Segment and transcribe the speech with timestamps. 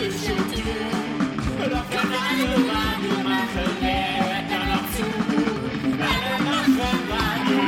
[0.00, 0.90] diskutieren.
[1.58, 5.04] Doch wenn alle Radio machen, wer hört da noch zu?
[6.00, 7.60] Alle machen Radio,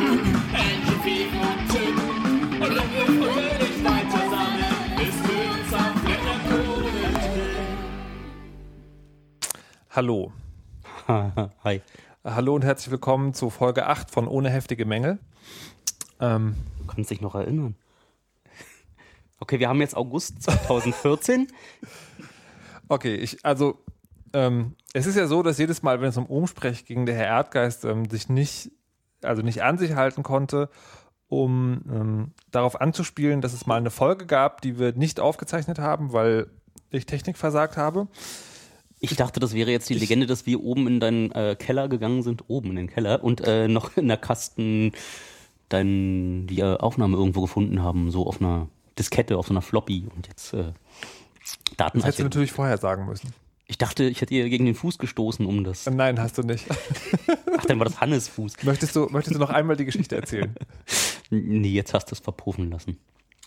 [0.55, 1.97] Angie, Piep und Tim.
[2.63, 7.77] Und wenn wir fröhlich weiter sammeln, ist für uns auch wieder Kohle drin.
[9.91, 10.33] Hallo.
[11.65, 11.83] Hi.
[12.25, 15.19] Hallo und herzlich willkommen zu Folge 8 von Ohne heftige Mängel.
[16.21, 17.77] Ähm, Du kannst dich noch erinnern.
[19.39, 21.49] Okay, wir haben jetzt August 2014.
[22.93, 23.79] okay, ich, also,
[24.33, 27.27] ähm, es ist ja so, dass jedes Mal, wenn es um Umsprech ging, der Herr
[27.27, 28.71] Erdgeist ähm, sich nicht,
[29.23, 30.69] also nicht an sich halten konnte,
[31.29, 36.13] um ähm, darauf anzuspielen, dass es mal eine Folge gab, die wir nicht aufgezeichnet haben,
[36.13, 36.49] weil
[36.91, 38.09] ich Technik versagt habe.
[39.01, 42.23] Ich dachte, das wäre jetzt die Legende, dass wir oben in deinen äh, Keller gegangen
[42.23, 44.93] sind, oben in den Keller und äh, noch in der Kasten
[45.71, 50.07] dein, die äh, Aufnahme irgendwo gefunden haben, so auf einer Diskette, auf so einer Floppy
[50.15, 50.73] und jetzt äh,
[51.77, 53.33] Das hättest du natürlich vorher sagen müssen.
[53.67, 55.87] Ich dachte, ich hätte ihr gegen den Fuß gestoßen, um das.
[55.87, 56.67] Nein, hast du nicht.
[57.57, 58.63] Ach, dann war das Hannes Fuß.
[58.65, 60.55] möchtest, du, möchtest du noch einmal die Geschichte erzählen?
[61.35, 62.99] Nee, jetzt hast du es verpuffen lassen.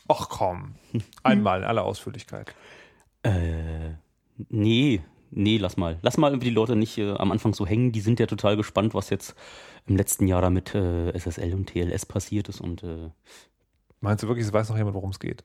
[0.07, 0.73] Ach komm,
[1.21, 2.55] einmal in aller Ausführlichkeit.
[3.21, 3.91] Äh,
[4.49, 5.99] nee, nee, lass mal.
[6.01, 7.91] Lass mal irgendwie die Leute nicht äh, am Anfang so hängen.
[7.91, 9.35] Die sind ja total gespannt, was jetzt
[9.85, 12.59] im letzten Jahr da mit äh, SSL und TLS passiert ist.
[12.59, 13.11] Und äh,
[13.99, 15.43] Meinst du wirklich, es weiß noch jemand, worum es geht?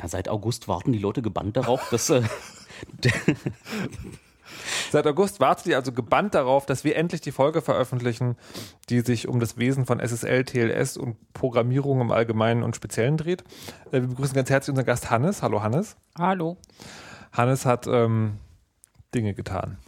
[0.00, 2.22] Na, seit August warten die Leute gebannt darauf, dass äh,
[4.90, 8.36] Seit August wartet ihr also gebannt darauf, dass wir endlich die Folge veröffentlichen,
[8.88, 13.42] die sich um das Wesen von SSL, TLS und Programmierung im Allgemeinen und Speziellen dreht.
[13.92, 15.42] Äh, Wir begrüßen ganz herzlich unseren Gast Hannes.
[15.42, 15.96] Hallo Hannes.
[16.18, 16.56] Hallo.
[17.32, 18.38] Hannes hat ähm,
[19.14, 19.78] Dinge getan.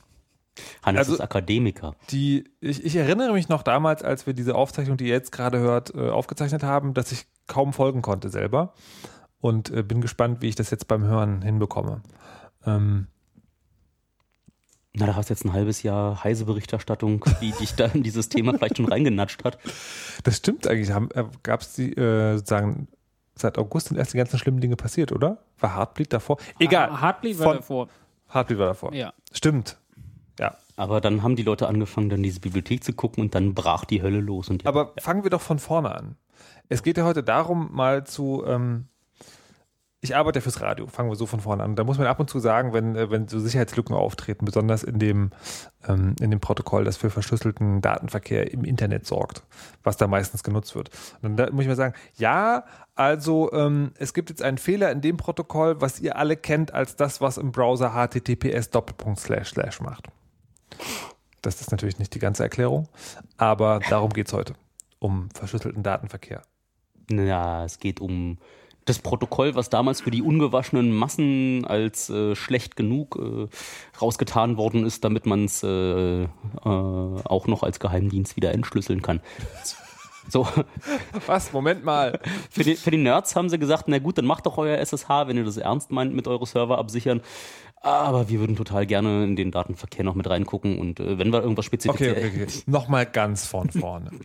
[0.84, 1.96] Hannes Also- ist Akademiker.
[2.10, 5.58] Die, ich, ich erinnere mich noch damals, als wir diese Aufzeichnung, die ihr jetzt gerade
[5.58, 8.74] hört, äh, aufgezeichnet haben, dass ich kaum folgen konnte selber.
[9.42, 12.00] Und äh, bin gespannt, wie ich das jetzt beim Hören hinbekomme.
[12.64, 13.08] Ähm,
[14.94, 18.28] Na, da hast du jetzt ein halbes Jahr heise Berichterstattung, die dich da in dieses
[18.28, 19.58] Thema vielleicht schon reingenatscht hat.
[20.22, 20.94] Das stimmt eigentlich.
[21.42, 22.86] Gab es die, äh, sozusagen,
[23.34, 25.38] seit August sind erst die ganzen schlimmen Dinge passiert, oder?
[25.58, 26.36] War Heartbleed davor?
[26.60, 26.90] Egal.
[26.90, 27.88] Ah, Heartbleed war Von- davor.
[28.32, 28.94] Heartbleed war davor.
[28.94, 29.12] Ja.
[29.32, 29.76] Stimmt.
[30.38, 30.56] Ja.
[30.76, 34.02] Aber dann haben die Leute angefangen, dann diese Bibliothek zu gucken und dann brach die
[34.02, 34.48] Hölle los.
[34.50, 36.16] Und ja, Aber fangen wir doch von vorne an.
[36.68, 38.44] Es geht ja heute darum, mal zu.
[38.46, 38.86] Ähm,
[40.04, 41.76] ich arbeite ja fürs Radio, fangen wir so von vorne an.
[41.76, 44.98] Da muss man ab und zu sagen, wenn, äh, wenn so Sicherheitslücken auftreten, besonders in
[44.98, 45.30] dem,
[45.86, 49.44] ähm, in dem Protokoll, das für verschlüsselten Datenverkehr im Internet sorgt,
[49.84, 50.90] was da meistens genutzt wird.
[51.22, 52.64] Und da muss ich mal sagen, ja,
[52.96, 56.96] also ähm, es gibt jetzt einen Fehler in dem Protokoll, was ihr alle kennt als
[56.96, 60.08] das, was im Browser https Doppelpunkt slash slash macht.
[61.42, 62.88] Das ist natürlich nicht die ganze Erklärung,
[63.36, 64.54] aber darum geht es heute,
[64.98, 66.42] um verschlüsselten Datenverkehr.
[67.08, 68.38] Na, es geht um
[68.84, 73.48] das Protokoll, was damals für die ungewaschenen Massen als äh, schlecht genug äh,
[74.00, 76.26] rausgetan worden ist, damit man es äh, äh,
[76.64, 79.20] auch noch als Geheimdienst wieder entschlüsseln kann.
[80.28, 80.46] So,
[81.26, 81.52] Was?
[81.52, 82.20] Moment mal.
[82.50, 85.08] für die, für die Nerds haben sie gesagt, na gut, dann macht doch euer SSH,
[85.26, 87.20] wenn ihr das ernst meint mit eure Server absichern.
[87.80, 91.40] Aber wir würden total gerne in den Datenverkehr noch mit reingucken und äh, wenn wir
[91.42, 92.16] irgendwas Okay, spezifizieren.
[92.16, 92.62] okay, okay.
[92.66, 94.10] Nochmal ganz von vorne.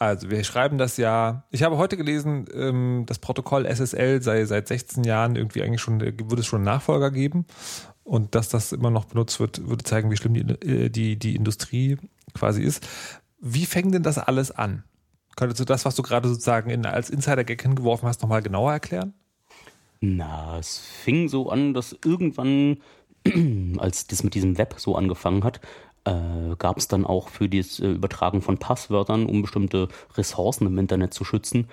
[0.00, 1.44] Also, wir schreiben das ja.
[1.50, 6.00] Ich habe heute gelesen, ähm, das Protokoll SSL sei seit 16 Jahren irgendwie eigentlich schon,
[6.00, 7.44] äh, würde es schon einen Nachfolger geben.
[8.02, 11.36] Und dass das immer noch benutzt wird, würde zeigen, wie schlimm die, äh, die, die
[11.36, 11.98] Industrie
[12.32, 12.88] quasi ist.
[13.40, 14.84] Wie fängt denn das alles an?
[15.36, 19.12] Könntest du das, was du gerade sozusagen in, als Insider-Gag hingeworfen hast, nochmal genauer erklären?
[20.00, 22.78] Na, es fing so an, dass irgendwann,
[23.76, 25.60] als das mit diesem Web so angefangen hat,
[26.10, 30.78] äh, gab es dann auch für das äh, Übertragen von Passwörtern, um bestimmte Ressourcen im
[30.78, 31.68] Internet zu schützen,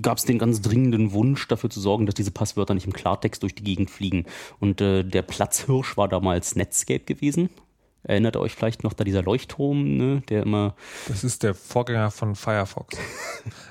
[0.00, 3.42] gab es den ganz dringenden Wunsch, dafür zu sorgen, dass diese Passwörter nicht im Klartext
[3.42, 4.26] durch die Gegend fliegen.
[4.60, 7.50] Und äh, der Platzhirsch war damals Netscape gewesen.
[8.04, 10.74] Erinnert ihr euch vielleicht noch da dieser Leuchtturm, ne, der immer
[11.06, 12.98] Das ist der Vorgänger von Firefox.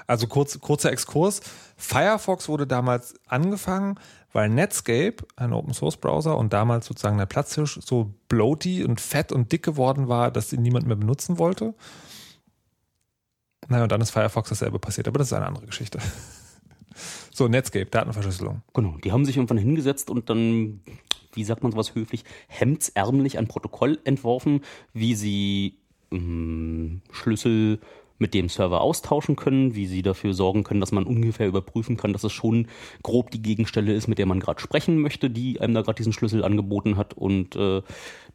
[0.07, 1.41] Also kurz, kurzer Exkurs.
[1.77, 3.95] Firefox wurde damals angefangen,
[4.33, 9.31] weil Netscape, ein Open Source Browser und damals sozusagen der Platzhirsch, so bloaty und fett
[9.31, 11.73] und dick geworden war, dass ihn niemand mehr benutzen wollte.
[13.67, 15.99] Naja, und dann ist Firefox dasselbe passiert, aber das ist eine andere Geschichte.
[17.33, 18.61] So, Netscape, Datenverschlüsselung.
[18.73, 20.81] Genau, die haben sich irgendwann hingesetzt und dann,
[21.33, 24.61] wie sagt man sowas höflich, hemdsärmlich ein Protokoll entworfen,
[24.91, 25.77] wie sie
[26.11, 27.79] ähm, Schlüssel
[28.21, 32.13] mit dem Server austauschen können, wie sie dafür sorgen können, dass man ungefähr überprüfen kann,
[32.13, 32.67] dass es schon
[33.01, 36.13] grob die Gegenstelle ist, mit der man gerade sprechen möchte, die einem da gerade diesen
[36.13, 37.81] Schlüssel angeboten hat und äh,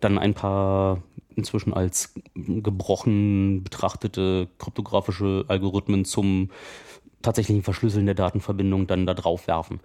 [0.01, 1.03] dann ein paar
[1.37, 6.51] inzwischen als gebrochen betrachtete kryptografische Algorithmen zum
[7.23, 9.81] tatsächlichen Verschlüsseln der Datenverbindung dann da drauf werfen.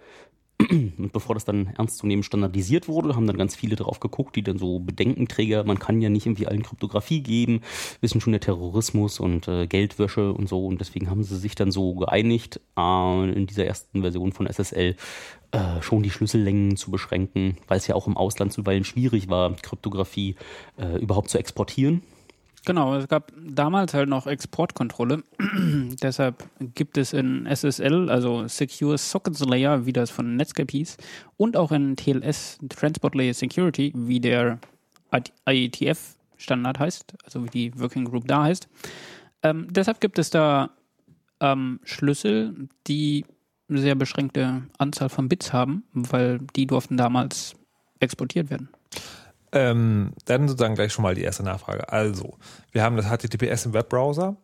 [0.70, 4.58] Und bevor das dann ernstzunehmend standardisiert wurde, haben dann ganz viele drauf geguckt, die dann
[4.58, 7.60] so Bedenkenträger, man kann ja nicht irgendwie allen Kryptographie geben,
[8.00, 10.66] wissen schon der Terrorismus und äh, Geldwäsche und so.
[10.66, 14.96] Und deswegen haben sie sich dann so geeinigt, äh, in dieser ersten Version von SSL
[15.52, 19.54] äh, schon die Schlüssellängen zu beschränken, weil es ja auch im Ausland zuweilen schwierig war,
[19.54, 20.36] Kryptographie
[20.78, 22.02] äh, überhaupt zu exportieren.
[22.64, 25.24] Genau, es gab damals halt noch Exportkontrolle.
[26.02, 30.96] Deshalb gibt es in SSL, also Secure Sockets Layer, wie das von Netscape hieß,
[31.36, 34.60] und auch in TLS, Transport Layer Security, wie der
[35.48, 38.68] IETF-Standard heißt, also wie die Working Group da heißt.
[39.42, 40.70] Ähm, deshalb gibt es da
[41.40, 43.24] ähm, Schlüssel, die
[43.68, 47.54] sehr beschränkte Anzahl von Bits haben, weil die durften damals
[47.98, 48.68] exportiert werden.
[49.52, 51.92] Ähm, dann sozusagen gleich schon mal die erste Nachfrage.
[51.92, 52.38] Also,
[52.72, 54.36] wir haben das HTTPS im Webbrowser.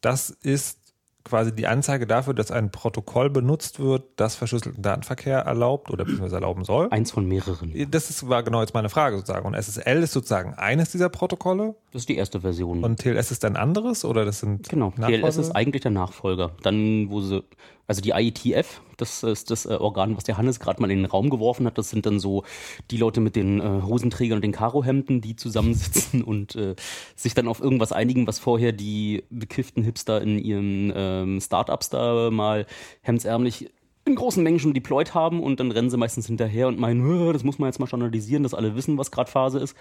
[0.00, 0.80] Das ist
[1.24, 6.34] quasi die Anzeige dafür, dass ein Protokoll benutzt wird, das verschlüsselten Datenverkehr erlaubt oder beziehungsweise
[6.34, 6.88] erlauben soll.
[6.90, 7.72] Eins von mehreren.
[7.90, 9.46] Das ist, war genau jetzt meine Frage sozusagen.
[9.46, 12.84] Und SSL ist sozusagen eines dieser Protokolle Das ist die erste Version.
[12.84, 15.22] und TLS ist ein anderes oder das sind Genau, Nachfolge?
[15.22, 16.50] TLS ist eigentlich der Nachfolger.
[16.62, 17.42] Dann, wo sie,
[17.86, 21.06] also die IETF, das ist das äh, Organ, was der Hannes gerade mal in den
[21.06, 21.76] Raum geworfen hat.
[21.78, 22.44] Das sind dann so
[22.90, 26.74] die Leute mit den äh, Hosenträgern und den Karohemden, die zusammensitzen und äh,
[27.16, 32.30] sich dann auf irgendwas einigen, was vorher die bekifften Hipster in ihren ähm, Startups da
[32.30, 32.66] mal
[33.02, 33.70] hemdsärmlich
[34.06, 37.32] in großen Mengen schon deployed haben und dann rennen sie meistens hinterher und meinen, "Hö,
[37.32, 39.74] das muss man jetzt mal standardisieren, dass alle wissen, was gerade Phase ist.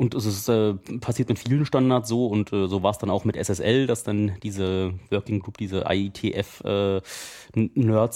[0.00, 3.10] Und es ist, äh, passiert mit vielen Standards so und äh, so war es dann
[3.10, 7.12] auch mit SSL, dass dann diese Working Group, diese IETF-Nerds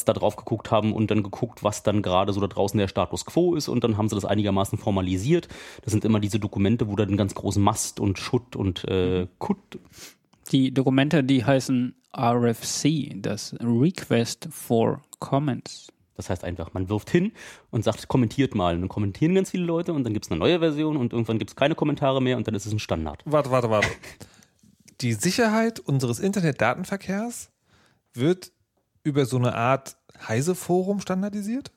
[0.03, 2.89] äh, da drauf geguckt haben und dann geguckt, was dann gerade so da draußen der
[2.89, 5.49] Status quo ist und dann haben sie das einigermaßen formalisiert.
[5.83, 9.27] Das sind immer diese Dokumente, wo da einen ganz großen Mast und Schutt und äh,
[9.39, 9.59] Kut
[10.53, 15.93] Die Dokumente, die heißen RFC, das Request for Comments.
[16.17, 17.33] Das heißt einfach, man wirft hin
[17.71, 18.75] und sagt, kommentiert mal.
[18.75, 21.39] Und dann kommentieren ganz viele Leute und dann gibt es eine neue Version und irgendwann
[21.39, 23.23] gibt es keine Kommentare mehr und dann ist es ein Standard.
[23.25, 23.89] Warte, warte, warte.
[25.01, 27.51] Die Sicherheit unseres Internetdatenverkehrs
[28.13, 28.53] wird
[29.03, 29.97] über so eine Art
[30.29, 31.73] Heise-Forum standardisiert?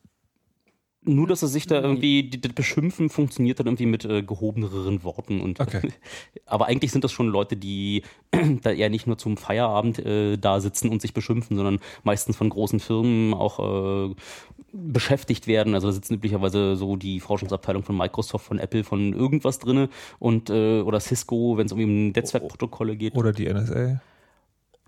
[1.07, 5.03] Nur, dass es sich da irgendwie, die, das Beschimpfen funktioniert dann irgendwie mit äh, gehobeneren
[5.03, 5.41] Worten.
[5.41, 5.81] Und, Okay.
[6.45, 8.03] aber eigentlich sind das schon Leute, die
[8.61, 12.49] da eher nicht nur zum Feierabend äh, da sitzen und sich beschimpfen, sondern meistens von
[12.49, 14.15] großen Firmen auch äh,
[14.73, 15.73] beschäftigt werden.
[15.73, 19.89] Also da sitzen üblicherweise so die Forschungsabteilung von Microsoft, von Apple, von irgendwas drinne
[20.19, 23.15] und äh, oder Cisco, wenn es um eben Netzwerkprotokolle geht.
[23.15, 24.01] Oder die NSA?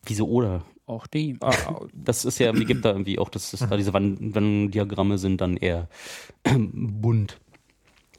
[0.05, 0.63] Wieso oder?
[0.89, 1.37] Auch die.
[1.41, 1.53] Ah,
[1.93, 5.87] Das ist ja, wie gibt da irgendwie auch, dass, da diese Wann-Diagramme sind dann eher
[6.43, 7.39] bunt.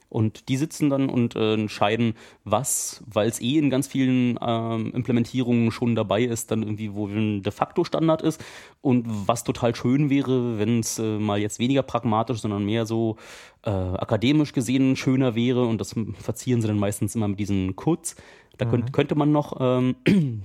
[0.09, 2.15] Und die sitzen dann und äh, entscheiden,
[2.45, 7.11] was, weil es eh in ganz vielen ähm, Implementierungen schon dabei ist, dann irgendwie wohl
[7.11, 8.41] ein de facto Standard ist.
[8.81, 13.17] Und was total schön wäre, wenn es äh, mal jetzt weniger pragmatisch, sondern mehr so
[13.63, 15.65] äh, akademisch gesehen schöner wäre.
[15.65, 18.15] Und das verzieren sie dann meistens immer mit diesen Codes.
[18.61, 19.97] Da könnt, könnte man noch, ähm,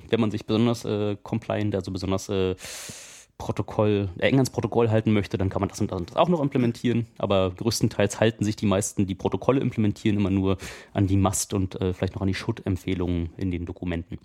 [0.09, 2.56] wenn man sich besonders äh, compliant, also besonders äh,
[3.38, 6.41] Protokoll, äh, eng ans Protokoll halten möchte, dann kann man das und das auch noch
[6.41, 7.07] implementieren.
[7.17, 10.57] Aber größtenteils halten sich die meisten, die Protokolle implementieren, immer nur
[10.94, 14.17] an die Mast und äh, vielleicht noch an die Schuttempfehlungen in den Dokumenten.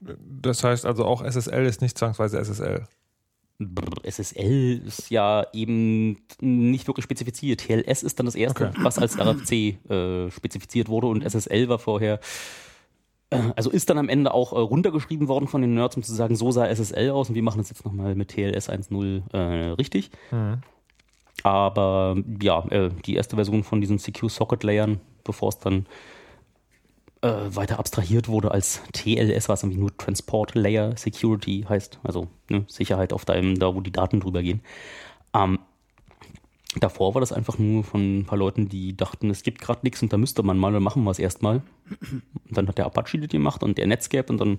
[0.00, 2.86] das heißt also auch SSL ist nicht zwangsweise SSL.
[4.04, 7.60] SSL ist ja eben nicht wirklich spezifiziert.
[7.60, 8.78] TLS ist dann das erste, Okay.
[8.82, 9.52] was als RFC
[9.90, 12.20] äh, spezifiziert wurde und SSL war vorher,
[13.30, 16.34] also ist dann am Ende auch äh, runtergeschrieben worden von den Nerds, um zu sagen,
[16.36, 20.10] so sah SSL aus und wir machen das jetzt nochmal mit TLS 1.0 äh, richtig.
[21.42, 25.86] Aber ja, äh, die erste Version von diesen Secure Socket Layern, bevor es dann
[27.20, 32.64] äh, weiter abstrahiert wurde als TLS, was irgendwie nur Transport Layer Security heißt, also ne,
[32.68, 34.62] Sicherheit auf deinem, da wo die Daten drüber gehen.
[35.34, 35.58] Ähm,
[36.76, 40.02] davor war das einfach nur von ein paar Leuten, die dachten, es gibt gerade nichts
[40.02, 41.62] und da müsste man mal, dann machen wir es erstmal.
[42.00, 42.22] Und
[42.56, 44.58] dann hat der Apache das gemacht und der Netscape und dann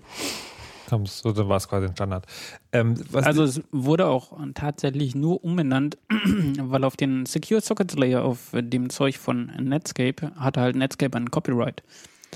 [1.06, 2.26] so, dann war es quasi ein Standard.
[2.72, 6.00] Ähm, was Also es wurde auch tatsächlich nur umbenannt,
[6.60, 11.30] weil auf den Secure Sockets Layer auf dem Zeug von Netscape hatte halt Netscape ein
[11.30, 11.84] Copyright.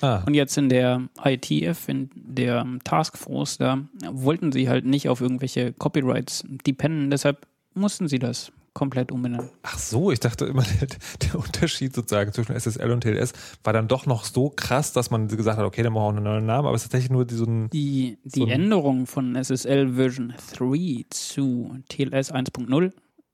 [0.01, 3.79] ah, Und jetzt in der ITF, in der Taskforce, da
[4.11, 9.49] wollten sie halt nicht auf irgendwelche Copyrights dependen, deshalb mussten sie das komplett umbenennen.
[9.61, 10.87] ach so, ich dachte immer, der,
[11.21, 15.27] der Unterschied sozusagen zwischen SSL und TLS war dann doch noch so krass, dass man
[15.27, 17.35] gesagt hat, okay, dann brauchen wir einen neuen Namen, aber es ist tatsächlich nur die,
[17.35, 17.69] so ein.
[17.69, 22.91] Die, die So ein- Änderungen von SSL Version 3 zu TLS 1.0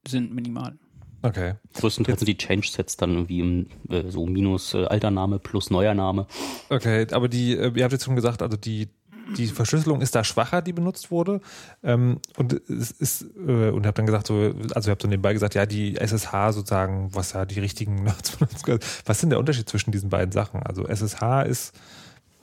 [0.08, 0.78] sind minimal.
[1.22, 1.56] Okay.
[1.74, 5.94] größtenteils sind die Change-Sets dann irgendwie im, äh, so minus äh, alter Name plus neuer
[5.94, 6.28] Name.
[6.70, 8.88] Okay, aber die, äh, ihr habt jetzt schon gesagt, also die
[9.38, 11.42] die Verschlüsselung ist da schwacher, die benutzt wurde.
[11.84, 15.34] Ähm, und es ist, äh, und habe dann gesagt, so, also ich habe so nebenbei
[15.34, 18.06] gesagt, ja, die SSH sozusagen, was ja die richtigen.
[19.06, 20.62] Was ist denn der Unterschied zwischen diesen beiden Sachen?
[20.64, 21.74] Also SSH ist,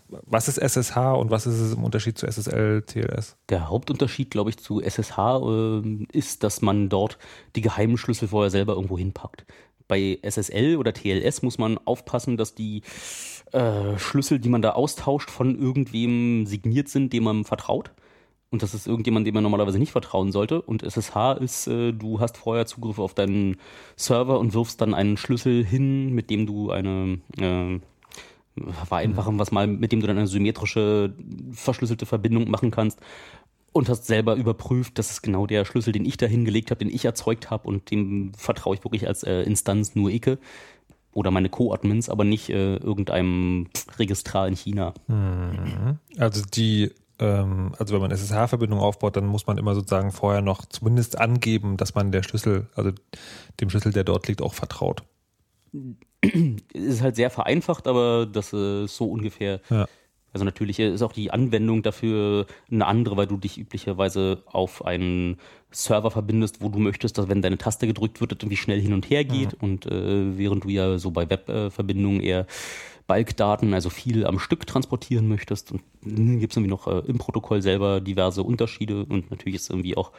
[0.08, 3.36] was ist SSH und was ist es im Unterschied zu SSL, TLS?
[3.48, 7.18] Der Hauptunterschied, glaube ich, zu SSH äh, ist, dass man dort
[7.56, 9.44] die geheimen Schlüssel vorher selber irgendwo hinpackt.
[9.88, 12.82] Bei SSL oder TLS muss man aufpassen, dass die
[13.56, 17.90] äh, Schlüssel, die man da austauscht, von irgendwem signiert sind, dem man vertraut.
[18.50, 20.60] Und das ist irgendjemand, dem man normalerweise nicht vertrauen sollte.
[20.60, 23.56] Und SSH ist, äh, du hast vorher Zugriff auf deinen
[23.96, 27.80] Server und wirfst dann einen Schlüssel hin, mit dem du eine äh,
[28.84, 31.14] vereinfachen, was mal, mit dem du dann eine symmetrische,
[31.52, 33.00] verschlüsselte Verbindung machen kannst
[33.72, 36.94] und hast selber überprüft, das ist genau der Schlüssel, den ich da hingelegt habe, den
[36.94, 40.38] ich erzeugt habe und dem vertraue ich wirklich als äh, Instanz nur Icke
[41.16, 43.68] oder meine Co-Admins, aber nicht äh, irgendeinem
[43.98, 44.92] Registrar in China.
[46.18, 50.66] Also die, ähm, also wenn man SSH-Verbindung aufbaut, dann muss man immer sozusagen vorher noch
[50.66, 52.92] zumindest angeben, dass man der Schlüssel, also
[53.60, 55.04] dem Schlüssel, der dort liegt, auch vertraut.
[56.72, 59.60] ist halt sehr vereinfacht, aber das ist so ungefähr.
[59.70, 59.86] Ja.
[60.34, 65.38] Also natürlich ist auch die Anwendung dafür eine andere, weil du dich üblicherweise auf einen
[65.76, 68.92] Server verbindest, wo du möchtest, dass wenn deine Taste gedrückt wird, das irgendwie schnell hin
[68.94, 69.54] und her geht.
[69.54, 72.46] Und äh, während du ja so bei Webverbindungen eher
[73.06, 75.72] Balkdaten, also viel am Stück transportieren möchtest.
[75.72, 79.70] Und dann gibt es irgendwie noch äh, im Protokoll selber diverse Unterschiede und natürlich ist
[79.70, 80.12] irgendwie auch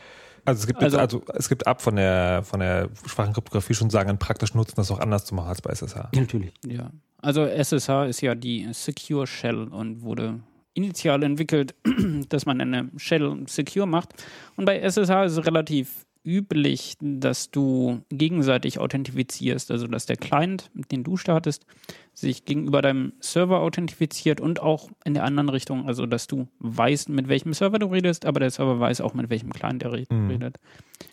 [0.46, 3.74] Also es gibt Also- jetzt, also es gibt ab von der von der schwachen Kryptographie
[3.74, 5.96] schon sagen, einen praktischen Nutzen, das auch anders zu machen als bei SSH.
[6.14, 6.54] ja, natürlich.
[6.66, 6.92] Ja.
[7.20, 10.40] Also SSH ist ja die Secure Shell und wurde
[10.78, 11.76] initial entwickelt,
[12.30, 14.14] dass man eine Shell secure macht.
[14.56, 20.70] Und bei SSH ist es relativ üblich, dass du gegenseitig authentifizierst, also dass der Client,
[20.92, 21.66] den du startest,
[22.14, 27.08] sich gegenüber deinem Server authentifiziert und auch in der anderen Richtung, also dass du weißt,
[27.10, 30.30] mit welchem Server du redest, aber der Server weiß auch, mit welchem Client er Mhm.
[30.30, 30.58] redet.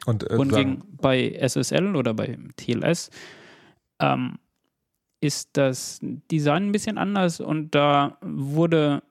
[0.06, 3.11] Und, äh, Und gegen, bei SSL oder bei TLS
[4.00, 4.38] ähm,
[5.21, 9.02] ist das Design ein bisschen anders und da wurde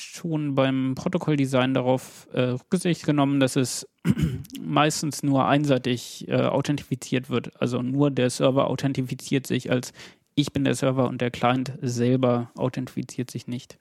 [0.00, 3.86] schon beim Protokolldesign darauf äh, Rücksicht genommen, dass es
[4.60, 7.60] meistens nur einseitig äh, authentifiziert wird.
[7.60, 9.92] Also nur der Server authentifiziert sich als
[10.38, 13.76] ich bin der Server und der Client selber authentifiziert sich nicht.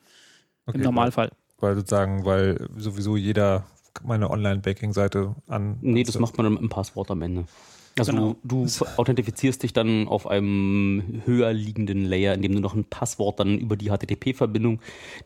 [0.66, 1.30] okay, Im Normalfall.
[1.60, 3.68] Weil sozusagen, weil sowieso jeder
[4.04, 5.78] meine Online-Banking-Seite an.
[5.82, 7.46] Nee, das macht man dann im Passwort am Ende.
[8.00, 8.36] Also Genau.
[8.44, 13.40] du, du authentifizierst dich dann auf einem höher liegenden Layer, indem du noch ein Passwort
[13.40, 14.80] dann über die HTTP-Verbindung,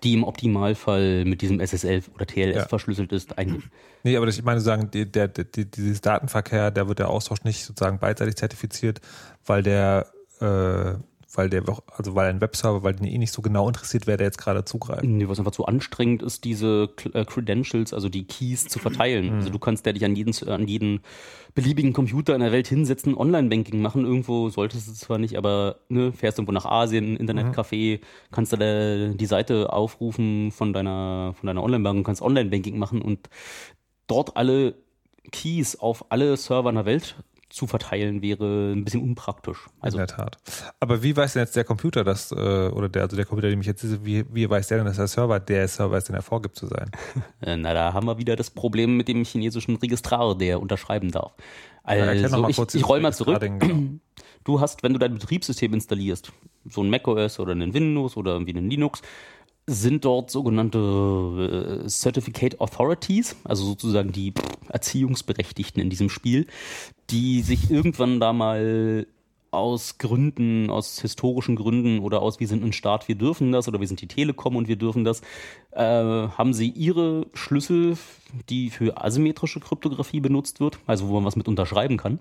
[0.04, 2.68] die im Optimalfall mit diesem SSL oder TLS Ja.
[2.68, 3.68] verschlüsselt ist, eingibst.
[4.04, 7.44] Nee, aber das, ich meine sagen, der, der, die, dieses Datenverkehr, da wird der Austausch
[7.44, 9.01] nicht sozusagen beidseitig zertifiziert,
[9.46, 10.08] weil der,
[10.40, 10.94] äh,
[11.34, 11.64] weil der,
[11.96, 14.66] also weil ein Webserver, weil den eh nicht so genau interessiert, wer da jetzt gerade
[14.66, 15.04] zugreift.
[15.04, 19.34] Nee, was einfach zu anstrengend ist, diese äh, Credentials, also die Keys zu verteilen.
[19.36, 21.02] Also du kannst ja dich an jeden, an jeden
[21.56, 24.06] beliebigen Computer in der Welt hinsetzen, Online-Banking machen.
[24.06, 28.58] Irgendwo solltest du es zwar nicht, aber ne, fährst irgendwo nach Asien, Internetcafé, kannst du
[28.58, 33.30] da die Seite aufrufen von deiner, von deiner Online-Bank, kannst Online-Banking machen und
[34.08, 34.76] dort alle
[35.32, 37.16] Keys auf alle Server in der Welt
[37.51, 39.67] zu verteilen, wäre ein bisschen unpraktisch.
[39.79, 40.38] Also in der Tat.
[40.79, 43.62] Aber wie weiß denn jetzt der Computer das, äh, oder der, also der Computer, den
[43.62, 46.15] ich jetzt sehe, wie, wie weiß der denn, dass der Server der Server ist, den
[46.15, 46.91] er vorgibt zu sein?
[47.41, 51.34] Äh, Na, da haben wir wieder das Problem mit dem chinesischen Registrar, der unterschreiben darf.
[51.84, 53.39] Also mal ich, ich roll mal zurück.
[53.39, 53.89] Genau.
[54.43, 56.31] Du hast, wenn du dein Betriebssystem installierst,
[56.65, 59.03] so ein macOS oder ein Windows oder irgendwie ein Linux,
[59.68, 64.34] sind dort sogenannte äh, Certificate Authorities, also sozusagen die
[64.70, 66.48] Erziehungsberechtigten in diesem Spiel,
[67.10, 69.08] die sich irgendwann da mal
[69.51, 73.82] aus Gründen, aus historischen Gründen oder aus wir sind ein Staat, wir dürfen das oder
[73.82, 75.22] wir sind die Telekom und wir dürfen das,
[75.72, 77.98] äh, haben sie ihre Schlüssel,
[78.50, 82.20] die für asymmetrische Kryptographie benutzt wird, also wo man was mit unterschreiben kann,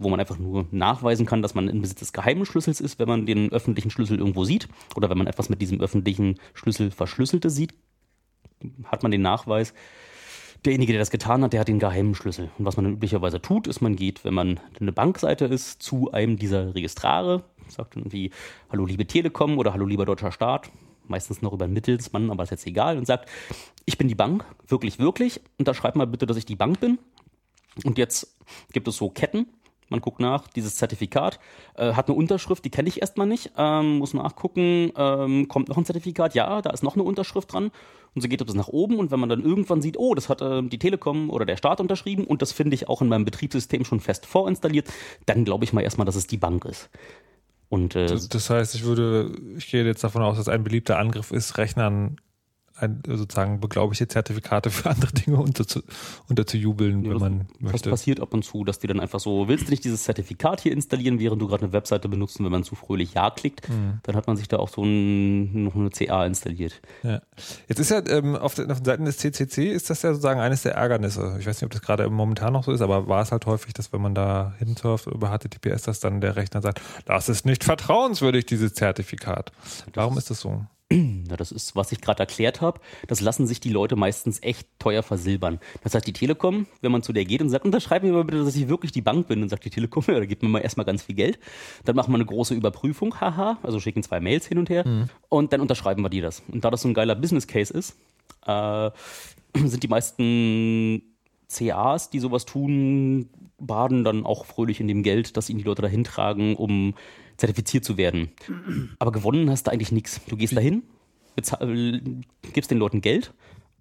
[0.00, 3.08] wo man einfach nur nachweisen kann, dass man im Besitz des geheimen Schlüssels ist, wenn
[3.08, 4.66] man den öffentlichen Schlüssel irgendwo sieht
[4.96, 7.74] oder wenn man etwas mit diesem öffentlichen Schlüssel verschlüsselte sieht,
[8.84, 9.74] hat man den Nachweis,
[10.64, 12.50] derjenige, der das getan hat, der hat den geheimen Schlüssel.
[12.58, 16.12] Und was man dann üblicherweise tut, ist, man geht, wenn man eine Bankseite ist, zu
[16.12, 18.30] einem dieser Registrare, sagt irgendwie,
[18.70, 20.70] hallo liebe Telekom oder hallo lieber deutscher Staat,
[21.06, 23.28] meistens noch über einen Mittelsmann, aber ist jetzt egal, und sagt,
[23.84, 26.98] ich bin die Bank, wirklich, wirklich, unterschreib mal bitte, dass ich die Bank bin.
[27.84, 28.36] Und jetzt
[28.72, 29.46] gibt es so Ketten.
[29.90, 31.38] Man guckt nach, dieses Zertifikat
[31.74, 33.52] äh, hat eine Unterschrift, die kenne ich erstmal nicht.
[33.58, 36.34] Ähm, muss nachgucken, ähm, kommt noch ein Zertifikat?
[36.34, 37.70] Ja, da ist noch eine Unterschrift dran.
[38.14, 38.98] Und so geht es nach oben.
[38.98, 41.80] Und wenn man dann irgendwann sieht, oh, das hat äh, die Telekom oder der Staat
[41.80, 44.88] unterschrieben und das finde ich auch in meinem Betriebssystem schon fest vorinstalliert,
[45.26, 46.88] dann glaube ich mal erstmal, dass es die Bank ist.
[47.68, 50.98] Und äh, Das, das heißt, ich würde, ich gehe jetzt davon aus, dass ein beliebter
[50.98, 52.16] Angriff ist, Rechnern
[52.80, 55.80] ein, sozusagen beglaubigte Zertifikate für andere Dinge unterzu,
[56.28, 57.90] unterzujubeln, Ja, wenn das- man Das möchte.
[57.90, 60.72] passiert ab und zu, dass die dann einfach so, willst du nicht dieses Zertifikat hier
[60.72, 64.00] installieren, während du gerade eine Webseite benutzt und wenn man zu fröhlich Ja klickt, Hm.
[64.02, 66.80] dann hat man sich da auch so ein, noch eine CA installiert.
[67.02, 67.20] Ja.
[67.68, 70.40] Jetzt ist ja ähm, auf, den, auf den Seiten des CCC ist das ja sozusagen
[70.40, 71.36] eines der Ärgernisse.
[71.40, 73.72] Ich weiß nicht, ob das gerade momentan noch so ist, aber war es halt häufig,
[73.74, 77.64] dass wenn man da hinsurft über HTTPS, dass dann der Rechner sagt, das ist nicht
[77.64, 79.52] vertrauenswürdig, dieses Zertifikat.
[79.94, 80.64] Warum ist das so?
[80.92, 82.80] Ja, das ist, was ich gerade erklärt habe.
[83.06, 85.60] Das lassen sich die Leute meistens echt teuer versilbern.
[85.84, 88.44] Das heißt, die Telekom, wenn man zu der geht und sagt, unterschreib mir mal bitte,
[88.44, 90.58] dass ich wirklich die Bank bin, dann sagt die Telekom, ja, da gibt mir mal
[90.58, 91.38] erstmal ganz viel Geld.
[91.84, 95.52] Dann machen wir eine große Überprüfung, haha, also schicken zwei Mails hin und her und
[95.52, 96.42] dann unterschreiben wir dir das.
[96.48, 97.96] Und da das so ein geiler Business Case ist,
[98.46, 98.90] äh,
[99.54, 101.02] sind die meisten
[101.50, 103.28] CAs, die sowas tun,
[103.58, 106.94] baden dann auch fröhlich in dem Geld, das ihnen die Leute dahin tragen, um
[107.36, 108.30] zertifiziert zu werden.
[108.98, 110.20] Aber gewonnen hast du eigentlich nichts.
[110.28, 110.82] Du gehst dahin,
[112.52, 113.32] gibst den Leuten Geld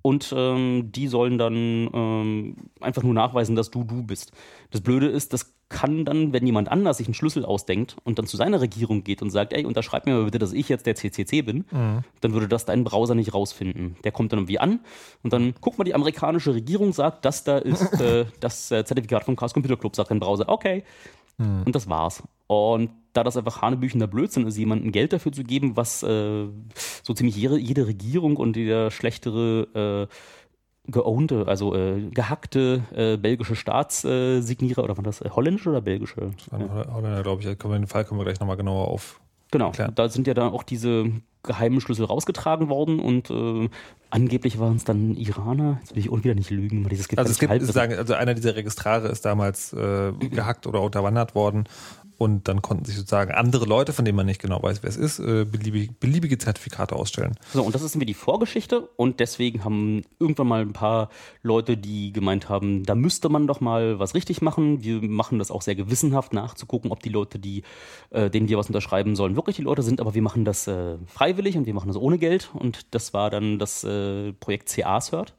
[0.01, 4.31] und ähm, die sollen dann ähm, einfach nur nachweisen, dass du du bist.
[4.71, 8.25] Das Blöde ist, das kann dann, wenn jemand anders sich einen Schlüssel ausdenkt und dann
[8.25, 10.95] zu seiner Regierung geht und sagt, ey, unterschreib mir mal bitte, dass ich jetzt der
[10.95, 11.65] CCC bin,
[12.21, 13.95] dann würde das dein Browser nicht rausfinden.
[14.03, 14.79] Der kommt dann irgendwie an
[15.21, 19.25] und dann, guck mal, die amerikanische Regierung sagt, das da ist äh, das äh, Zertifikat
[19.25, 20.83] vom Chaos Computer Club, sagt dein Browser, okay.
[21.39, 22.21] Und das war's.
[22.47, 26.47] Und da das einfach hanebüchender Blödsinn ist, jemandem Geld dafür zu geben, was äh,
[27.03, 33.55] so ziemlich jede, jede Regierung und jeder schlechtere äh, geownte, also äh, gehackte äh, belgische
[33.55, 36.31] Staatssignierer, oder war das äh, holländische oder belgische?
[36.51, 36.93] Ja.
[36.93, 39.19] Holländer, glaube ich, den Fall können wir gleich nochmal genauer auf.
[39.51, 39.91] Genau, Klar.
[39.91, 41.11] da sind ja dann auch diese
[41.41, 43.69] geheimen Schlüssel rausgetragen worden und äh,
[44.09, 45.77] angeblich waren es dann Iraner.
[45.79, 48.33] Jetzt will ich auch wieder nicht lügen, weil dieses Also es gibt, sagen, also einer
[48.33, 51.63] dieser Registrare ist damals äh, gehackt oder unterwandert worden
[52.19, 54.97] und dann konnten sich sozusagen andere Leute, von denen man nicht genau weiß, wer es
[54.97, 57.35] ist, äh, beliebig, beliebige Zertifikate ausstellen.
[57.53, 61.09] So, und das ist mir die Vorgeschichte und deswegen haben irgendwann mal ein paar
[61.43, 64.83] Leute, die gemeint haben, da müsste man doch mal was richtig machen.
[64.83, 67.63] Wir machen das auch sehr gewissenhaft nachzugucken, ob die Leute, die,
[68.09, 70.97] äh, denen wir was unterschreiben sollen, wirklich die Leute sind, aber wir machen das äh,
[71.07, 75.33] freiwillig und wir machen das ohne Geld und das war dann das äh, Projekt CA-Cert.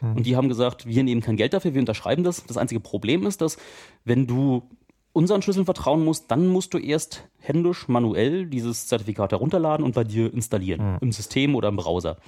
[0.00, 2.44] Und die haben gesagt, wir nehmen kein Geld dafür, wir unterschreiben das.
[2.44, 3.56] Das einzige Problem ist, dass
[4.04, 4.68] wenn du
[5.14, 10.04] unseren Schlüsseln vertrauen musst, dann musst du erst händisch, manuell dieses Zertifikat herunterladen und bei
[10.04, 10.98] dir installieren.
[11.00, 12.18] Im System oder im Browser.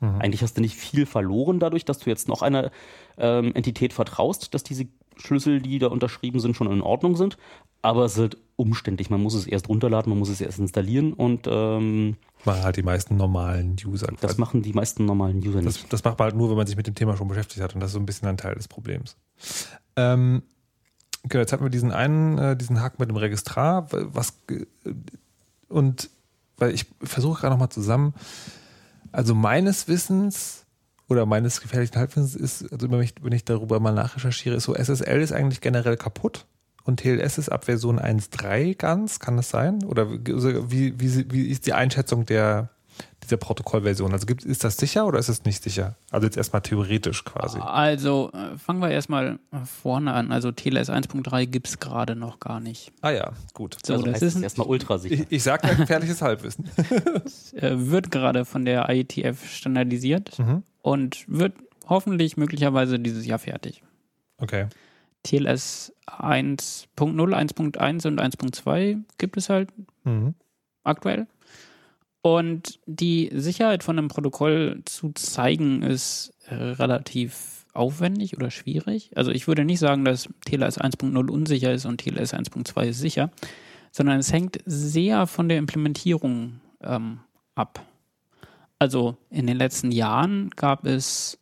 [0.00, 2.72] Eigentlich hast du nicht viel verloren dadurch, dass du jetzt noch einer
[3.18, 7.36] ähm, Entität vertraust, dass diese Schlüssel, die da unterschrieben sind, schon in Ordnung sind.
[7.82, 9.10] Aber es ist halt umständlich.
[9.10, 12.82] Man muss es erst runterladen, man muss es erst installieren und ähm, Machen halt die
[12.82, 14.08] meisten normalen User.
[14.20, 15.84] das machen die meisten normalen User nicht.
[15.84, 17.74] Das, das macht man halt nur, wenn man sich mit dem Thema schon beschäftigt hat
[17.74, 19.16] und das ist so ein bisschen ein Teil des Problems.
[19.94, 20.42] Ähm,
[21.24, 24.64] genau, jetzt hatten wir diesen einen, äh, diesen Haken mit dem Registrar, was äh,
[25.68, 26.10] und
[26.58, 28.14] weil ich versuche gerade nochmal zusammen,
[29.10, 30.64] also meines Wissens
[31.08, 35.32] oder meines gefährlichen Halbwissens ist, also wenn ich, darüber mal nachrecherchiere, ist so, SSL ist
[35.32, 36.46] eigentlich generell kaputt
[36.84, 39.84] und TLS ist ab Version 1.3 ganz, kann das sein?
[39.84, 42.70] Oder wie, wie, wie ist die Einschätzung der,
[43.22, 44.12] dieser Protokollversion?
[44.12, 45.96] Also gibt, ist das sicher oder ist es nicht sicher?
[46.10, 47.58] Also jetzt erstmal theoretisch quasi.
[47.60, 50.32] Also äh, fangen wir erstmal vorne an.
[50.32, 52.92] Also TLS 1.3 gibt es gerade noch gar nicht.
[53.00, 53.76] Ah ja, gut.
[53.84, 55.14] So, also das heißt ist es erstmal ultra sicher.
[55.14, 56.68] Ich, ich sage ja gefährliches Halbwissen.
[57.54, 60.62] äh, wird gerade von der IETF standardisiert Mhm.
[60.82, 61.54] und wird
[61.88, 63.82] hoffentlich möglicherweise dieses Jahr fertig.
[64.38, 64.66] Okay.
[65.24, 69.70] TLS 1.0, 1.1 und 1.2 gibt es halt
[70.04, 70.34] Mhm.
[70.84, 71.26] aktuell.
[72.22, 79.10] Und die Sicherheit von einem Protokoll zu zeigen, ist äh, relativ aufwendig oder schwierig.
[79.16, 83.30] Also ich würde nicht sagen, dass TLS 1.0 unsicher ist und TLS 1.2 ist sicher,
[83.90, 87.20] sondern es hängt sehr von der Implementierung ähm,
[87.54, 87.84] ab.
[88.78, 91.38] Also in den letzten Jahren gab es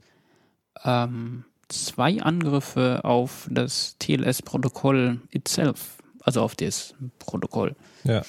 [0.85, 7.77] ähm, zwei Angriffe auf das TLS-Protokoll itself, also auf das Protokoll.
[8.05, 8.23] Ja.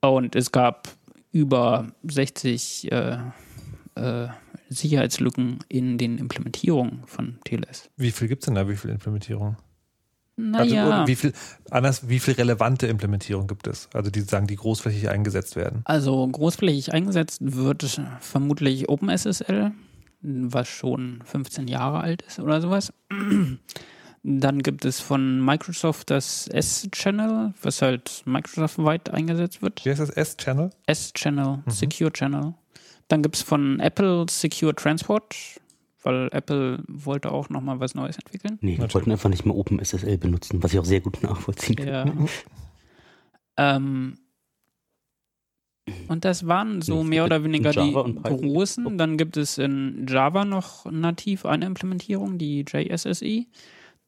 [0.00, 0.88] Und es gab
[1.32, 3.18] über 60 äh,
[3.94, 4.28] äh,
[4.68, 7.90] Sicherheitslücken in den Implementierungen von TLS.
[7.96, 8.68] Wie viel gibt es denn da?
[8.68, 9.56] Wie viel Implementierung?
[10.54, 11.32] Also, Naja, oder wie viel,
[11.70, 13.88] anders, wie viel relevante Implementierung gibt es?
[13.92, 15.82] Also die sagen, die großflächig eingesetzt werden.
[15.84, 19.72] also großflächig eingesetzt wird vermutlich OpenSSL,
[20.22, 22.94] was schon 15 Jahre alt ist oder sowas.
[24.24, 29.84] Dann gibt es von Microsoft das S-Channel, was halt Microsoft-weit eingesetzt wird.
[29.84, 30.10] Wie heißt das?
[30.10, 30.70] S-Channel?
[30.86, 32.54] S-Channel, Secure Channel.
[33.08, 35.34] Dann gibt es von Apple Secure Transport,
[36.04, 38.58] weil Apple wollte auch nochmal was Neues entwickeln.
[38.60, 41.88] Nee, wir wollten einfach nicht mehr OpenSSL benutzen, was ich auch sehr gut nachvollziehen kann.
[43.56, 43.74] Ja.
[43.74, 44.18] ähm,
[46.06, 48.96] Und das waren so Ja, mehr oder weniger die großen.
[48.98, 53.46] Dann gibt es in Java noch nativ eine Implementierung, die JSSE.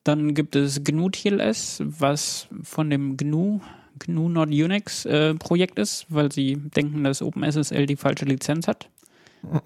[0.05, 3.61] Dann gibt es GNU TLS, was von dem GNU,
[3.99, 8.89] GNU Not Unix äh, Projekt ist, weil sie denken, dass OpenSSL die falsche Lizenz hat.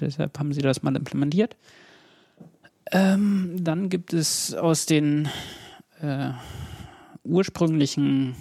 [0.00, 1.56] Deshalb haben sie das mal implementiert.
[2.92, 5.28] Ähm, dann gibt es aus den
[6.00, 6.30] äh,
[7.24, 8.34] ursprünglichen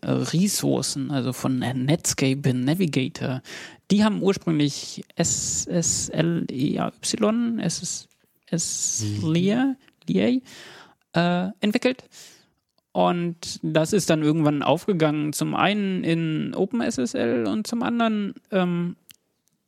[0.00, 3.42] äh, Ressourcen, also von Netscape Navigator,
[3.90, 6.80] die haben ursprünglich SSLEY,
[7.60, 8.08] SS,
[10.08, 10.40] LEA,
[11.14, 12.04] äh, entwickelt.
[12.92, 18.96] Und das ist dann irgendwann aufgegangen, zum einen in OpenSSL und zum anderen ähm,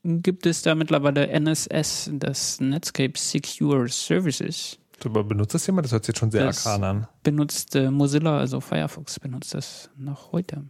[0.02, 4.78] gibt es da mittlerweile NSS, das Netscape Secure Services.
[5.04, 5.86] Aber benutzt das jemand?
[5.86, 7.08] Das hört sich jetzt schon sehr Das- arkan an.
[7.22, 10.64] Benutzt äh, Mozilla, also Firefox benutzt das noch heute.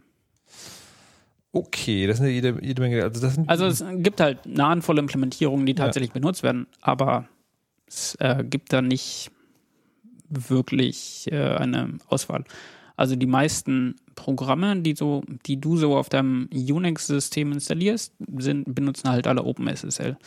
[1.51, 3.01] Okay, das sind ja jede, jede Menge.
[3.03, 5.85] Also, das sind, Also es gibt halt eine Handvoll Implementierungen, die Ja.
[5.85, 7.27] tatsächlich benutzt werden, aber
[7.87, 9.31] es äh, gibt da nicht
[10.29, 12.43] wirklich äh, eine Auswahl.
[12.97, 19.09] Also die meisten Programme, die so, die du so auf deinem Unix-System installierst, sind, benutzen
[19.09, 20.17] halt alle OpenSSL.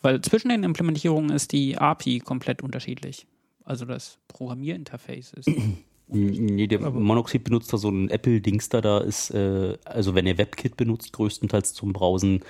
[0.00, 3.26] Weil zwischen den Implementierungen ist die API komplett unterschiedlich.
[3.64, 5.50] Also das Programmierinterface ist.
[6.06, 10.36] Nee, der Monoxid benutzt da so ein Apple-Dings da, da ist, äh, also wenn ihr
[10.36, 12.40] WebKit benutzt, größtenteils zum Browsen,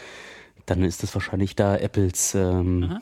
[0.67, 2.99] dann ist das wahrscheinlich da Apples ähm.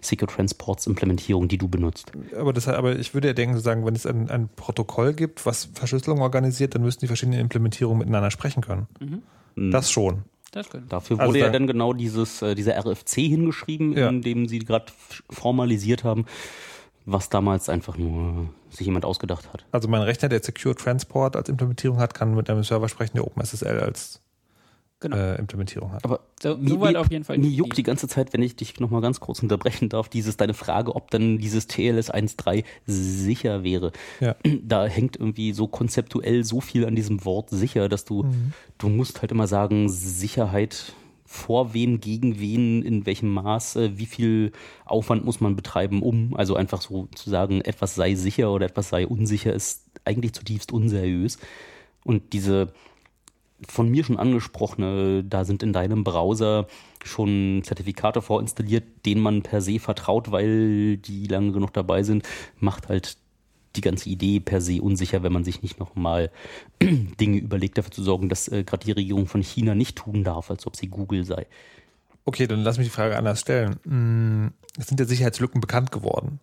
[0.00, 2.12] Secret Transports Implementierung, die du benutzt.
[2.38, 5.68] aber, das, aber ich würde ja denken, sagen, wenn es ein, ein Protokoll gibt, was
[5.74, 8.86] Verschlüsselung organisiert, dann müssten die verschiedenen Implementierungen miteinander sprechen können.
[9.56, 10.24] Das schon.
[10.52, 10.68] Das.
[10.88, 14.08] Dafür Also wurde ja da- dann genau dieses, äh, dieser RFC hingeschrieben, Ja.
[14.08, 14.86] in dem sie gerade
[15.30, 16.26] formalisiert haben,
[17.06, 19.64] was damals einfach nur sich jemand ausgedacht hat.
[19.72, 23.26] Also mein Rechner, der Secure Transport als Implementierung hat, kann mit einem Server sprechen, der
[23.26, 24.20] OpenSSL als
[25.02, 25.16] Genau.
[25.16, 26.04] äh, Implementierung hat.
[26.04, 27.36] Aber So, mir, soweit mir, auf jeden Fall.
[27.36, 30.54] mir juckt die ganze Zeit, wenn ich dich nochmal ganz kurz unterbrechen darf, dieses deine
[30.54, 33.92] Frage, ob dann dieses TLS 1.3 sicher wäre.
[34.20, 34.36] Ja.
[34.62, 38.52] Da hängt irgendwie so konzeptuell so viel an diesem Wort sicher, dass du, Mhm.
[38.78, 40.92] du musst halt immer sagen, Sicherheit
[41.24, 44.52] vor wem, gegen wen, in welchem Maß, äh, wie viel
[44.84, 48.90] Aufwand muss man betreiben, um, also einfach so zu sagen, etwas sei sicher oder etwas
[48.90, 51.38] sei unsicher, ist eigentlich zutiefst unseriös.
[52.04, 52.72] Und diese
[53.68, 56.66] von mir schon angesprochene, da sind in deinem Browser
[57.04, 62.88] schon Zertifikate vorinstalliert, denen man per se vertraut, weil die lange genug dabei sind, macht
[62.88, 63.16] halt
[63.76, 66.30] die ganze Idee per se unsicher, wenn man sich nicht nochmal
[66.82, 70.50] Dinge überlegt, dafür zu sorgen, dass äh, gerade die Regierung von China nicht tun darf,
[70.50, 71.46] als ob sie Google sei.
[72.24, 73.80] Okay, dann lass mich die Frage anders stellen.
[73.84, 76.38] Hm, Es sind ja Sicherheitslücken bekannt geworden.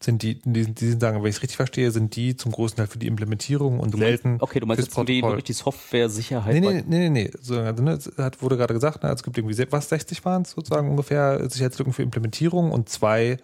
[0.00, 2.76] Sind die, die, die sind sagen, wenn ich es richtig verstehe, sind die zum großen
[2.76, 5.30] Teil für die Implementierung und Du meinst, selten okay, du meinst jetzt die, Protokoll.
[5.30, 6.54] wirklich die Software-Sicherheit.
[6.54, 7.30] Nee, nee, nee, nee, nee.
[7.40, 10.42] So, also, ne, es hat, wurde gerade gesagt, ne, es gibt irgendwie, was, 60 waren
[10.42, 13.38] es sozusagen ungefähr Sicherheitslücken für Implementierung und zwei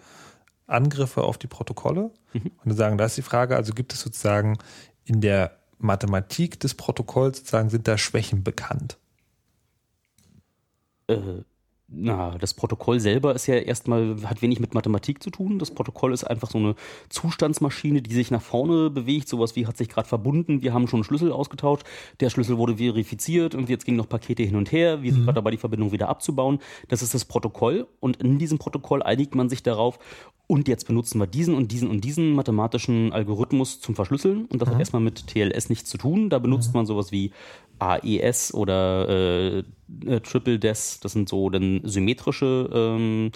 [0.67, 2.11] Angriffe auf die Protokolle.
[2.33, 2.51] Mhm.
[2.63, 4.57] Und dann sagen, da ist die Frage, also gibt es sozusagen
[5.05, 8.97] in der Mathematik des Protokolls sozusagen, sind da Schwächen bekannt?
[11.07, 11.43] äh,
[11.95, 15.59] na, das Protokoll selber ist ja erstmal, hat wenig mit Mathematik zu tun.
[15.59, 16.75] Das Protokoll ist einfach so eine
[17.09, 19.27] Zustandsmaschine, die sich nach vorne bewegt.
[19.27, 21.85] Sowas wie hat sich gerade verbunden, wir haben schon einen Schlüssel ausgetauscht,
[22.19, 25.03] der Schlüssel wurde verifiziert und jetzt gingen noch Pakete hin und her.
[25.03, 26.59] Wir sind gerade dabei, die Verbindung wieder abzubauen.
[26.87, 29.99] Das ist das Protokoll und in diesem Protokoll einigt man sich darauf,
[30.53, 34.45] und jetzt benutzen wir diesen und diesen und diesen mathematischen Algorithmus zum Verschlüsseln.
[34.45, 36.29] Und das hat erstmal mit TLS nichts zu tun.
[36.29, 37.31] Da benutzt man sowas wie
[37.79, 39.63] AES oder äh,
[40.05, 40.99] äh, Triple Des.
[40.99, 43.31] Das sind so dann symmetrische ähm,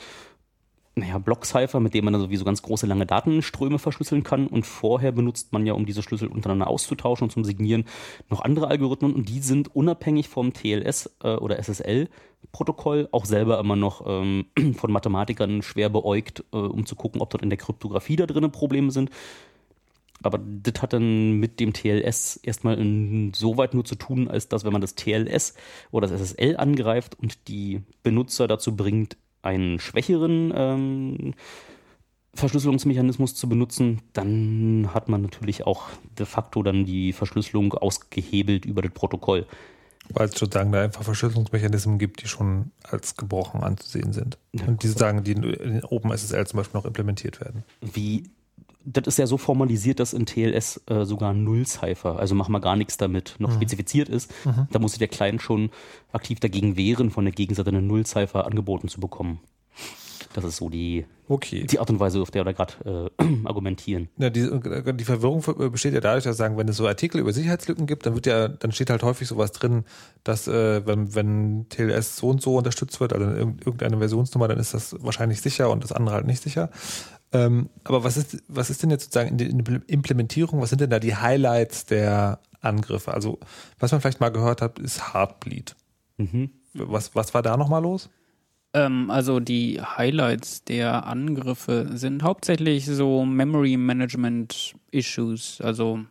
[0.97, 4.47] naja, Blockcipher, mit denen man dann sowieso ganz große lange Datenströme verschlüsseln kann.
[4.47, 7.86] Und vorher benutzt man ja, um diese Schlüssel untereinander auszutauschen und zum Signieren,
[8.29, 9.13] noch andere Algorithmen.
[9.13, 14.91] Und die sind unabhängig vom TLS äh, oder SSL-Protokoll auch selber immer noch ähm, von
[14.91, 18.91] Mathematikern schwer beäugt, äh, um zu gucken, ob dort in der Kryptographie da drinnen Probleme
[18.91, 19.12] sind.
[20.23, 24.73] Aber das hat dann mit dem TLS erstmal insoweit nur zu tun, als dass, wenn
[24.73, 25.53] man das TLS
[25.91, 29.15] oder das SSL angreift und die Benutzer dazu bringt,
[29.47, 31.33] einen schwächeren ähm,
[32.33, 35.83] Verschlüsselungsmechanismus zu benutzen, dann hat man natürlich auch
[36.19, 39.47] de facto dann die Verschlüsselung ausgehebelt über das Protokoll.
[40.10, 44.38] Weil es sozusagen da einfach Verschlüsselungsmechanismen gibt, die schon als gebrochen anzusehen sind.
[44.65, 47.63] Und die sozusagen, die in OpenSSL zum Beispiel noch implementiert werden.
[47.81, 48.23] Wie,
[48.85, 52.75] das ist ja so formalisiert, dass in TLS äh, sogar Null-Cipher, also mach mal gar
[52.75, 54.33] nichts damit, noch spezifiziert ist.
[54.71, 55.71] Da muss sich der Client schon
[56.11, 59.39] aktiv dagegen wehren, von der Gegenseite eine Null-Cipher angeboten zu bekommen.
[60.33, 61.65] Das ist so die, Okay.
[61.65, 64.07] die Art und Weise, auf der wir da gerade äh, argumentieren.
[64.17, 64.47] Ja, die,
[64.93, 68.15] die Verwirrung besteht ja dadurch, dass sagen, wenn es so Artikel über Sicherheitslücken gibt, dann
[68.15, 69.83] wird ja, dann steht halt häufig sowas drin,
[70.23, 74.59] dass äh, wenn, wenn TLS so und so unterstützt wird, also in irgendeine Versionsnummer, dann
[74.59, 76.69] ist das wahrscheinlich sicher und das andere halt nicht sicher.
[77.33, 80.89] Ähm, aber was ist, was ist denn jetzt sozusagen in der Implementierung, was sind denn
[80.89, 83.13] da die Highlights der Angriffe?
[83.13, 83.39] Also,
[83.79, 85.75] was man vielleicht mal gehört hat, ist Heartbleed.
[86.17, 86.51] Mhm.
[86.73, 88.09] Was, was war da nochmal los?
[88.73, 95.59] Ähm, also die Highlights der Angriffe sind hauptsächlich so Memory Management Issues.
[95.61, 96.01] Also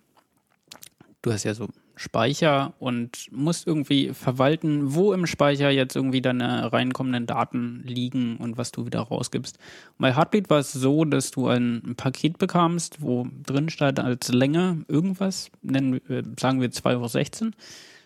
[1.22, 6.72] du hast ja so Speicher und musst irgendwie verwalten, wo im Speicher jetzt irgendwie deine
[6.72, 9.56] reinkommenden Daten liegen und was du wieder rausgibst.
[9.98, 14.28] Und bei Heartbeat war es so, dass du ein Paket bekamst, wo drin stand als
[14.28, 17.52] Länge irgendwas, nennen, wir- sagen wir 2,16 Euro,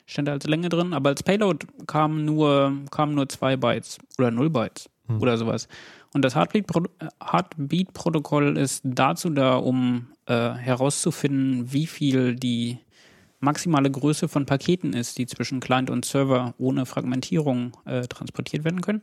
[0.06, 4.30] stand da als Länge drin, aber als Payload kamen nur, kamen nur 2 Bytes oder
[4.30, 4.88] 0 Bytes
[5.20, 5.66] oder sowas.
[6.14, 6.86] Und das Heartbeat-Pro-
[7.20, 12.78] Heartbeat-Protokoll ist dazu da, um äh, herauszufinden, wie viel die
[13.40, 18.80] maximale Größe von Paketen ist, die zwischen Client und Server ohne Fragmentierung äh, transportiert werden
[18.80, 19.02] können.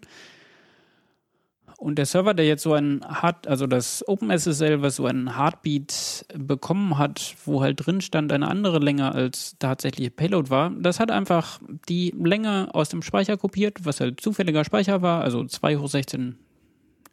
[1.78, 6.26] Und der Server, der jetzt so ein Hard, also das OpenSSL, was so einen Heartbeat
[6.36, 11.12] bekommen hat, wo halt drin stand eine andere Länge als tatsächliche Payload war, das hat
[11.12, 15.88] einfach die Länge aus dem Speicher kopiert, was halt zufälliger Speicher war, also 2 hoch
[15.88, 16.40] 16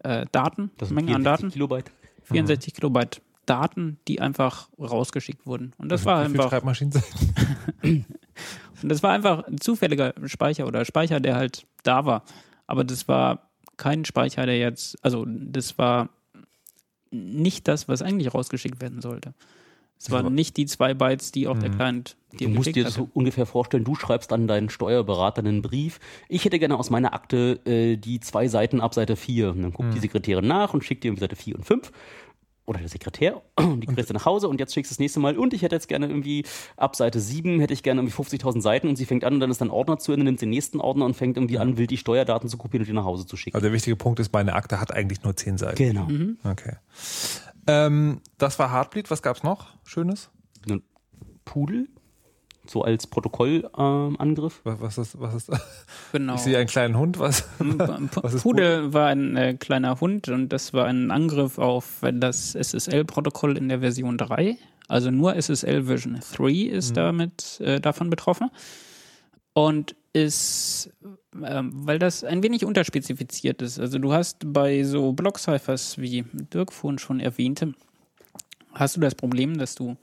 [0.02, 1.90] äh, Daten, Menge an 64 Daten, Kilobyte.
[2.22, 5.72] 64 Kilobyte Daten, die einfach rausgeschickt wurden.
[5.78, 7.04] Und das war Wie viel einfach Schreibmaschinen sind?
[8.82, 12.24] und das war einfach ein zufälliger Speicher oder Speicher, der halt da war.
[12.66, 16.08] Aber das war kein Speicher, der jetzt, also das war
[17.10, 19.34] nicht das, was eigentlich rausgeschickt werden sollte.
[19.98, 22.98] Es waren nicht die zwei Bytes, die auch der Client dir Du musst dir das
[22.98, 23.06] hatte.
[23.06, 25.98] so ungefähr vorstellen, du schreibst an deinen Steuerberater einen Brief.
[26.28, 29.52] Ich hätte gerne aus meiner Akte äh, die zwei Seiten ab Seite 4.
[29.52, 31.92] Und dann guckt die Sekretärin nach und schickt dir irgendwie Seite 4 und 5.
[32.66, 33.42] Oder der Sekretär.
[33.56, 35.36] Und die kriegst du nach Hause und jetzt schickst du das nächste Mal.
[35.36, 36.44] Und ich hätte jetzt gerne irgendwie
[36.76, 39.50] ab Seite 7 hätte ich gerne irgendwie 50.000 Seiten und sie fängt an und dann
[39.50, 41.98] ist dann Ordner zu Ende, nimmt den nächsten Ordner und fängt irgendwie an, will die
[41.98, 43.54] Steuerdaten zu kopieren und die nach Hause zu schicken.
[43.56, 45.76] Also der wichtige Punkt ist, meine Akte hat eigentlich nur zehn Seiten.
[45.76, 46.08] genau.
[46.44, 46.76] Okay.
[47.66, 49.10] Ähm, das war Heartbleed.
[49.10, 49.68] Was gab's noch?
[49.84, 50.30] Schönes?
[50.68, 50.82] Ein
[51.44, 51.88] Pudel,
[52.66, 54.60] so als Protokollangriff.
[54.64, 55.50] Was, was ist, was ist,
[56.12, 56.34] Genau.
[56.36, 57.44] ich sehe einen kleinen Hund, was?
[57.58, 62.54] Was ist Pudel war ein äh, kleiner Hund und das war ein Angriff auf das
[62.54, 64.56] SSL-Protokoll in der Version 3.
[64.88, 68.50] Also nur SSL Version 3 ist damit äh, davon betroffen.
[69.54, 70.90] Und ist,
[71.44, 73.78] ähm, weil das ein wenig unterspezifiziert ist.
[73.78, 77.74] Also du hast bei so Block-Ciphers, wie Dirk vorhin schon erwähnte,
[78.72, 79.96] hast du das Problem, dass du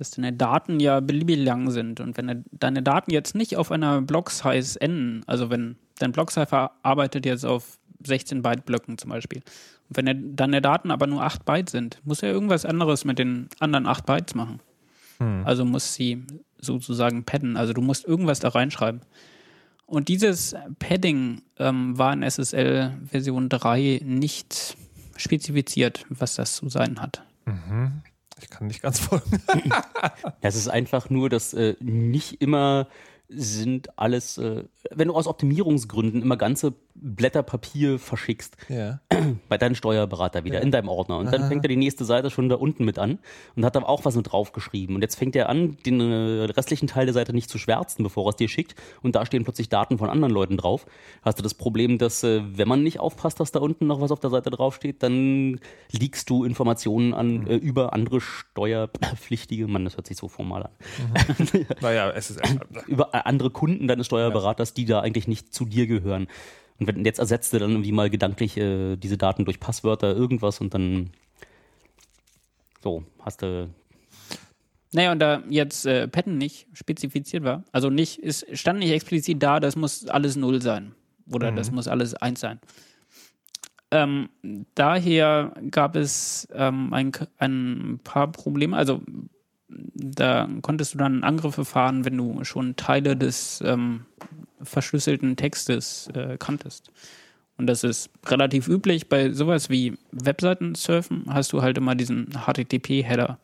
[0.00, 2.00] dass deine Daten ja beliebig lang sind.
[2.00, 6.72] Und wenn de- deine Daten jetzt nicht auf einer Block-Size enden, also wenn dein Block-Cipher
[6.82, 9.38] arbeitet jetzt auf 16 Byte-Blöcken zum Beispiel,
[9.88, 13.18] und wenn de- deine Daten aber nur 8 Byte sind, muss er irgendwas anderes mit
[13.18, 14.60] den anderen 8 Bytes machen.
[15.44, 16.22] Also muss sie
[16.60, 17.56] sozusagen padden.
[17.56, 19.00] Also du musst irgendwas da reinschreiben.
[19.86, 24.76] Und dieses Padding ähm, war in SSL Version 3 nicht
[25.16, 27.22] spezifiziert, was das zu sein hat.
[28.40, 29.42] Ich kann nicht ganz folgen.
[30.40, 32.88] Ja, es ist einfach nur, dass äh, nicht immer
[33.28, 39.00] sind alles, äh, wenn du aus Optimierungsgründen immer ganze Blätter Papier verschickst, Ja.
[39.48, 41.18] bei deinem Steuerberater wieder in deinem Ordner.
[41.18, 43.18] Und dann fängt er die nächste Seite schon da unten mit an
[43.54, 44.96] und hat da auch was mit draufgeschrieben.
[44.96, 48.26] Und jetzt fängt er an, den äh, restlichen Teil der Seite nicht zu schwärzen, bevor
[48.26, 48.74] er es dir schickt.
[49.02, 50.86] Und da stehen plötzlich Daten von anderen Leuten drauf.
[51.22, 54.10] Hast du das Problem, dass äh, wenn man nicht aufpasst, dass da unten noch was
[54.10, 55.60] auf der Seite draufsteht, dann
[55.92, 59.68] liegst du Informationen an äh, über andere Steuerpflichtige.
[59.68, 60.70] Mann, das hört sich so formal an.
[61.80, 62.40] Naja, es ist
[62.86, 66.28] Über andere Kunden deines Steuerberaters, die da eigentlich nicht zu dir gehören.
[66.78, 70.60] Und wenn, jetzt ersetzt du dann irgendwie mal gedanklich äh, diese Daten durch Passwörter, irgendwas
[70.60, 71.10] und dann
[72.82, 73.68] so, hast du.
[74.92, 79.42] Naja, und da jetzt äh, Pattern nicht spezifiziert war, also nicht, es stand nicht explizit
[79.42, 80.94] da, das muss alles null sein.
[81.30, 82.58] Oder das muss alles eins sein.
[83.90, 84.28] Ähm,
[84.74, 88.76] daher gab es ähm, ein, ein paar Probleme.
[88.76, 89.02] Also
[89.68, 94.06] da konntest du dann Angriffe fahren, wenn du schon Teile des ähm,
[94.62, 96.90] verschlüsselten Textes äh, kanntest.
[97.58, 99.08] Und das ist relativ üblich.
[99.08, 103.38] Bei sowas wie Webseiten surfen hast du halt immer diesen HTTP-Header.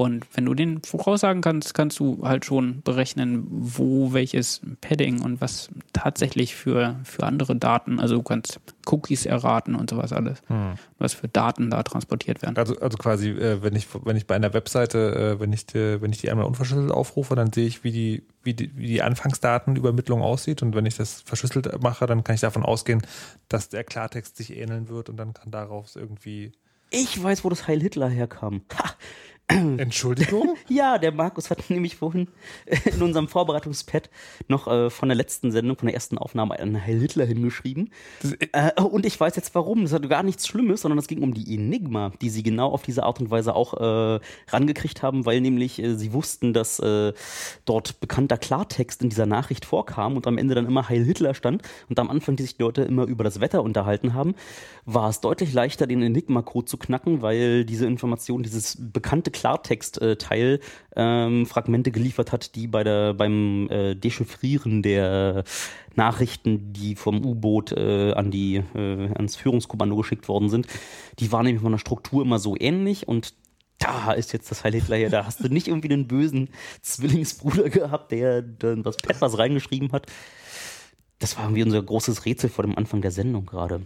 [0.00, 5.42] Und wenn du den voraussagen kannst, kannst du halt schon berechnen, wo welches Padding und
[5.42, 10.40] was tatsächlich für, für andere Daten, also du kannst Cookies erraten und sowas alles,
[10.98, 12.56] was für Daten da transportiert werden.
[12.56, 16.00] Also, also quasi, äh, wenn ich wenn ich bei einer Webseite, äh, wenn ich die,
[16.00, 19.02] wenn ich die einmal unverschlüsselt aufrufe, dann sehe ich, wie die wie die, wie die
[19.02, 23.02] Anfangsdatenübermittlung aussieht und wenn ich das verschlüsselt mache, dann kann ich davon ausgehen,
[23.48, 26.52] dass der Klartext sich ähneln wird und dann kann daraus irgendwie
[26.88, 28.62] Ich weiß, wo das Heil Hitler herkam.
[28.78, 28.94] Ha!
[29.50, 30.56] Entschuldigung.
[30.68, 32.28] Ja, der Markus hat nämlich vorhin
[32.84, 34.08] in unserem Vorbereitungspad
[34.46, 37.90] noch äh, von der letzten Sendung, von der ersten Aufnahme einen Heil Hitler hingeschrieben.
[38.52, 39.82] Äh, und ich weiß jetzt warum.
[39.82, 42.82] Das hat gar nichts Schlimmes, sondern es ging um die Enigma, die sie genau auf
[42.82, 47.12] diese Art und Weise auch äh, rangekriegt haben, weil nämlich äh, sie wussten, dass äh,
[47.64, 51.62] dort bekannter Klartext in dieser Nachricht vorkam und am Ende dann immer Heil Hitler stand
[51.88, 54.34] und am Anfang, die sich die Leute immer über das Wetter unterhalten haben,
[54.94, 60.60] war es deutlich leichter, den Enigma-Code zu knacken, weil diese Information, dieses bekannte Klartext-Teil
[60.96, 65.44] ähm, Fragmente geliefert hat, die bei der, beim äh, Dechiffrieren der
[65.94, 70.66] Nachrichten, die vom U-Boot äh, an die, äh, ans Führungskommando geschickt worden sind,
[71.18, 73.34] die waren nämlich von der Struktur immer so ähnlich und
[73.78, 76.50] da ist jetzt das Heil Hitler da hast du nicht irgendwie einen bösen
[76.82, 80.06] Zwillingsbruder gehabt, der dann was reingeschrieben hat.
[81.20, 83.80] Das war irgendwie unser großes Rätsel vor dem Anfang der Sendung gerade.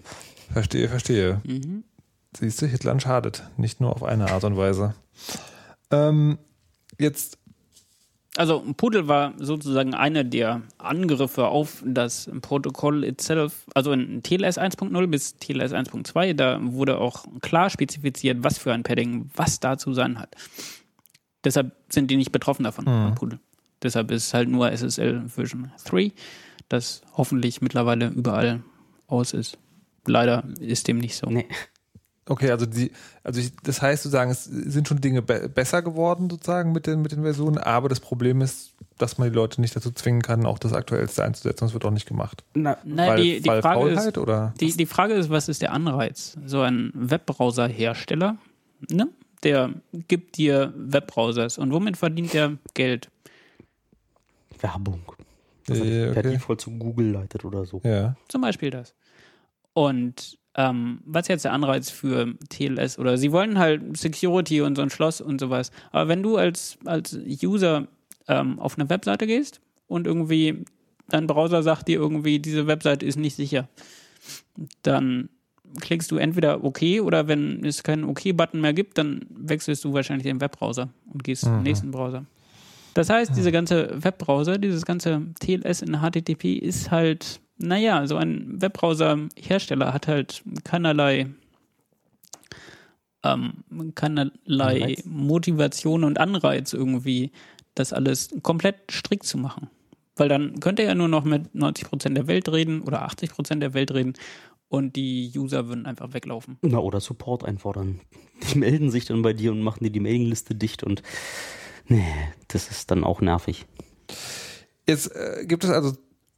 [0.52, 1.42] Verstehe, verstehe.
[2.36, 3.42] Siehst du, Hitler schadet.
[3.56, 4.94] Nicht nur auf eine Art und Weise.
[5.90, 6.38] Ähm,
[6.98, 7.38] jetzt,
[8.36, 15.06] Also Pudel war sozusagen einer der Angriffe auf das Protokoll itself, also in TLS 1.0
[15.06, 19.92] bis TLS 1.2, da wurde auch klar spezifiziert, was für ein Padding was da zu
[19.92, 20.34] sein hat.
[21.44, 23.38] Deshalb sind die nicht betroffen davon, von Pudel.
[23.82, 26.10] Deshalb ist halt nur SSL Version 3,
[26.68, 28.62] das hoffentlich mittlerweile überall
[29.06, 29.58] aus ist.
[30.06, 31.28] Leider ist dem nicht so.
[31.28, 31.46] Nee.
[32.28, 32.90] okay, also die,
[33.22, 37.02] also ich, das heißt sozusagen, es sind schon Dinge be besser geworden sozusagen mit den,
[37.02, 40.46] mit den Versionen, aber das Problem ist, dass man die Leute nicht dazu zwingen kann,
[40.46, 41.64] auch das Aktuellste einzusetzen.
[41.64, 42.44] Das wird auch nicht gemacht.
[42.54, 44.54] Na, Naja, weil, die, die weil Frage ist, oder?
[44.60, 46.36] Die, die Frage ist, was ist der Anreiz?
[46.46, 48.36] So ein Webbrowser-Hersteller,
[48.90, 49.08] ne?
[49.44, 49.70] der
[50.08, 53.10] gibt dir Webbrowsers und womit verdient der Geld?
[54.60, 55.02] Werbung.
[55.66, 56.32] Das Ja, er per okay.
[56.32, 57.80] Default zu Google leitet oder so.
[57.84, 58.16] Ja.
[58.28, 58.94] Zum Beispiel das.
[59.72, 62.98] Und ähm, was ist jetzt der Anreiz für TLS?
[62.98, 65.70] Oder sie wollen halt Security und so ein Schloss und sowas.
[65.90, 67.88] Aber wenn du als, als User
[68.28, 70.64] ähm, auf eine Webseite gehst und irgendwie
[71.08, 73.68] dein Browser sagt dir irgendwie, diese Webseite ist nicht sicher,
[74.82, 75.28] dann
[75.80, 80.24] klickst du entweder OK oder wenn es keinen OK-Button mehr gibt, dann wechselst du wahrscheinlich
[80.24, 82.24] den Webbrowser und gehst zum nächsten Browser.
[82.94, 88.60] Das heißt, diese ganze Webbrowser, dieses ganze TLS in HTTP ist halt, naja, so ein
[88.60, 91.26] Webbrowser-Hersteller hat halt keinerlei,
[93.24, 93.64] ähm,
[93.96, 95.04] keinerlei Anreiz.
[95.04, 97.32] Motivation und Anreiz irgendwie,
[97.74, 99.68] das alles komplett strikt zu machen.
[100.16, 103.74] Weil dann könnte er ja nur noch mit 90% der Welt reden oder 80% der
[103.74, 104.12] Welt reden
[104.68, 106.58] und die User würden einfach weglaufen.
[106.62, 108.00] Na, oder Support einfordern.
[108.52, 111.02] Die melden sich dann bei dir und machen dir die Mailingliste dicht und
[111.86, 112.12] nee,
[112.48, 113.66] das ist dann auch nervig.
[114.86, 115.94] Jetzt äh, gibt es also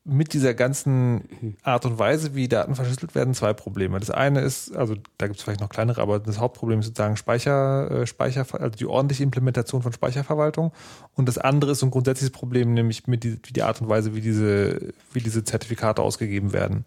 [0.09, 3.99] mit dieser ganzen Art und Weise, wie Daten verschlüsselt werden, zwei Probleme.
[3.99, 7.17] Das eine ist, also da gibt es vielleicht noch kleinere, aber das Hauptproblem ist sozusagen
[7.17, 10.73] Speicher, äh, Speicher, also die ordentliche Implementation von Speicherverwaltung.
[11.15, 14.15] Und das andere ist so ein grundsätzliches Problem, nämlich mit die, die Art und Weise,
[14.15, 16.85] wie diese, wie diese Zertifikate ausgegeben werden.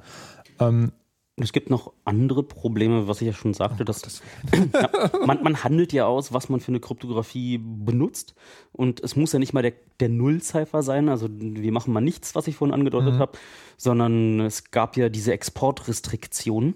[0.61, 0.93] Ähm,
[1.39, 4.01] Und es gibt noch andere Probleme, was ich ja schon sagte, dass
[4.73, 4.89] ja,
[5.25, 8.35] man, man handelt ja aus, was man für eine Kryptographie benutzt.
[8.73, 9.71] Und es muss ja nicht mal der,
[10.01, 11.07] der Null-Cipher sein.
[11.07, 13.37] Also wir machen mal nichts, was ich vorhin angedeutet habe,
[13.77, 16.73] sondern es gab ja diese Exportrestriktionen.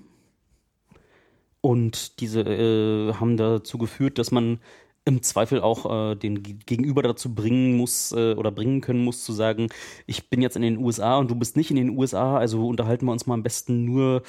[1.60, 4.62] Und diese äh, haben dazu geführt, dass man
[5.06, 9.24] im Zweifel auch äh, den Ge- Gegenüber dazu bringen muss äh, oder bringen können muss,
[9.26, 9.68] zu sagen,
[10.06, 13.06] ich bin jetzt in den USA und du bist nicht in den USA, also unterhalten
[13.08, 14.24] wir uns mal am besten nur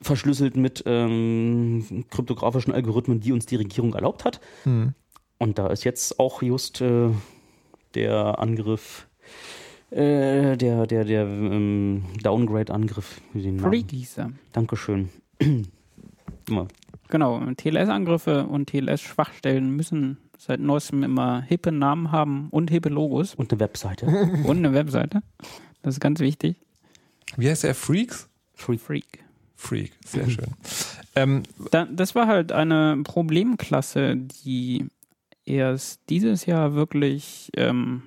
[0.00, 4.40] verschlüsselt mit ähm, kryptografischen Algorithmen, die uns die Regierung erlaubt hat.
[4.64, 7.10] Und da ist jetzt auch just äh,
[7.94, 9.06] der Angriff,
[9.90, 13.20] äh, der, der, der ähm, Downgrade-Angriff.
[13.34, 14.32] den Namen- Freak hieß er.
[14.52, 15.10] Dankeschön.
[16.48, 16.68] Immer.
[17.08, 23.52] Genau, TLS-Angriffe und TLS-Schwachstellen müssen seit neuestem immer hippe Namen haben und hippe Logos Und
[23.52, 24.06] eine Webseite.
[24.44, 25.22] und eine Webseite.
[25.82, 26.56] Das ist ganz wichtig.
[27.36, 27.74] wie heißt der?
[27.74, 28.28] Freaks?
[28.54, 29.24] Freak.
[29.56, 30.46] Freak, sehr schön.
[31.16, 34.88] Ähm, Da, das war halt eine Problemklasse, die
[35.44, 38.02] erst dieses Jahr wirklich ähm,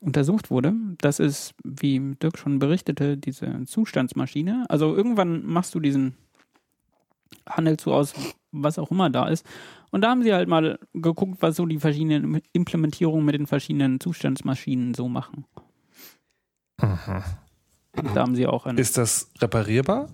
[0.00, 0.74] untersucht wurde.
[0.98, 4.66] Das ist, wie Dirk schon berichtete, diese Zustandsmaschine.
[4.68, 6.14] Also irgendwann machst du diesen,
[7.48, 8.14] handelst du aus,
[8.52, 9.46] was auch immer da ist.
[9.90, 14.00] Und da haben sie halt mal geguckt, was so die verschiedenen Implementierungen mit den verschiedenen
[14.00, 15.44] Zustandsmaschinen so machen.
[16.78, 17.22] Da
[18.16, 18.76] haben sie auch ein.
[18.76, 20.08] Ist das reparierbar?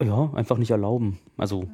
[0.00, 1.18] Ja, einfach nicht erlauben.
[1.36, 1.68] Also,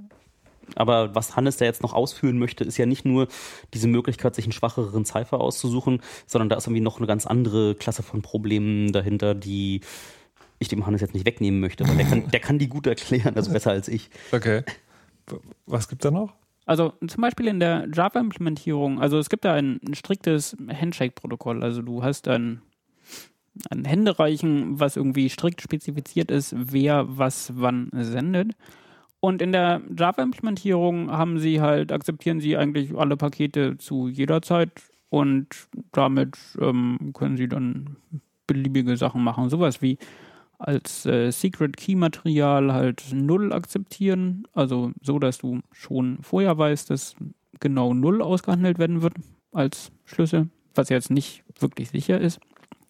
[0.76, 3.28] aber was Hannes da jetzt noch ausführen möchte, ist ja nicht nur
[3.74, 7.74] diese Möglichkeit, sich einen schwacheren Cypher auszusuchen, sondern da ist irgendwie noch eine ganz andere
[7.74, 9.82] Klasse von Problemen dahinter, die
[10.58, 11.86] ich dem Hannes jetzt nicht wegnehmen möchte.
[11.88, 14.10] Weil der kann, der kann die gut erklären, also besser als ich.
[14.32, 14.62] Okay.
[15.66, 16.34] Was gibt's da noch?
[16.66, 21.62] Also zum Beispiel in der Java-Implementierung, also es gibt da ein, ein striktes Handshake-Protokoll.
[21.62, 22.62] Also du hast ein,
[23.70, 28.52] ein Händereichen, was irgendwie strikt spezifiziert ist, wer was wann sendet.
[29.20, 34.82] Und in der Java-Implementierung haben sie halt, akzeptieren sie eigentlich alle Pakete zu jeder Zeit
[35.08, 35.46] und
[35.92, 37.96] damit ähm, können sie dann
[38.46, 39.48] beliebige Sachen machen.
[39.48, 39.98] Sowas wie
[40.66, 46.88] als äh, Secret Key Material halt null akzeptieren, also so, dass du schon vorher weißt,
[46.90, 47.14] dass
[47.60, 49.14] genau null ausgehandelt werden wird
[49.52, 52.40] als Schlüssel, was jetzt nicht wirklich sicher ist.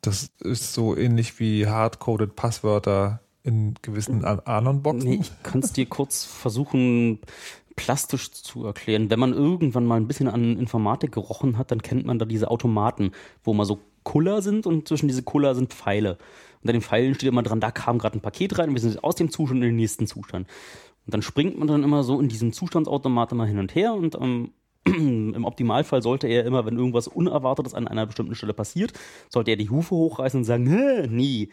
[0.02, 5.10] Das ist so ähnlich wie hardcoded Passwörter in gewissen An- Anon-Boxen.
[5.10, 7.18] Nee, ich kann es dir kurz versuchen,
[7.76, 9.10] plastisch zu erklären.
[9.10, 12.50] Wenn man irgendwann mal ein bisschen an Informatik gerochen hat, dann kennt man da diese
[12.50, 13.10] Automaten,
[13.42, 16.18] wo mal so Kuller sind und zwischen diese Kuller sind Pfeile.
[16.64, 18.80] Und an den Pfeilen steht immer dran, da kam gerade ein Paket rein und wir
[18.80, 20.48] sind jetzt aus dem Zustand in den nächsten Zustand.
[21.06, 24.16] Und dann springt man dann immer so in diesem Zustandsautomat immer hin und her und
[24.20, 24.52] ähm,
[24.86, 28.92] im Optimalfall sollte er immer, wenn irgendwas Unerwartetes an einer bestimmten Stelle passiert,
[29.30, 31.48] sollte er die Hufe hochreißen und sagen, "Hä, nie,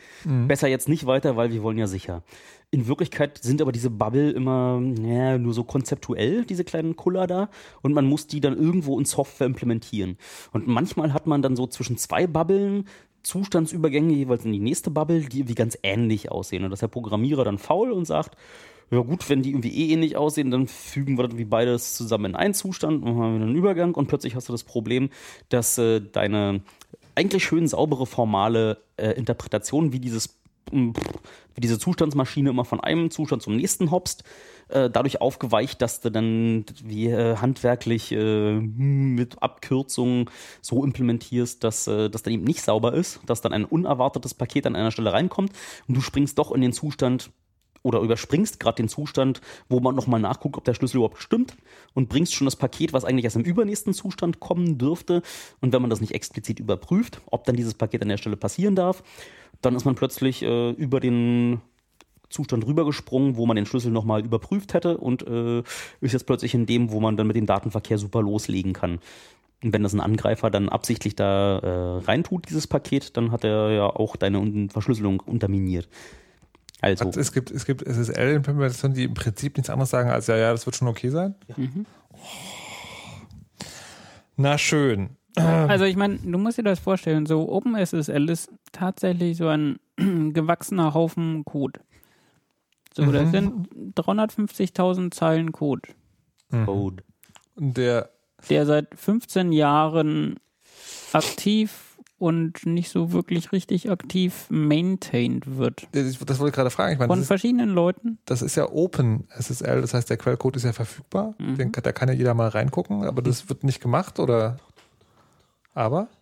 [0.48, 2.24] besser jetzt nicht weiter, weil wir wollen ja sicher.
[2.72, 7.50] In Wirklichkeit sind aber diese Bubble immer ja, nur so konzeptuell, diese kleinen Kuller da,
[7.82, 10.18] und man muss die dann irgendwo in Software implementieren.
[10.52, 12.86] Und manchmal hat man dann so zwischen zwei Bubblen
[13.24, 16.64] Zustandsübergänge jeweils in die nächste Bubble, die irgendwie ganz ähnlich aussehen.
[16.64, 18.36] Und das ist der Programmierer dann faul und sagt,
[18.92, 22.36] ja gut, wenn die irgendwie eh ähnlich aussehen, dann fügen wir wie beides zusammen in
[22.36, 25.10] einen Zustand und haben einen Übergang und plötzlich hast du das Problem,
[25.50, 26.62] dass äh, deine
[27.16, 30.38] eigentlich schön saubere formale äh, Interpretation, wie dieses
[30.72, 30.94] mh,
[31.56, 34.24] wie diese Zustandsmaschine immer von einem Zustand zum nächsten hopst,
[34.72, 40.30] äh, dadurch aufgeweicht, dass du dann wie äh, handwerklich äh, mit Abkürzungen
[40.62, 44.66] so implementierst, dass äh, das dann eben nicht sauber ist, dass dann ein unerwartetes Paket
[44.66, 45.52] an einer Stelle reinkommt
[45.88, 47.32] und du springst doch in den Zustand
[47.84, 51.56] oder überspringst gerade den Zustand, wo man nochmal nachguckt, ob der Schlüssel überhaupt stimmt
[51.94, 55.22] und bringst schon das Paket, was eigentlich erst im übernächsten Zustand kommen dürfte.
[55.62, 58.76] Und wenn man das nicht explizit überprüft, ob dann dieses Paket an der Stelle passieren
[58.76, 59.04] darf,
[59.62, 61.62] dann ist man plötzlich äh, über den
[62.32, 65.60] Zustand rübergesprungen, wo man den Schlüssel nochmal überprüft hätte und äh,
[66.02, 69.00] ist jetzt plötzlich in dem, wo man dann mit dem Datenverkehr super loslegen kann.
[69.64, 73.72] Und wenn das ein Angreifer dann absichtlich da äh, reintut, dieses Paket, dann hat er
[73.72, 75.88] ja auch deine Un Verschlüsselung unterminiert.
[76.82, 80.36] Also, Also es gibt, es gibt SSL-Implementationen, die im Prinzip nichts anderes sagen als, ja,
[80.36, 81.36] ja, das wird schon okay sein.
[84.36, 85.12] Na schön.
[85.36, 90.94] Also ich meine, du musst dir das vorstellen, so OpenSSL ist tatsächlich so ein gewachsener
[90.94, 91.80] Haufen Code.
[92.94, 95.90] So, das sind 350.000 Zeilen Code,
[96.66, 97.04] Code.
[97.56, 98.10] Und Der,
[98.50, 100.40] der seit 15 Jahren
[101.14, 105.88] aktiv und nicht so wirklich richtig aktiv maintained wird.
[105.94, 106.94] das das wollte ich gerade fragen.
[106.94, 108.20] Ich meine, Von das ist, verschiedenen Leuten.
[108.26, 111.34] das ist ja Open SSL, das heißt, der Quellcode ist ja verfügbar.
[111.40, 114.58] Den, da kann ja jeder mal reingucken, aber das wird nicht gemacht, oder?
[115.74, 116.10] Aber?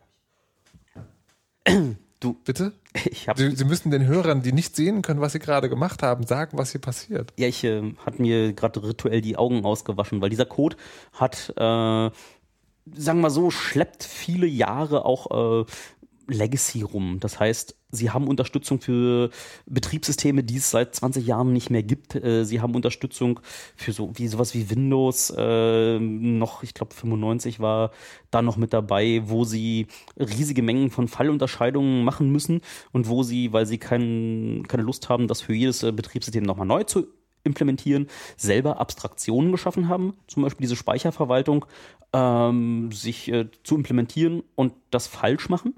[2.20, 2.74] Du, Bitte?
[3.06, 6.04] ich habe Sie, Sie müssen den Hörern, die nicht sehen können, was Sie gerade gemacht
[6.04, 7.34] haben, sagen, was hier passiert.
[7.38, 10.76] Ja, ich äh, hat mir gerade rituell die Augen ausgewaschen, weil dieser Code
[11.14, 12.10] hat, äh,
[12.92, 15.66] sagen wir so, schleppt viele Jahre auch äh,
[16.28, 17.20] Legacy rum.
[17.20, 19.30] Das heißt, sie haben Unterstützung für
[19.66, 22.16] Betriebssysteme, die es seit 20 Jahren nicht mehr gibt.
[22.16, 23.40] Äh, sie haben Unterstützung
[23.76, 25.34] für so wie sowas wie Windows.
[25.36, 27.92] Äh, noch, ich glaube, 95 war
[28.32, 29.88] da noch mit dabei, wo sie
[30.18, 32.62] riesige Mengen von Fallunterscheidungen machen müssen
[32.92, 36.68] und wo sie, weil sie kein, keine Lust haben, das für jedes äh, Betriebssystem nochmal
[36.68, 37.08] neu zu
[37.44, 41.66] implementieren, selber Abstraktionen geschaffen haben, zum Beispiel diese Speicherverwaltung,
[42.12, 45.74] ähm, sich äh, zu implementieren und das falsch machen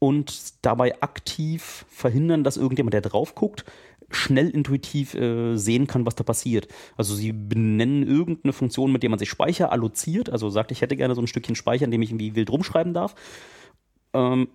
[0.00, 3.64] und dabei aktiv verhindern, dass irgendjemand, der drauf guckt,
[4.10, 6.66] schnell intuitiv äh, sehen kann, was da passiert.
[6.96, 10.96] Also sie benennen irgendeine Funktion, mit der man sich Speicher alloziert, also sagt, ich hätte
[10.96, 13.14] gerne so ein Stückchen Speicher, in dem ich irgendwie wild rumschreiben darf.
[14.12, 14.48] Ähm,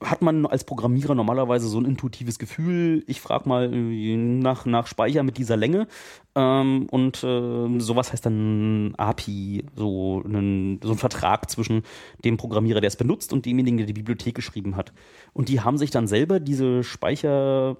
[0.00, 4.86] hat man als Programmierer normalerweise so ein intuitives Gefühl, ich frage mal äh, nach, nach
[4.86, 5.88] Speicher mit dieser Länge
[6.36, 11.82] ähm, und äh, sowas heißt dann API, so, einen, so ein Vertrag zwischen
[12.24, 14.92] dem Programmierer, der es benutzt und demjenigen, der die Bibliothek geschrieben hat.
[15.32, 17.76] Und die haben sich dann selber diese Speicher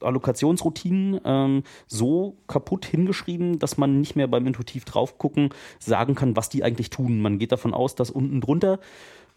[0.00, 6.48] Allokationsroutinen ähm, so kaputt hingeschrieben, dass man nicht mehr beim intuitiv draufgucken sagen kann, was
[6.48, 7.20] die eigentlich tun.
[7.20, 8.78] Man geht davon aus, dass unten drunter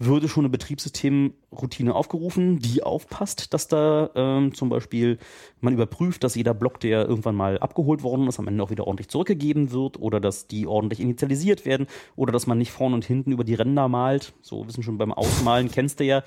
[0.06, 5.18] würde schon eine Betriebssystemroutine aufgerufen, die aufpasst, dass da ähm, zum Beispiel
[5.60, 8.88] man überprüft, dass jeder Block, der irgendwann mal abgeholt worden ist, am Ende auch wieder
[8.88, 13.06] ordentlich zurückgegeben wird oder dass die ordentlich initialisiert werden oder dass man nicht vorne und
[13.06, 14.34] hinten über die Ränder malt.
[14.42, 16.24] So wissen schon beim Ausmalen kennst du ja,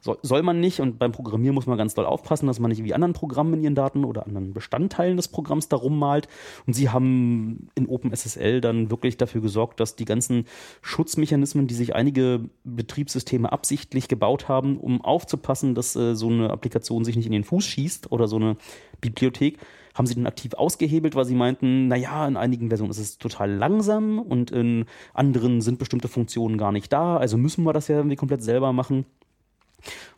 [0.00, 2.82] soll, soll man nicht und beim Programmieren muss man ganz doll aufpassen, dass man nicht
[2.84, 6.28] wie anderen Programmen in ihren Daten oder anderen Bestandteilen des Programms da rummalt.
[6.66, 10.46] Und sie haben in OpenSSL dann wirklich dafür gesorgt, dass die ganzen
[10.82, 17.04] Schutzmechanismen, die sich einige Betriebssysteme absichtlich gebaut haben, um aufzupassen, dass äh, so eine Applikation
[17.04, 18.56] sich nicht in den Fuß schießt oder so eine
[19.00, 19.58] Bibliothek,
[19.94, 23.50] haben sie dann aktiv ausgehebelt, weil sie meinten, naja, in einigen Versionen ist es total
[23.52, 27.96] langsam und in anderen sind bestimmte Funktionen gar nicht da, also müssen wir das ja
[27.96, 29.04] irgendwie komplett selber machen.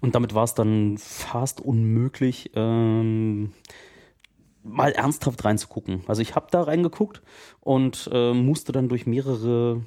[0.01, 3.53] Und damit war es dann fast unmöglich, ähm,
[4.63, 6.03] mal ernsthaft reinzugucken.
[6.07, 7.23] Also ich habe da reingeguckt
[7.61, 9.83] und äh, musste dann durch mehrere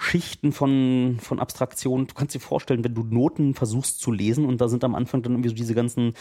[0.00, 2.06] Schichten von, von Abstraktion.
[2.06, 5.22] Du kannst dir vorstellen, wenn du Noten versuchst zu lesen und da sind am Anfang
[5.22, 6.14] dann irgendwie so diese ganzen,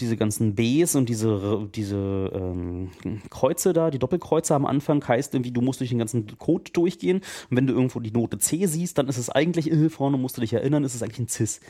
[0.00, 2.90] diese ganzen Bs und diese, diese ähm,
[3.30, 7.18] Kreuze da, die Doppelkreuze am Anfang heißt irgendwie, du musst durch den ganzen Code durchgehen
[7.48, 10.36] und wenn du irgendwo die Note C siehst, dann ist es eigentlich, äh, vorne musst
[10.36, 11.60] du dich erinnern, ist es eigentlich ein Cis.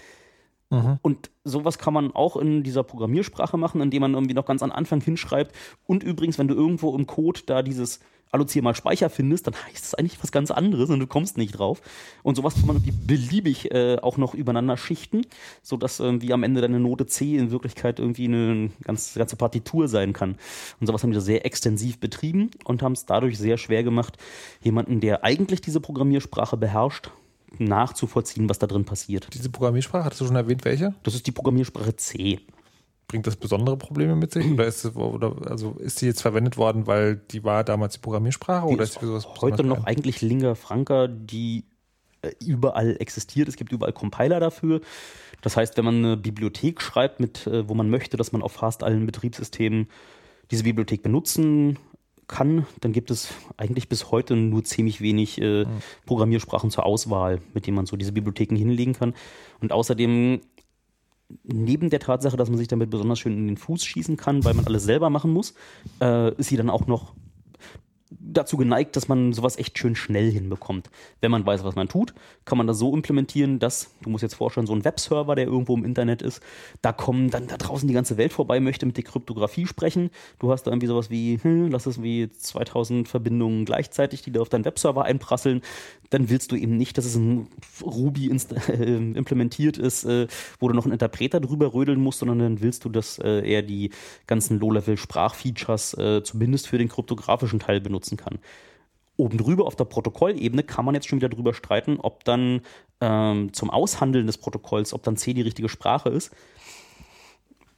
[1.03, 4.73] Und sowas kann man auch in dieser Programmiersprache machen, indem man irgendwie noch ganz am
[4.73, 5.55] Anfang hinschreibt.
[5.87, 8.01] Und übrigens, wenn du irgendwo im Code da dieses
[8.33, 11.53] allozier mal Speicher findest, dann heißt es eigentlich was ganz anderes und du kommst nicht
[11.59, 11.83] drauf.
[12.23, 15.27] Und sowas kann man irgendwie beliebig äh, auch noch übereinander schichten,
[15.63, 20.15] sodass irgendwie am Ende deine Note C in Wirklichkeit irgendwie eine ganz, ganze Partitur sein
[20.15, 20.37] kann.
[20.81, 24.17] Und sowas haben da sehr extensiv betrieben und haben es dadurch sehr schwer gemacht,
[24.63, 27.11] jemanden, der eigentlich diese Programmiersprache beherrscht,
[27.59, 29.29] nachzuvollziehen, was da drin passiert.
[29.33, 30.95] Diese Programmiersprache, hattest du schon erwähnt, welche?
[31.03, 32.41] Das ist die Programmiersprache C.
[33.09, 34.51] Bringt das besondere Probleme mit sich?
[34.51, 38.01] Oder ist, es, oder, also ist die jetzt verwendet worden, weil die war damals die
[38.01, 38.69] Programmiersprache?
[38.69, 39.89] Die oder ist ist sowas heute noch geeignet?
[39.89, 41.65] eigentlich Lingua Franca, die
[42.23, 43.49] äh, überall existiert.
[43.49, 44.81] Es gibt überall Compiler dafür.
[45.43, 48.53] Das heißt, wenn man eine Bibliothek schreibt, mit, äh, wo man möchte, dass man auf
[48.53, 49.89] fast allen Betriebssystemen
[50.51, 51.79] diese Bibliothek benutzen
[52.29, 55.67] kann, dann gibt es eigentlich bis heute nur ziemlich wenig äh,
[56.07, 59.15] Programmiersprachen zur Auswahl, mit denen man so diese Bibliotheken hinlegen kann.
[59.61, 60.41] Und außerdem
[61.45, 64.55] neben der Tatsache, dass man sich damit besonders schön in den Fuß schießen kann, weil
[64.55, 65.55] man alles selber machen muss,
[66.01, 67.15] äh, ist sie dann auch noch
[68.21, 70.91] dazu geneigt, dass man sowas echt schön schnell hinbekommt.
[71.21, 74.35] Wenn man weiß, was man tut, kann man das so implementieren, dass, du musst jetzt
[74.35, 76.43] vorstellen, so ein Webserver, der irgendwo im Internet ist,
[76.81, 80.11] da kommen dann da draußen die ganze Welt vorbei, möchte mit der Kryptographie sprechen.
[80.39, 84.41] Du hast da irgendwie sowas wie, hm, lass es wie 2000 Verbindungen gleichzeitig, die da
[84.41, 85.63] auf deinen Webserver einprasseln.
[86.11, 87.49] Dann willst du eben nicht, dass es in
[87.83, 88.31] Ruby
[88.69, 90.27] äh, implementiert ist, äh,
[90.59, 93.63] wo du noch einen Interpreter drüber rödeln musst, sondern dann willst du, dass äh, er
[93.63, 93.91] die
[94.27, 98.39] ganzen Low-Level-Sprachfeatures äh, zumindest für den kryptografischen Teil benutzen kann.
[99.17, 102.63] Oben drüber auf der Protokollebene kann man jetzt schon wieder drüber streiten, ob dann
[103.01, 106.31] ähm, zum Aushandeln des Protokolls, ob dann C die richtige Sprache ist,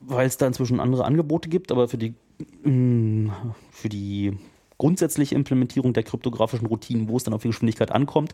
[0.01, 2.15] weil es da inzwischen andere Angebote gibt, aber für die,
[2.63, 3.35] mh,
[3.71, 4.39] für die
[4.79, 8.33] grundsätzliche Implementierung der kryptografischen Routinen, wo es dann auf die Geschwindigkeit ankommt,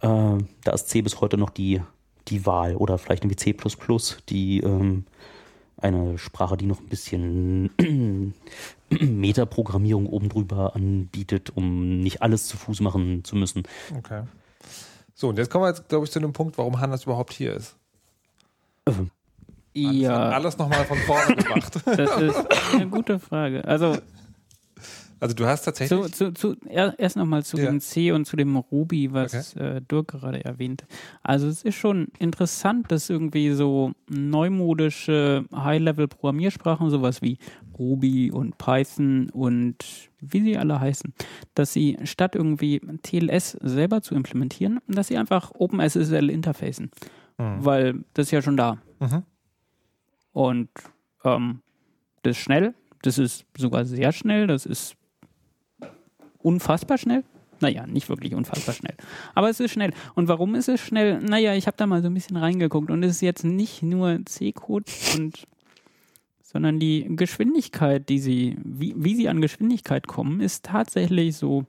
[0.00, 0.08] äh,
[0.64, 1.82] da ist C bis heute noch die,
[2.28, 3.56] die Wahl oder vielleicht irgendwie C++,
[4.28, 5.04] die ähm,
[5.82, 7.70] eine Sprache, die noch ein bisschen
[8.90, 13.62] Metaprogrammierung oben drüber anbietet, um nicht alles zu Fuß machen zu müssen.
[13.96, 14.22] Okay.
[15.14, 17.54] So, und jetzt kommen wir jetzt, glaube ich, zu dem Punkt, warum Hannes überhaupt hier
[17.54, 17.76] ist.
[18.88, 18.96] Hat
[19.74, 21.74] Ja, alles nochmal von vorne gemacht.
[21.84, 23.64] das ist eine gute Frage.
[23.66, 23.98] Also
[25.20, 26.00] Also du hast tatsächlich.
[26.14, 27.66] zu, zu, zu, er- erst nochmal zu Ja.
[27.66, 30.86] dem C und zu dem Ruby, was äh, Dirk gerade erwähnte.
[31.22, 37.38] Also es ist schon interessant, dass irgendwie so neumodische High-Level-Programmiersprachen, sowas wie
[37.78, 39.76] Ruby und Python und
[40.20, 41.12] wie sie alle heißen,
[41.54, 46.90] dass sie statt irgendwie TLS selber zu implementieren, dass sie einfach OpenSSL interfacen.
[47.36, 48.76] Weil das ist ja schon da.
[49.00, 49.22] Mhm.
[50.32, 50.68] Und
[51.24, 51.60] ähm,
[52.22, 54.94] das ist schnell, das ist sogar sehr schnell, das ist
[56.42, 57.24] unfassbar schnell.
[57.60, 58.94] Naja, nicht wirklich unfassbar schnell.
[59.34, 59.92] Aber es ist schnell.
[60.14, 61.20] Und warum ist es schnell?
[61.20, 64.20] Naja, ich habe da mal so ein bisschen reingeguckt und es ist jetzt nicht nur
[64.24, 65.46] C-Code und
[66.42, 71.64] sondern die Geschwindigkeit, die sie, wie, wie sie an Geschwindigkeit kommen, ist tatsächlich so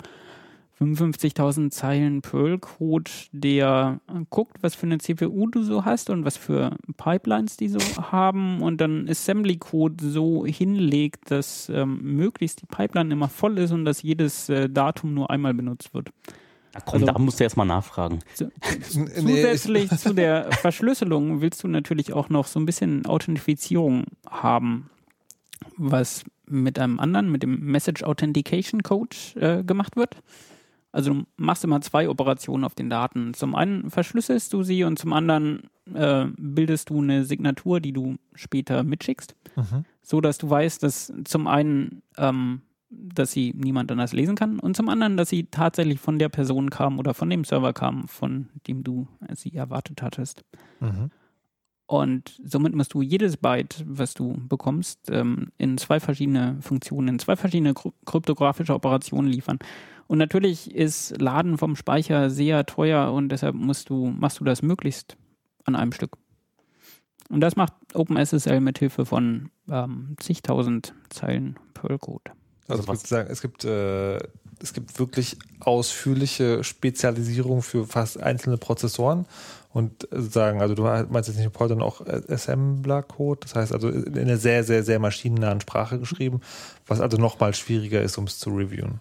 [0.81, 6.37] 55.000 Zeilen Perl-Code, der äh, guckt, was für eine CPU du so hast und was
[6.37, 7.79] für Pipelines die so
[8.11, 13.85] haben und dann Assembly-Code so hinlegt, dass ähm, möglichst die Pipeline immer voll ist und
[13.85, 16.09] dass jedes äh, Datum nur einmal benutzt wird.
[16.73, 18.19] Na komm, Also- da musst du erst mal nachfragen.
[18.33, 18.45] Zu,
[18.95, 24.89] Nee, zusätzlich zu der Verschlüsselung willst du natürlich auch noch so ein bisschen Authentifizierung haben.
[25.77, 30.17] was mit einem anderen, mit dem Message Authentication Code äh, gemacht wird.
[30.91, 33.33] Also du machst immer zwei Operationen auf den Daten.
[33.33, 38.15] Zum einen verschlüsselst du sie und zum anderen äh, bildest du eine Signatur, die du
[38.35, 39.85] später mitschickst, Mhm.
[40.01, 44.75] so dass du weißt, dass zum einen, ähm, dass sie niemand anders lesen kann und
[44.75, 48.49] zum anderen, dass sie tatsächlich von der Person kam oder von dem Server kam, von
[48.67, 50.43] dem du sie erwartet hattest.
[50.81, 51.09] Mhm.
[51.87, 57.19] Und somit musst du jedes Byte, was du bekommst, ähm, in zwei verschiedene Funktionen, in
[57.19, 59.59] zwei verschiedene kry- kryptografische Operationen liefern.
[60.11, 64.61] Und natürlich ist Laden vom Speicher sehr teuer und deshalb musst du, machst du das
[64.61, 65.15] möglichst
[65.63, 66.17] an einem Stück.
[67.29, 72.31] Und das macht OpenSSL mit Hilfe von ähm, zigtausend Zeilen Perl-Code.
[72.67, 74.17] Also, Also ich was- würde sagen, es gibt, äh,
[74.61, 79.25] es gibt wirklich ausführliche Spezialisierung für fast einzelne Prozessoren
[79.71, 83.87] und sagen, also du meinst jetzt nicht nur Perl, sondern auch Assembler-Code, das heißt also
[83.87, 86.41] in einer sehr, sehr, sehr maschinennahen Sprache geschrieben,
[86.85, 88.99] was also nochmal schwieriger ist, um es zu reviewen.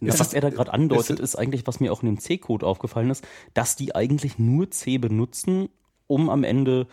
[0.00, 2.18] Ja, Ist was er da gerade andeutet, ist ist eigentlich, was mir auch in dem
[2.18, 5.68] C-Code aufgefallen ist, dass die eigentlich nur C benutzen,
[6.06, 6.86] um am Ende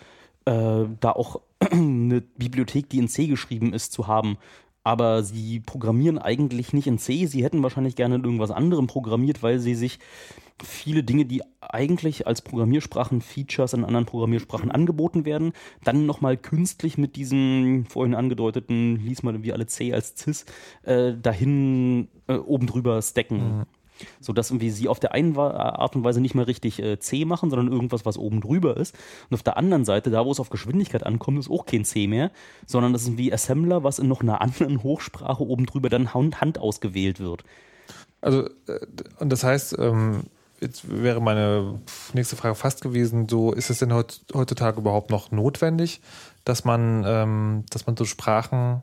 [0.46, 4.38] äh, da auch eine Bibliothek, die in C geschrieben ist, zu haben.
[4.84, 7.26] Aber sie programmieren eigentlich nicht in C.
[7.26, 10.00] Sie hätten wahrscheinlich gerne in irgendwas anderem programmiert, weil sie sich
[10.64, 15.54] viele Dinge, die eigentlich als Programmiersprachen Features in anderen Programmiersprachen angeboten werden,
[15.84, 20.46] dann nochmal künstlich mit diesem vorhin angedeuteten, lies mal wie alle C als Cis,
[20.84, 23.66] äh, dahin äh, oben drüber stacken.
[24.20, 27.00] So dass irgendwie sie auf der einen Wa- Art und Weise nicht mehr richtig äh,
[27.00, 28.94] C machen, sondern irgendwas, was oben drüber ist.
[29.30, 32.08] Und auf der anderen Seite, da wo es auf Geschwindigkeit ankommt, ist auch kein C
[32.08, 32.32] mehr,
[32.66, 36.42] sondern das ist wie Assembler, was in noch einer anderen Hochsprache oben drüber dann Hand,
[36.42, 37.46] Hand ausgewählt wird.
[38.20, 38.80] Also, äh,
[39.20, 40.24] und das heißt, ähm,
[40.62, 41.80] jetzt wäre meine
[42.14, 46.02] nächste Frage fast gewesen, so ist es denn heut, heutzutage überhaupt noch notwendig,
[46.44, 48.82] dass man, ähm, dass man so Sprachen,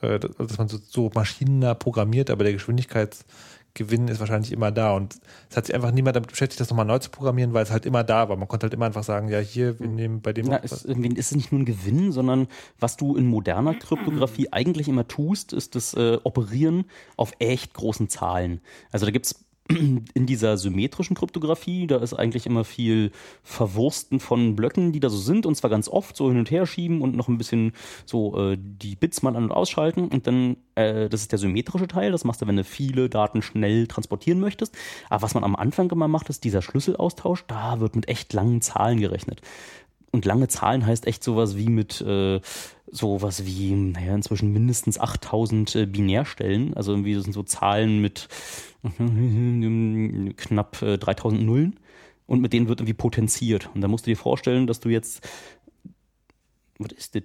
[0.00, 5.16] äh, dass man so, so maschinennah programmiert, aber der Geschwindigkeitsgewinn ist wahrscheinlich immer da und
[5.48, 7.86] es hat sich einfach niemand damit beschäftigt, das nochmal neu zu programmieren, weil es halt
[7.86, 8.36] immer da war.
[8.36, 10.86] Man konnte halt immer einfach sagen, ja hier, wir nehmen bei dem Na, es, ist
[10.86, 15.74] es nicht nur ein Gewinn, sondern was du in moderner Kryptographie eigentlich immer tust, ist
[15.76, 16.84] das äh, Operieren
[17.16, 18.60] auf echt großen Zahlen.
[18.90, 23.12] Also da gibt's in dieser symmetrischen Kryptographie, da ist eigentlich immer viel
[23.42, 26.66] Verwursten von Blöcken, die da so sind, und zwar ganz oft so hin und her
[26.66, 27.72] schieben und noch ein bisschen
[28.04, 30.08] so äh, die Bits mal an- und ausschalten.
[30.08, 33.42] Und dann, äh, das ist der symmetrische Teil, das machst du, wenn du viele Daten
[33.42, 34.76] schnell transportieren möchtest.
[35.08, 38.60] Aber was man am Anfang immer macht, ist dieser Schlüsselaustausch, da wird mit echt langen
[38.60, 39.40] Zahlen gerechnet.
[40.12, 42.40] Und lange Zahlen heißt echt sowas wie mit äh,
[42.90, 46.74] sowas wie, naja, inzwischen mindestens 8000 äh, Binärstellen.
[46.74, 48.28] Also irgendwie das sind so Zahlen mit
[50.36, 51.78] knapp äh, 3000 Nullen.
[52.26, 53.70] Und mit denen wird irgendwie potenziert.
[53.74, 55.28] Und da musst du dir vorstellen, dass du jetzt.
[56.78, 57.24] Was ist das?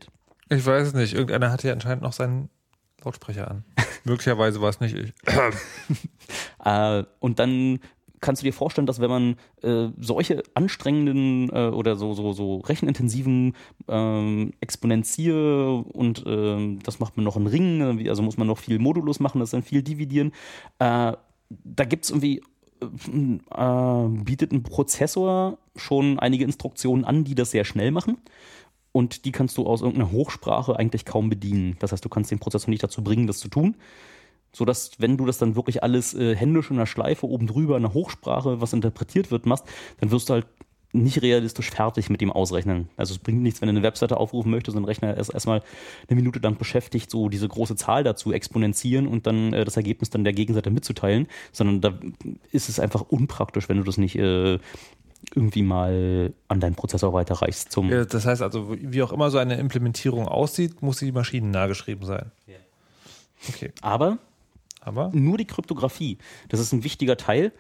[0.50, 2.50] Ich weiß es nicht, irgendeiner hat ja anscheinend noch seinen
[3.04, 3.64] Lautsprecher an.
[4.04, 5.14] Möglicherweise war es nicht ich.
[6.64, 7.80] Äh, und dann
[8.26, 12.58] kannst du dir vorstellen, dass wenn man äh, solche anstrengenden äh, oder so, so, so
[12.58, 13.54] rechenintensiven
[13.88, 18.58] ähm, Exponentier und ähm, das macht man noch in Ringen, irgendwie, also muss man noch
[18.58, 20.32] viel Modulus machen, das dann viel dividieren.
[20.80, 21.14] Äh,
[21.50, 22.42] da gibt es irgendwie,
[22.82, 28.18] äh, bietet ein Prozessor schon einige Instruktionen an, die das sehr schnell machen.
[28.92, 31.76] Und die kannst du aus irgendeiner Hochsprache eigentlich kaum bedienen.
[31.80, 33.76] Das heißt, du kannst den Prozessor nicht dazu bringen, das zu tun
[34.56, 37.76] so dass wenn du das dann wirklich alles äh, händisch in einer Schleife oben drüber
[37.76, 39.66] in einer Hochsprache, was interpretiert wird, machst,
[40.00, 40.48] dann wirst du halt
[40.94, 42.88] nicht realistisch fertig mit dem Ausrechnen.
[42.96, 45.62] Also es bringt nichts, wenn du eine Webseite aufrufen möchtest und ein Rechner ist erstmal
[46.08, 50.10] eine Minute lang beschäftigt, so diese große Zahl dazu exponentieren und dann äh, das Ergebnis
[50.10, 52.00] dann der Gegenseite mitzuteilen, sondern da
[52.54, 54.58] ist es einfach unpraktisch, wenn du das nicht äh,
[55.34, 59.38] irgendwie mal an deinen Prozessor weiterreichst zum Ja, Das heißt also, wie auch immer so
[59.38, 62.32] eine Implementierung aussieht, muss sie maschinennah geschrieben sein.
[63.50, 64.18] Okay, aber
[64.86, 66.18] aber nur die Kryptographie.
[66.50, 67.52] Das ist ein wichtiger Teil,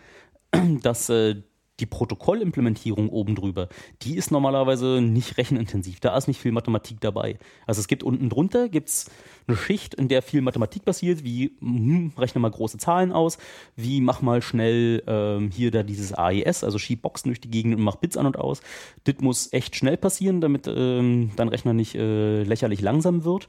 [0.82, 1.36] dass äh,
[1.80, 3.67] die Protokollimplementierung oben drüber,
[4.01, 5.99] die ist normalerweise nicht rechenintensiv.
[5.99, 7.38] Da ist nicht viel Mathematik dabei.
[7.67, 9.11] Also es gibt unten drunter gibt's
[9.47, 13.38] eine Schicht, in der viel Mathematik passiert, wie hm, rechne mal große Zahlen aus,
[13.76, 17.76] wie mach mal schnell ähm, hier da dieses AES, also schieb Boxen durch die Gegend
[17.76, 18.61] und mach Bits an und aus.
[19.03, 23.47] Das muss echt schnell passieren, damit ähm, dein Rechner nicht äh, lächerlich langsam wird.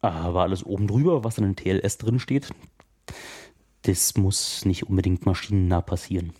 [0.00, 2.50] Aber alles oben drüber, was in den TLS drin steht,
[3.82, 6.32] das muss nicht unbedingt maschinennah passieren.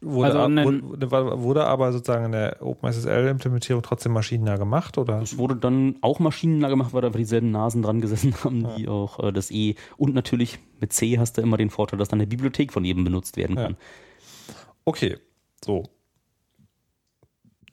[0.00, 0.54] wurde, Also
[1.10, 1.10] wurde,
[1.42, 5.20] wurde aber sozusagen in der OpenSSL-Implementierung trotzdem maschinennah gemacht, oder?
[5.20, 8.88] Das wurde dann auch maschinennah gemacht, weil da einfach dieselben Nasen dran gesessen haben, wie
[8.88, 9.74] auch äh, das E.
[9.96, 13.04] Und natürlich mit C hast du immer den Vorteil, dass dann eine Bibliothek von jedem
[13.04, 13.76] benutzt werden kann.
[14.84, 15.18] Okay,
[15.64, 15.84] so.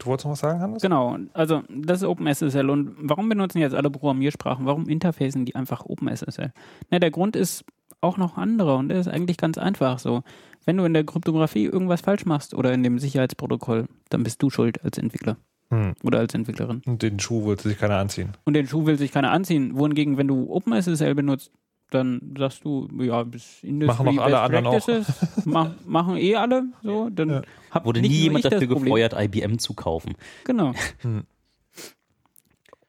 [0.03, 0.81] Du wolltest noch was sagen, Hannes?
[0.81, 2.69] Genau, also das ist OpenSSL.
[2.69, 4.65] Und warum benutzen jetzt alle Programmiersprachen?
[4.65, 6.51] Warum interfacen die einfach OpenSSL?
[6.89, 7.63] Na, der Grund ist
[8.01, 10.23] auch noch anderer und der ist eigentlich ganz einfach so.
[10.65, 14.49] Wenn du in der Kryptographie irgendwas falsch machst oder in dem Sicherheitsprotokoll, dann bist du
[14.49, 15.37] schuld als Entwickler
[15.69, 15.93] Hm.
[16.03, 16.81] oder als Entwicklerin.
[16.85, 18.33] Und den Schuh wollte sich keiner anziehen.
[18.43, 19.75] Und den Schuh will sich keiner anziehen.
[19.77, 21.51] Wohingegen, wenn du OpenSSL benutzt,
[21.91, 24.85] dann sagst du, ja, bis Industry Machen doch alle Best anderen auch.
[24.85, 27.41] Practices, mach, machen eh alle, so, dann Ja.
[27.71, 30.15] hab Wurde nie jemand dafür gefeuert, IBM zu kaufen.
[30.45, 30.73] Genau.
[31.01, 31.23] Hm.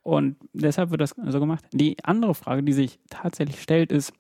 [0.03, 1.65] Und deshalb wird das so gemacht.
[1.73, 4.13] Die andere Frage, die sich tatsächlich stellt, ist,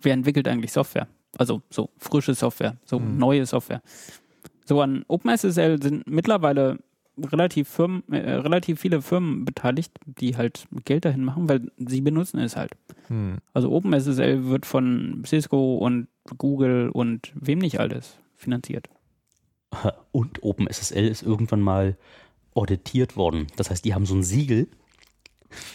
[0.00, 1.06] wer entwickelt eigentlich Software?
[1.36, 3.18] Also so frische Software, so Hm.
[3.18, 3.82] neue Software.
[4.64, 6.78] So an OpenSSL sind mittlerweile
[7.18, 12.38] relativ Firmen, äh, relativ viele Firmen beteiligt, die halt Geld dahin machen, weil sie benutzen
[12.38, 12.72] es halt.
[13.08, 13.38] Hm.
[13.52, 16.08] Also OpenSSL wird von Cisco und
[16.38, 18.88] Google und wem nicht alles finanziert.
[20.12, 21.96] Und OpenSSL ist irgendwann mal
[22.54, 23.46] auditiert worden.
[23.56, 24.66] Das heißt, die haben so ein Siegel.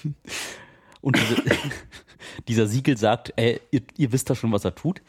[1.02, 1.36] Und diese,
[2.48, 5.02] dieser Siegel sagt, ey, ihr, ihr wisst da schon, was er tut.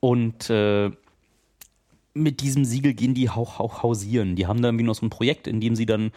[0.00, 0.90] Und äh,
[2.14, 4.36] mit diesem Siegel gehen die hau, hau, hausieren.
[4.36, 6.12] Die haben da irgendwie noch so ein Projekt, in dem sie dann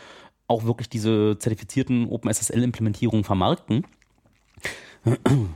[0.48, 3.86] auch wirklich diese zertifizierten OpenSSL-Implementierungen vermarkten.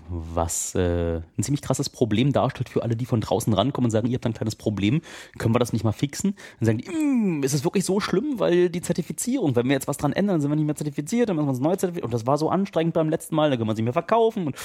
[0.09, 4.07] Was äh, ein ziemlich krasses Problem darstellt für alle, die von draußen rankommen und sagen,
[4.07, 5.01] ihr habt ein kleines Problem,
[5.37, 6.35] können wir das nicht mal fixen?
[6.59, 9.87] Dann sagen die, "Mm, ist es wirklich so schlimm, weil die Zertifizierung, wenn wir jetzt
[9.87, 12.05] was dran ändern, sind wir nicht mehr zertifiziert, dann müssen wir uns neu zertifizieren.
[12.05, 14.47] Und das war so anstrengend beim letzten Mal, da kann man sich mehr verkaufen.
[14.47, 14.55] Und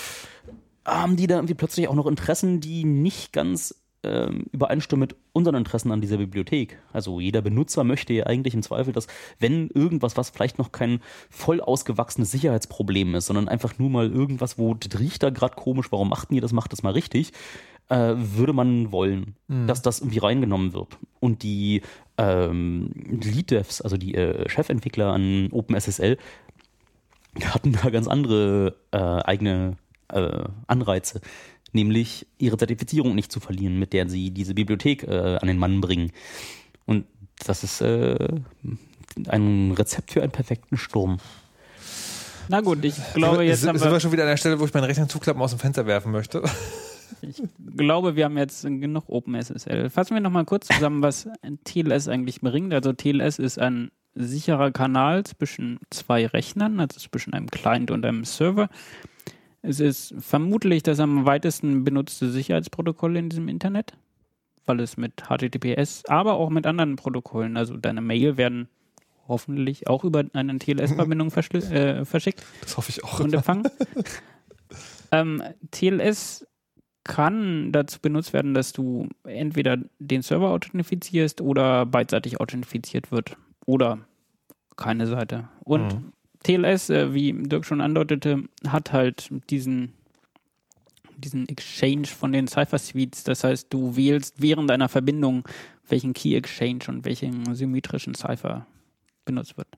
[0.84, 3.74] haben die da irgendwie plötzlich auch noch Interessen, die nicht ganz
[4.06, 6.78] ähm, übereinstimmen mit unseren Interessen an dieser Bibliothek.
[6.92, 9.06] Also jeder Benutzer möchte ja eigentlich im Zweifel, dass
[9.38, 11.00] wenn irgendwas, was vielleicht noch kein
[11.30, 15.90] voll ausgewachsenes Sicherheitsproblem ist, sondern einfach nur mal irgendwas, wo das riecht da gerade komisch,
[15.90, 17.32] warum macht ihr das, macht das mal richtig,
[17.88, 19.36] äh, würde man wollen,
[19.66, 20.98] dass das irgendwie reingenommen wird.
[21.20, 21.82] Und die
[22.18, 22.90] ähm,
[23.22, 26.16] Lead-Devs, also die äh, Chefentwickler an OpenSSL,
[27.44, 29.76] hatten da ganz andere äh, eigene
[30.08, 31.20] äh, Anreize,
[31.72, 35.80] nämlich ihre Zertifizierung nicht zu verlieren, mit der sie diese Bibliothek äh, an den Mann
[35.80, 36.12] bringen.
[36.86, 37.06] Und
[37.44, 38.16] das ist äh,
[39.28, 41.18] ein Rezept für einen perfekten Sturm.
[42.48, 44.60] Na gut, ich glaube, jetzt sind, haben sind wir wir schon wieder an der Stelle,
[44.60, 46.42] wo ich meinen Rechner zuklappen aus dem Fenster werfen möchte.
[47.22, 47.40] Ich
[47.76, 49.90] glaube, wir haben jetzt genug OpenSSL.
[49.90, 51.28] Fassen wir nochmal kurz zusammen, was
[51.64, 52.74] TLS eigentlich bringt.
[52.74, 58.24] Also TLS ist ein sicherer Kanal zwischen zwei Rechnern, also zwischen einem Client und einem
[58.24, 58.68] Server.
[59.62, 63.94] Es ist vermutlich das am weitesten benutzte Sicherheitsprotokoll in diesem Internet,
[64.64, 68.68] weil es mit HTTPS, aber auch mit anderen Protokollen, also deine Mail werden
[69.28, 71.28] hoffentlich auch über eine TLS-Verbindung
[71.72, 73.20] äh, verschickt Das hoffe ich auch.
[73.20, 73.64] und empfangen.
[75.12, 76.46] ähm, TLS
[77.04, 84.00] kann dazu benutzt werden, dass du entweder den Server authentifizierst oder beidseitig authentifiziert wird oder
[84.76, 85.48] keine Seite.
[85.64, 86.12] Und Mhm.
[86.46, 89.92] TLS, äh, wie Dirk schon andeutete, hat halt diesen
[91.18, 93.24] diesen Exchange von den Cypher Suites.
[93.24, 95.44] Das heißt, du wählst während deiner Verbindung,
[95.88, 98.66] welchen Key Exchange und welchen symmetrischen Cypher
[99.24, 99.68] benutzt wird.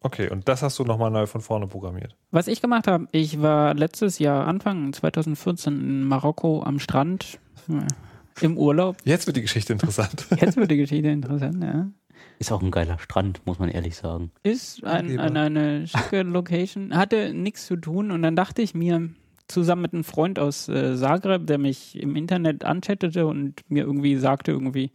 [0.00, 2.16] Okay, und das hast du nochmal neu von vorne programmiert.
[2.32, 7.38] Was ich gemacht habe, ich war letztes Jahr, Anfang 2014 in Marokko am Strand
[7.68, 8.96] äh, im Urlaub.
[9.04, 10.26] Jetzt wird die Geschichte interessant.
[10.40, 11.86] Jetzt wird die Geschichte interessant, ja.
[12.44, 14.30] Ist auch ein geiler Strand, muss man ehrlich sagen.
[14.42, 19.08] Ist ein, ein, eine schicke Location, hatte nichts zu tun und dann dachte ich mir,
[19.48, 24.16] zusammen mit einem Freund aus äh, Zagreb, der mich im Internet anchattete und mir irgendwie
[24.16, 24.90] sagte, irgendwie,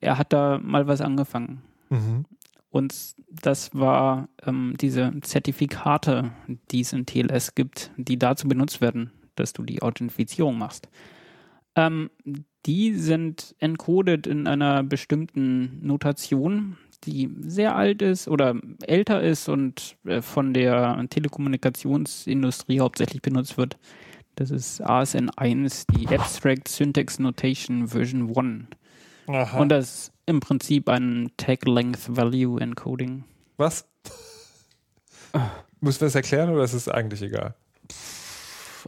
[0.00, 1.62] er hat da mal was angefangen.
[1.88, 2.26] Mhm.
[2.68, 6.30] Und das war ähm, diese Zertifikate,
[6.70, 10.90] die es in TLS gibt, die dazu benutzt werden, dass du die Authentifizierung machst.
[11.74, 12.10] Ähm,
[12.66, 18.54] die sind encoded in einer bestimmten Notation, die sehr alt ist oder
[18.86, 23.78] älter ist und äh, von der Telekommunikationsindustrie hauptsächlich benutzt wird.
[24.36, 28.66] Das ist ASN1, die Abstract Syntax Notation Version 1.
[29.26, 29.58] Aha.
[29.58, 33.24] Und das ist im Prinzip ein Tag Length Value Encoding.
[33.56, 33.86] Was?
[35.80, 37.54] Müssen wir das erklären oder ist es eigentlich egal?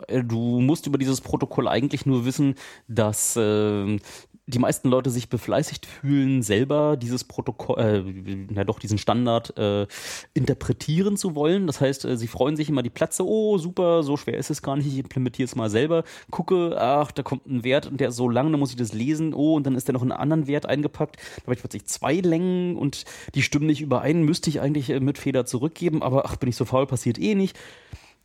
[0.08, 2.54] Äh, Du musst über dieses Protokoll eigentlich nur wissen,
[2.88, 3.98] dass äh,
[4.46, 9.86] die meisten Leute sich befleißigt fühlen, selber dieses Protokoll, äh, na doch, diesen Standard äh,
[10.34, 11.66] interpretieren zu wollen.
[11.66, 14.62] Das heißt, äh, sie freuen sich immer die Plätze, oh super, so schwer ist es
[14.62, 18.08] gar nicht, ich implementiere es mal selber, gucke, ach, da kommt ein Wert und der
[18.08, 20.12] ist so lang, dann muss ich das lesen, oh, und dann ist da noch ein
[20.12, 24.50] anderen Wert eingepackt, da habe ich plötzlich zwei Längen und die stimmen nicht überein, müsste
[24.50, 27.56] ich eigentlich äh, mit Feder zurückgeben, aber ach, bin ich so faul, passiert eh nicht.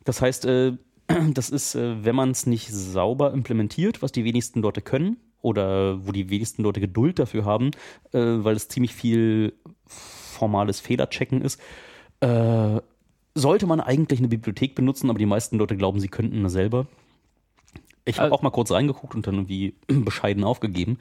[0.04, 0.72] Das heißt, äh,
[1.34, 6.04] das ist, äh, wenn man es nicht sauber implementiert, was die wenigsten Leute können, oder
[6.06, 7.70] wo die wenigsten Leute Geduld dafür haben,
[8.12, 9.54] äh, weil es ziemlich viel
[9.86, 11.60] formales Fehlerchecken ist,
[12.20, 12.80] äh,
[13.34, 16.86] sollte man eigentlich eine Bibliothek benutzen, aber die meisten Leute glauben, sie könnten eine selber.
[18.04, 20.98] Ich habe Also- auch mal kurz reingeguckt und dann irgendwie bescheiden aufgegeben.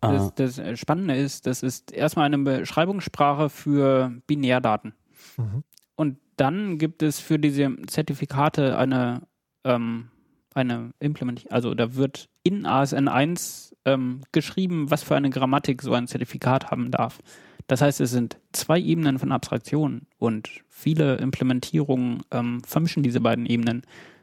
[0.00, 4.94] Das, das Spannende ist, das ist erstmal eine Beschreibungssprache für Binärdaten.
[5.36, 5.62] Mhm.
[5.94, 9.22] Und dann gibt es für diese Zertifikate eine,
[9.64, 10.08] ähm,
[10.54, 11.52] eine Implementierung.
[11.52, 16.70] Also da wird in ASN 1 ähm, geschrieben, was für eine Grammatik so ein Zertifikat
[16.70, 17.20] haben darf.
[17.68, 23.46] Das heißt, es sind zwei Ebenen von Abstraktion und viele Implementierungen ähm, vermischen diese beiden
[23.46, 23.82] Ebenen,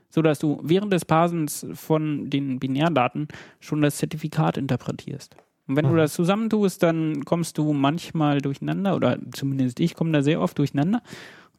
[0.09, 3.27] sodass du während des Parsens von den Binärdaten
[3.59, 5.35] schon das Zertifikat interpretierst.
[5.67, 5.97] Und wenn du Mhm.
[5.97, 11.01] das zusammentust, dann kommst du manchmal durcheinander, oder zumindest ich komme da sehr oft durcheinander.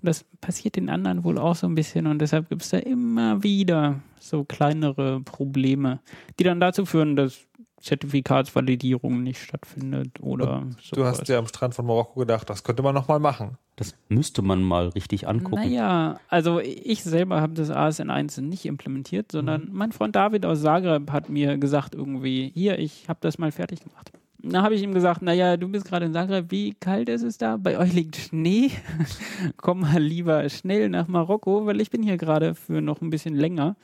[0.03, 2.79] Und das passiert den anderen wohl auch so ein bisschen und deshalb gibt es da
[2.79, 6.01] immer wieder so kleinere Probleme,
[6.39, 7.47] die dann dazu führen, dass
[7.81, 10.97] Zertifikatsvalidierung nicht stattfindet oder so.
[10.97, 13.57] Du hast ja am Strand von Marokko gedacht, das könnte man nochmal machen.
[13.81, 15.63] das müsste man mal richtig angucken.
[15.63, 20.61] Naja, also ich selber habe das ASN 1 nicht implementiert, sondern mein Freund David aus
[20.61, 24.13] Zagreb hat mir gesagt irgendwie, hier, ich habe das mal fertig gemacht.
[24.43, 27.37] Da habe ich ihm gesagt, naja, du bist gerade in Zagreb, wie kalt ist es
[27.39, 27.57] da?
[27.57, 28.71] Bei euch liegt Schnee.
[29.57, 33.35] Komm mal lieber schnell nach Marokko, weil ich bin hier gerade für noch ein bisschen
[33.35, 33.77] länger.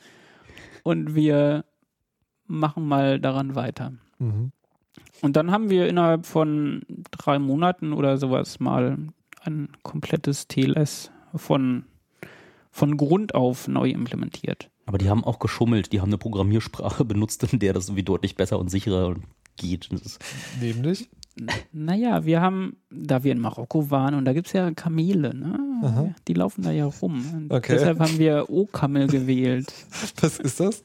[0.83, 1.65] Und wir
[2.47, 3.93] machen mal daran weiter.
[4.19, 4.51] Mhm.
[5.21, 6.81] Und dann haben wir innerhalb von
[7.11, 8.97] drei Monaten oder sowas mal
[9.41, 11.85] ein komplettes TLS von,
[12.71, 14.69] von Grund auf neu implementiert.
[14.85, 15.91] Aber die haben auch geschummelt.
[15.91, 19.15] Die haben eine Programmiersprache benutzt, in der das irgendwie deutlich besser und sicherer
[19.57, 19.89] geht.
[20.61, 21.09] Nämlich?
[21.71, 25.59] Naja, wir haben, da wir in Marokko waren, und da gibt es ja Kamele, ne?
[25.83, 26.15] Aha.
[26.27, 27.45] Die laufen da ja rum.
[27.49, 27.73] Okay.
[27.73, 29.71] Deshalb haben wir O-Kamel gewählt.
[30.21, 30.83] Was ist das?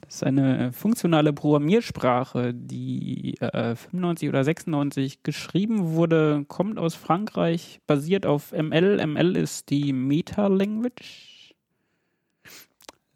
[0.00, 7.80] Das ist eine funktionale Programmiersprache, die äh, 95 oder 96 geschrieben wurde, kommt aus Frankreich,
[7.86, 9.06] basiert auf ML.
[9.06, 11.54] ML ist die Meta-Language.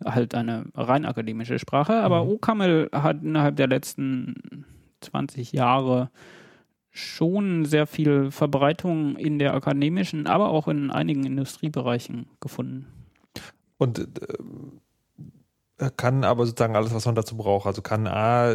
[0.05, 2.31] Halt eine rein akademische Sprache, aber Mhm.
[2.33, 4.67] OCaml hat innerhalb der letzten
[5.03, 6.11] 20 Jahre
[6.91, 12.87] schon sehr viel Verbreitung in der akademischen, aber auch in einigen Industriebereichen gefunden.
[13.79, 14.07] Und äh,
[15.91, 17.67] kann aber sozusagen alles, was man dazu braucht.
[17.67, 18.55] Also kann A,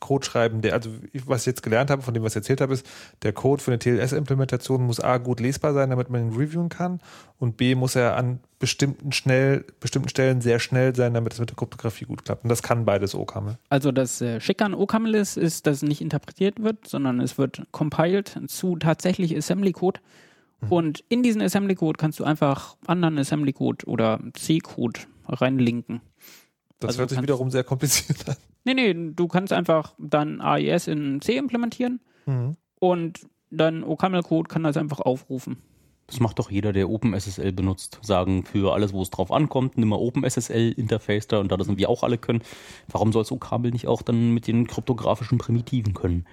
[0.00, 0.90] Code schreiben, der, also
[1.24, 2.86] was ich jetzt gelernt habe, von dem, was ich erzählt habe, ist,
[3.22, 7.00] der Code für eine TLS-Implementation muss A, gut lesbar sein, damit man ihn reviewen kann.
[7.38, 11.50] Und B, muss er an bestimmten schnell, bestimmten Stellen sehr schnell sein, damit es mit
[11.50, 12.44] der Kryptographie gut klappt.
[12.44, 13.58] Und das kann beides OCaml.
[13.68, 17.62] Also das äh, Schicke an OCaml ist, ist, dass nicht interpretiert wird, sondern es wird
[17.70, 20.00] compiled zu tatsächlich Assembly-Code.
[20.68, 26.00] Und in diesen Assembly-Code kannst du einfach anderen Assembly-Code oder C-Code reinlinken.
[26.80, 28.36] Das Also hört sich kannst- wiederum sehr kompliziert an.
[28.64, 32.56] Nee, nee, du kannst einfach dann AES in C implementieren Mhm.
[32.80, 33.20] und
[33.50, 35.56] dein OCaml-Code kann das einfach aufrufen.
[36.08, 37.98] das macht doch jeder, der OpenSSL benutzt.
[38.02, 41.86] Sagen, für alles, wo es drauf ankommt, nimm mal OpenSSL-Interface da und da das irgendwie
[41.88, 42.42] auch alle können.
[42.88, 46.24] Warum soll so Kabel nicht auch dann mit den kryptografischen Primitiven können?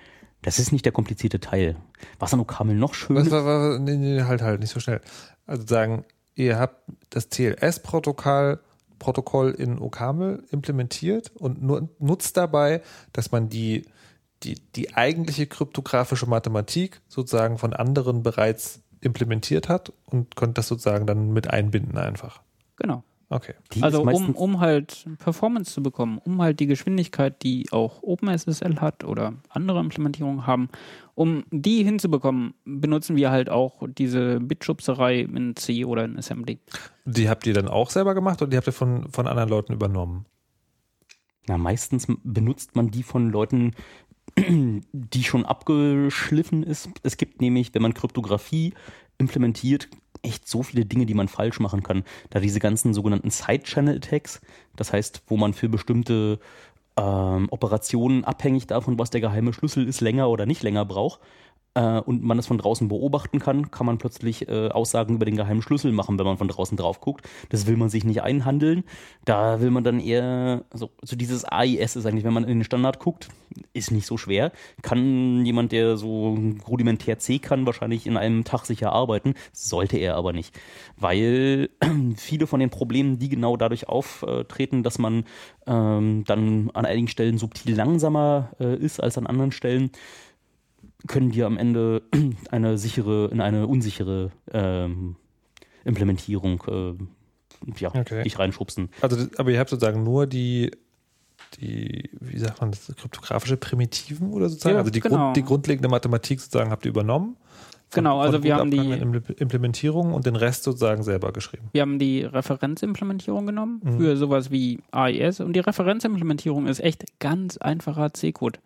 [0.44, 1.76] Das ist nicht der komplizierte Teil.
[2.20, 4.80] Was an OCaml noch schön Was, ist, was, was, nee, nee, halt, halt, nicht so
[4.80, 5.02] schnell.
[5.48, 8.60] Also sagen, ihr habt das TLS-Protokoll
[9.04, 12.82] Protokoll in OCaml implementiert und nur, nutzt dabei,
[13.12, 13.86] dass man die,
[14.44, 21.06] die, die eigentliche kryptografische Mathematik sozusagen von anderen bereits implementiert hat und könnt das sozusagen
[21.06, 22.42] dann mit einbinden einfach.
[22.78, 23.04] Genau.
[23.34, 23.54] Okay.
[23.74, 28.80] die also um, um halt Performance zu bekommen, um halt die Geschwindigkeit, die auch OpenSSL
[28.80, 30.70] hat oder andere Implementierungen haben,
[31.16, 36.60] um die hinzubekommen, benutzen wir halt auch diese Bitschubserei in C oder in Assembly.
[37.06, 39.74] Die habt ihr dann auch selber gemacht oder die habt ihr von, von anderen Leuten
[39.74, 40.26] übernommen?
[41.48, 43.74] na, meistens benutzt man die von Leuten,
[44.38, 46.90] die schon abgeschliffen ist.
[47.04, 48.74] Es gibt nämlich, wenn man Kryptographie
[49.18, 49.90] implementiert,
[50.24, 52.04] echt so viele Dinge, die man falsch machen kann.
[52.30, 54.42] Da diese ganzen sogenannten Side-Channel-Attacks,
[54.76, 56.40] das heißt, wo man für bestimmte
[56.98, 61.20] ähm, Operationen abhängig davon, was der geheime Schlüssel ist, länger oder nicht länger braucht
[61.76, 65.36] äh, und man es von draußen beobachten kann, kann man plötzlich äh, Aussagen über den
[65.36, 67.28] geheimen Schlüssel machen, wenn man von draußen drauf guckt.
[67.50, 68.84] Das will man sich nicht einhandeln.
[69.26, 72.64] Da will man dann eher, so, so dieses AIS ist eigentlich, wenn man in den
[72.64, 73.30] Standard guckt,
[73.74, 74.52] ist nicht so schwer.
[74.82, 79.34] Kann jemand, der so rudimentär C kann, wahrscheinlich in einem Tag sicher arbeiten.
[79.52, 80.60] Sollte er aber nicht.
[80.98, 81.70] Weil
[82.18, 85.26] viele von den Problemen, die genau dadurch auftreten, dass man
[85.66, 89.92] ähm, dann an einigen Stellen subtil langsamer äh, ist als an anderen Stellen,
[91.08, 92.02] können dir am Ende
[92.52, 95.16] eine sichere, in eine unsichere ähm,
[95.86, 96.94] Implementierung äh,
[97.80, 98.24] ja, Okay.
[98.24, 98.90] dich reinschubsen.
[99.02, 100.72] Also, aber ihr habt sozusagen nur die,
[101.60, 104.76] die, wie sagt man das, kryptografische Primitiven oder sozusagen?
[104.76, 105.18] Ja, also die, genau.
[105.18, 107.36] Grund, die grundlegende Mathematik sozusagen habt ihr übernommen.
[107.90, 111.70] Von- Genau, also wir haben die- abgehangenen Impl- Implementierungen und den Rest sozusagen selber geschrieben.
[111.74, 114.00] Wir haben die Referenzimplementierung genommen Mhm.
[114.00, 118.58] für sowas wie AES und die Referenzimplementierung ist echt ganz einfacher C-Code.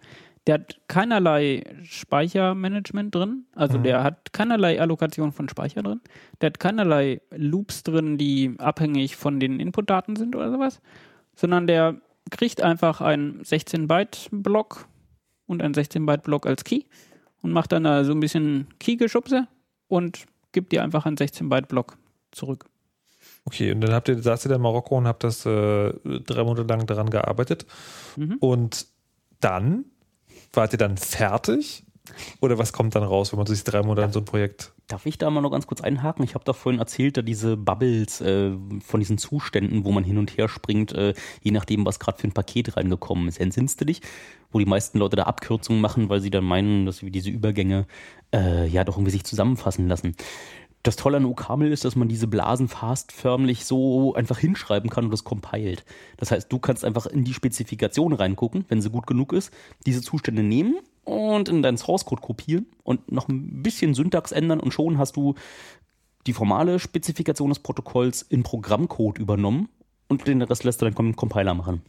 [0.48, 3.84] Der hat keinerlei Speichermanagement drin, also Mhm.
[3.84, 6.00] der hat keinerlei Allokation von Speicher drin,
[6.42, 10.80] der hat keinerlei Loops drin, die abhängig von den Inputdaten sind oder sowas,
[11.36, 11.96] sondern der
[12.32, 14.88] kriegt einfach einen 16-Byte-Block
[15.48, 16.84] und einen 16-Byte-Block als Key
[17.42, 19.48] und macht dann da so ein bisschen Key-Geschubse
[19.88, 21.98] und gibt dir einfach einen 16-Byte-Block
[22.32, 22.66] zurück.
[23.46, 25.94] Okay, und dann habt ihr, saßt ihr da in Marokko und habt das äh,
[26.26, 27.66] drei Monate lang daran gearbeitet.
[28.16, 28.38] Mhm.
[28.40, 28.88] Und
[29.40, 29.86] dann
[30.58, 31.84] wart ihr dann fertig?
[32.40, 34.74] Oder was kommt dann raus, wenn man sich drei Monate an so ein Projekt.
[34.88, 36.24] Darf ich da mal noch ganz kurz einhaken?
[36.24, 38.52] Ich habe doch vorhin erzählt, da diese Bubbles äh,
[38.86, 42.28] von diesen Zuständen, wo man hin und her springt, äh, je nachdem, was gerade für
[42.28, 43.40] ein Paket reingekommen ist.
[43.40, 44.02] Entsinnst du dich?
[44.52, 47.86] Wo die meisten Leute da Abkürzungen machen, weil sie dann meinen, dass sie diese Übergänge
[48.34, 50.16] äh, ja doch irgendwie sich zusammenfassen lassen.
[50.84, 55.06] Das Tolle an OCaml ist, dass man diese Blasen fast förmlich so einfach hinschreiben kann
[55.06, 55.84] und das compiled.
[56.18, 59.52] Das heißt, du kannst einfach in die Spezifikation reingucken, wenn sie gut genug ist,
[59.86, 64.60] diese Zustände nehmen und in deinen Source Code kopieren und noch ein bisschen Syntax ändern
[64.60, 65.36] und schon hast du
[66.26, 69.70] die formale Spezifikation des Protokolls in Programmcode übernommen
[70.08, 71.82] und den Rest lässt du dann vom Compiler machen.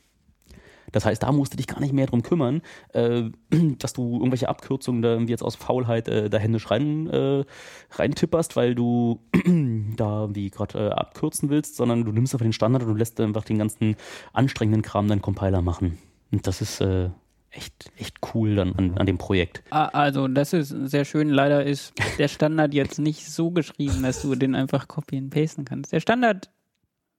[0.93, 2.62] Das heißt, da musst du dich gar nicht mehr drum kümmern,
[2.93, 3.24] äh,
[3.78, 7.45] dass du irgendwelche Abkürzungen da jetzt aus Faulheit äh, da händisch rein, äh,
[7.93, 9.20] reintipperst, weil du
[9.97, 13.20] da wie gerade äh, abkürzen willst, sondern du nimmst einfach den Standard und du lässt
[13.20, 13.97] einfach den ganzen
[14.32, 15.99] anstrengenden Kram deinen Compiler machen.
[16.30, 17.09] Und das ist äh,
[17.51, 19.62] echt, echt cool dann an, an dem Projekt.
[19.70, 21.28] Ah, Also, das ist sehr schön.
[21.30, 25.64] Leider ist der Standard jetzt nicht so geschrieben, dass du den einfach copy and pasten
[25.64, 25.93] kannst.
[25.93, 26.51] Der Standard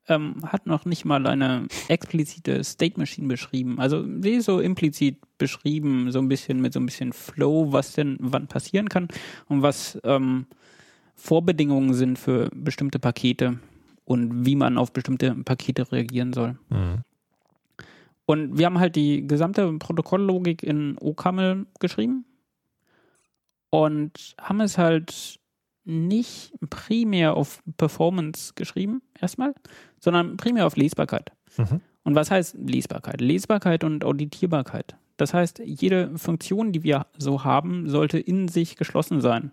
[0.09, 3.79] ähm, hat noch nicht mal eine explizite State Machine beschrieben.
[3.79, 8.17] Also, ist so implizit beschrieben, so ein bisschen mit so ein bisschen Flow, was denn
[8.19, 9.07] wann passieren kann
[9.47, 10.45] und was ähm,
[11.15, 13.59] Vorbedingungen sind für bestimmte Pakete
[14.05, 16.57] und wie man auf bestimmte Pakete reagieren soll.
[16.69, 17.03] Mhm.
[18.25, 22.25] Und wir haben halt die gesamte Protokolllogik in OCaml geschrieben
[23.69, 25.38] und haben es halt
[25.89, 29.53] nicht primär auf Performance geschrieben, erstmal,
[29.99, 31.31] sondern primär auf Lesbarkeit.
[31.57, 31.81] Mhm.
[32.03, 33.21] Und was heißt Lesbarkeit?
[33.21, 34.95] Lesbarkeit und Auditierbarkeit.
[35.17, 39.51] Das heißt, jede Funktion, die wir so haben, sollte in sich geschlossen sein.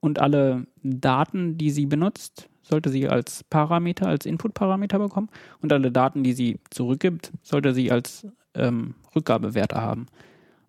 [0.00, 5.28] Und alle Daten, die sie benutzt, sollte sie als Parameter, als Input-Parameter bekommen.
[5.60, 10.06] Und alle Daten, die sie zurückgibt, sollte sie als ähm, Rückgabewerte haben.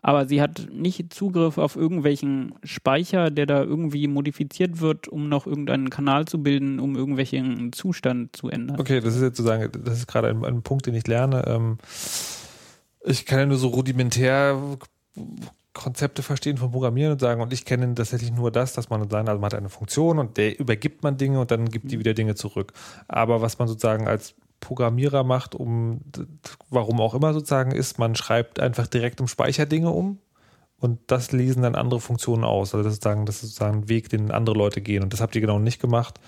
[0.01, 5.47] Aber sie hat nicht Zugriff auf irgendwelchen Speicher, der da irgendwie modifiziert wird, um noch
[5.47, 8.79] irgendeinen Kanal zu bilden, um irgendwelchen Zustand zu ändern.
[8.79, 11.45] Okay, das ist jetzt sozusagen, das ist gerade ein, ein Punkt, den ich lerne.
[11.47, 11.77] Ähm,
[13.03, 14.61] ich kann ja nur so rudimentär
[15.77, 19.27] Konzepte verstehen vom Programmieren und sagen, und ich kenne tatsächlich nur das, dass man sagen,
[19.27, 22.15] also man hat eine Funktion und der übergibt man Dinge und dann gibt die wieder
[22.15, 22.73] Dinge zurück.
[23.07, 26.01] Aber was man sozusagen als Programmierer macht, um
[26.69, 30.19] warum auch immer sozusagen ist, man schreibt einfach direkt im Speicher Dinge um
[30.79, 32.73] und das lesen dann andere Funktionen aus.
[32.73, 35.03] Also das ist sozusagen, das ist sozusagen ein Weg, den andere Leute gehen.
[35.03, 36.19] Und das habt ihr genau nicht gemacht,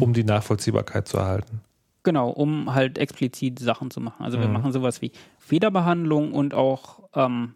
[0.00, 1.60] um die Nachvollziehbarkeit zu erhalten.
[2.02, 4.24] Genau, um halt explizit Sachen zu machen.
[4.24, 4.54] Also wir Mhm.
[4.54, 7.54] machen sowas wie Federbehandlung und auch ähm,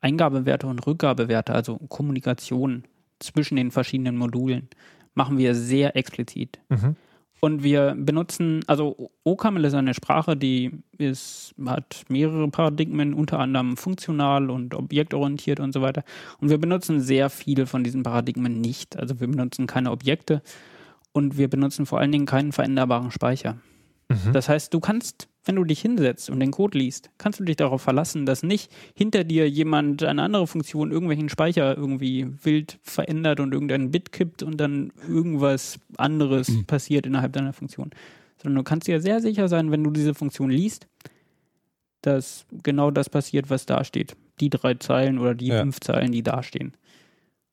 [0.00, 2.84] Eingabewerte und Rückgabewerte, also Kommunikation
[3.18, 4.68] zwischen den verschiedenen Modulen,
[5.14, 6.60] machen wir sehr explizit.
[6.70, 6.96] Mhm.
[7.44, 13.76] Und wir benutzen, also OCaml ist eine Sprache, die ist, hat mehrere Paradigmen, unter anderem
[13.76, 16.04] funktional und objektorientiert und so weiter.
[16.40, 18.98] Und wir benutzen sehr viele von diesen Paradigmen nicht.
[18.98, 20.40] Also wir benutzen keine Objekte
[21.12, 23.58] und wir benutzen vor allen Dingen keinen veränderbaren Speicher.
[24.32, 27.56] Das heißt, du kannst, wenn du dich hinsetzt und den Code liest, kannst du dich
[27.56, 33.40] darauf verlassen, dass nicht hinter dir jemand eine andere Funktion irgendwelchen Speicher irgendwie wild verändert
[33.40, 37.90] und irgendein Bit kippt und dann irgendwas anderes passiert innerhalb deiner Funktion.
[38.42, 40.86] Sondern du kannst dir sehr sicher sein, wenn du diese Funktion liest,
[42.02, 44.16] dass genau das passiert, was da steht.
[44.40, 45.60] Die drei Zeilen oder die Ja.
[45.60, 46.72] fünf Zeilen, die da stehen.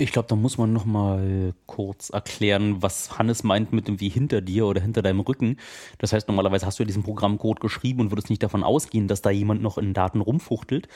[0.01, 4.09] Ich glaube, da muss man noch mal kurz erklären, was Hannes meint mit dem wie
[4.09, 5.57] hinter dir oder hinter deinem Rücken.
[5.99, 9.21] Das heißt, normalerweise hast du ja diesen Programmcode geschrieben und würdest nicht davon ausgehen, dass
[9.21, 10.87] da jemand noch in Daten rumfuchtelt.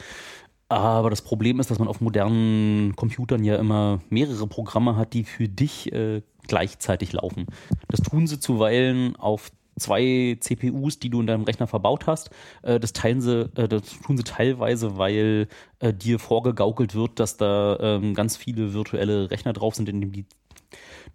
[0.69, 5.23] Aber das Problem ist, dass man auf modernen Computern ja immer mehrere Programme hat, die
[5.23, 7.45] für dich äh, gleichzeitig laufen.
[7.87, 12.29] Das tun sie zuweilen auf zwei CPUs, die du in deinem Rechner verbaut hast.
[12.63, 15.47] Äh, das, teilen sie, äh, das tun sie teilweise, weil
[15.79, 20.11] äh, dir vorgegaukelt wird, dass da ähm, ganz viele virtuelle Rechner drauf sind, in denen
[20.11, 20.25] die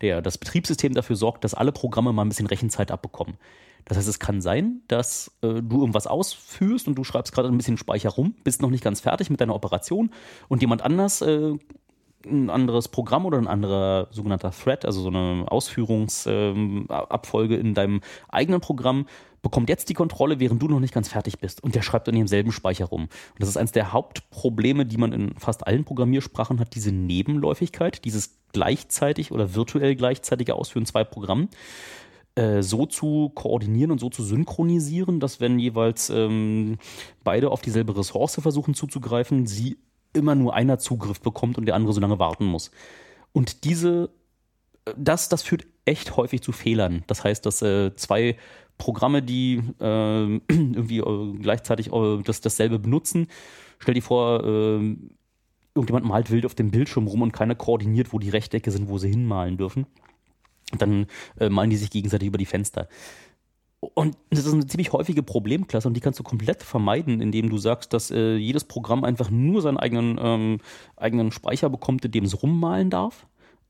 [0.01, 3.37] Der, das Betriebssystem dafür sorgt, dass alle Programme mal ein bisschen Rechenzeit abbekommen.
[3.85, 7.57] Das heißt, es kann sein, dass äh, du irgendwas ausführst und du schreibst gerade ein
[7.57, 10.11] bisschen Speicher rum, bist noch nicht ganz fertig mit deiner Operation
[10.49, 11.55] und jemand anders äh,
[12.27, 18.01] ein anderes Programm oder ein anderer sogenannter Thread, also so eine Ausführungsabfolge ähm, in deinem
[18.29, 19.07] eigenen Programm,
[19.43, 21.63] bekommt jetzt die Kontrolle, während du noch nicht ganz fertig bist.
[21.63, 23.05] Und der schreibt in demselben Speicher rum.
[23.05, 28.05] Und das ist eines der Hauptprobleme, die man in fast allen Programmiersprachen hat, diese Nebenläufigkeit,
[28.05, 31.49] dieses gleichzeitig oder virtuell gleichzeitige Ausführen zwei Programmen
[32.35, 36.79] äh, so zu koordinieren und so zu synchronisieren, dass wenn jeweils ähm,
[37.25, 39.79] beide auf dieselbe Ressource versuchen zuzugreifen, sie
[40.13, 42.71] immer nur einer Zugriff bekommt und der andere so lange warten muss.
[43.33, 44.11] Und diese,
[44.85, 47.05] äh, das, das führt echt häufig zu Fehlern.
[47.07, 48.37] Das heißt, dass äh, zwei
[48.79, 53.29] Programme, die äh, irgendwie äh, gleichzeitig äh, das, dasselbe benutzen,
[53.79, 54.97] stell dir vor, äh,
[55.75, 58.99] irgendjemand malt wild auf dem Bildschirm rum und keiner koordiniert, wo die Rechtecke sind, wo
[58.99, 59.87] sie hinmalen dürfen.
[60.77, 61.07] Dann
[61.49, 62.89] malen die sich gegenseitig über die Fenster.
[63.81, 67.57] Und das ist eine ziemlich häufige Problemklasse und die kannst du komplett vermeiden, indem du
[67.57, 70.59] sagst, dass äh, jedes Programm einfach nur seinen eigenen, ähm,
[70.97, 73.27] eigenen Speicher bekommt, in dem es rummalen darf.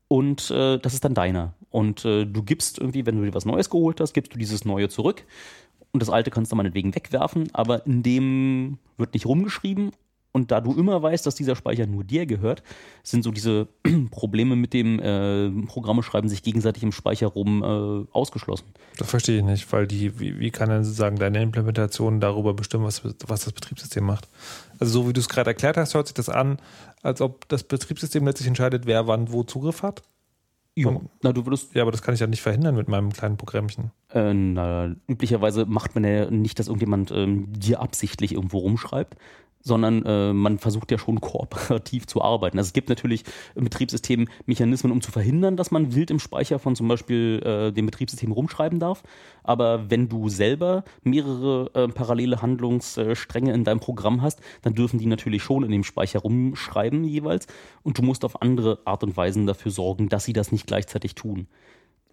[0.09, 1.53] Und äh, das ist dann deiner.
[1.69, 4.65] Und äh, du gibst irgendwie, wenn du dir was Neues geholt hast, gibst du dieses
[4.65, 5.25] Neue zurück.
[5.93, 9.91] Und das alte kannst du meinetwegen wegwerfen, aber in dem wird nicht rumgeschrieben
[10.33, 12.63] und da du immer weißt, dass dieser Speicher nur dir gehört,
[13.03, 13.67] sind so diese
[14.11, 18.67] Probleme mit dem äh, Programme schreiben sich gegenseitig im Speicher rum äh, ausgeschlossen.
[18.97, 22.85] Das verstehe ich nicht, weil die, wie, wie kann dann sozusagen deine Implementation darüber bestimmen,
[22.85, 24.29] was, was das Betriebssystem macht?
[24.79, 26.57] Also so wie du es gerade erklärt hast, hört sich das an,
[27.03, 30.03] als ob das Betriebssystem letztlich entscheidet, wer wann wo Zugriff hat.
[30.75, 31.75] Ja, na, du würdest.
[31.75, 33.91] Ja, aber das kann ich ja nicht verhindern mit meinem kleinen Programmchen.
[34.13, 39.17] Äh, na, üblicherweise macht man ja nicht, dass irgendjemand ähm, dir absichtlich irgendwo rumschreibt,
[39.63, 42.57] sondern äh, man versucht ja schon kooperativ zu arbeiten.
[42.57, 43.23] Also es gibt natürlich
[43.55, 47.71] im Betriebssystem Mechanismen, um zu verhindern, dass man wild im Speicher von zum Beispiel äh,
[47.71, 49.03] dem Betriebssystem rumschreiben darf.
[49.43, 55.05] Aber wenn du selber mehrere äh, parallele Handlungsstränge in deinem Programm hast, dann dürfen die
[55.05, 57.47] natürlich schon in dem Speicher rumschreiben jeweils.
[57.83, 61.15] Und du musst auf andere Art und Weisen dafür sorgen, dass sie das nicht gleichzeitig
[61.15, 61.47] tun.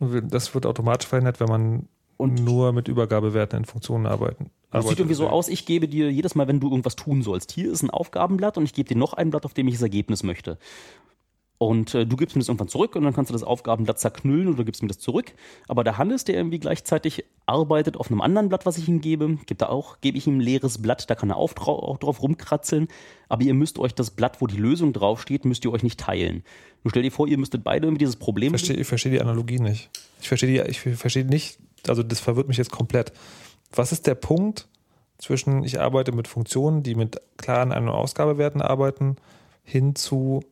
[0.00, 4.50] Das wird automatisch verhindert, wenn man und nur mit Übergabewerten in Funktionen arbeiten.
[4.70, 7.52] Das sieht irgendwie so aus, ich gebe dir jedes Mal, wenn du irgendwas tun sollst,
[7.52, 9.82] hier ist ein Aufgabenblatt und ich gebe dir noch ein Blatt, auf dem ich das
[9.82, 10.58] Ergebnis möchte.
[11.58, 14.46] Und äh, du gibst mir das irgendwann zurück und dann kannst du das Aufgabenblatt zerknüllen
[14.46, 15.32] oder gibst mir das zurück.
[15.66, 19.38] Aber der Hannes, der irgendwie gleichzeitig arbeitet auf einem anderen Blatt, was ich ihm gebe,
[19.46, 22.22] gibt da auch, gebe ich ihm ein leeres Blatt, da kann er auch, auch drauf
[22.22, 22.86] rumkratzeln.
[23.28, 26.44] Aber ihr müsst euch das Blatt, wo die Lösung draufsteht, müsst ihr euch nicht teilen.
[26.84, 28.54] Nur stell dir vor, ihr müsstet beide irgendwie dieses Problem.
[28.54, 29.90] Ich verstehe, ich die Analogie nicht.
[30.20, 33.12] Ich verstehe ich verstehe nicht, also das verwirrt mich jetzt komplett.
[33.72, 34.68] Was ist der Punkt
[35.18, 39.16] zwischen, ich arbeite mit Funktionen, die mit klaren Ein- und Ausgabewerten arbeiten,
[39.64, 40.44] hin zu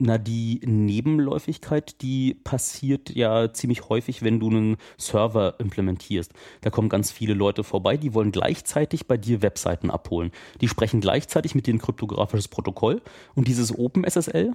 [0.00, 6.32] na, die Nebenläufigkeit, die passiert ja ziemlich häufig, wenn du einen Server implementierst.
[6.62, 10.32] Da kommen ganz viele Leute vorbei, die wollen gleichzeitig bei dir Webseiten abholen.
[10.60, 13.02] Die sprechen gleichzeitig mit dir ein kryptografisches Protokoll
[13.34, 14.52] und dieses OpenSSL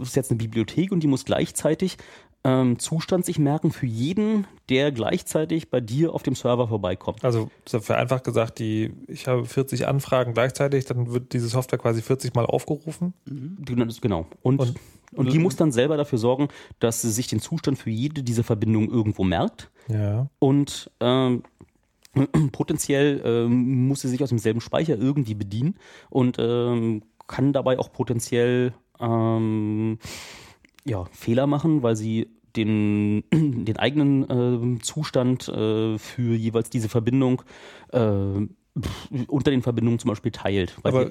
[0.00, 1.96] ist jetzt eine Bibliothek und die muss gleichzeitig
[2.42, 7.24] ähm, Zustand sich merken für jeden, der gleichzeitig bei dir auf dem Server vorbeikommt.
[7.24, 12.34] Also vereinfacht gesagt, die, ich habe 40 Anfragen gleichzeitig, dann wird diese Software quasi 40
[12.34, 13.12] Mal aufgerufen.
[13.26, 13.58] Mhm.
[14.00, 14.26] Genau.
[14.42, 14.74] Und, und,
[15.12, 18.44] und die muss dann selber dafür sorgen, dass sie sich den Zustand für jede dieser
[18.44, 19.70] Verbindungen irgendwo merkt.
[19.88, 20.28] Ja.
[20.38, 21.42] Und ähm,
[22.52, 25.74] potenziell ähm, muss sie sich aus demselben Speicher irgendwie bedienen
[26.08, 29.98] und ähm, kann dabei auch potenziell ähm,
[30.84, 37.42] ja, Fehler machen, weil sie den, den eigenen äh, Zustand äh, für jeweils diese Verbindung
[37.92, 38.46] äh,
[39.26, 40.76] unter den Verbindungen zum Beispiel teilt.
[40.84, 41.10] Aber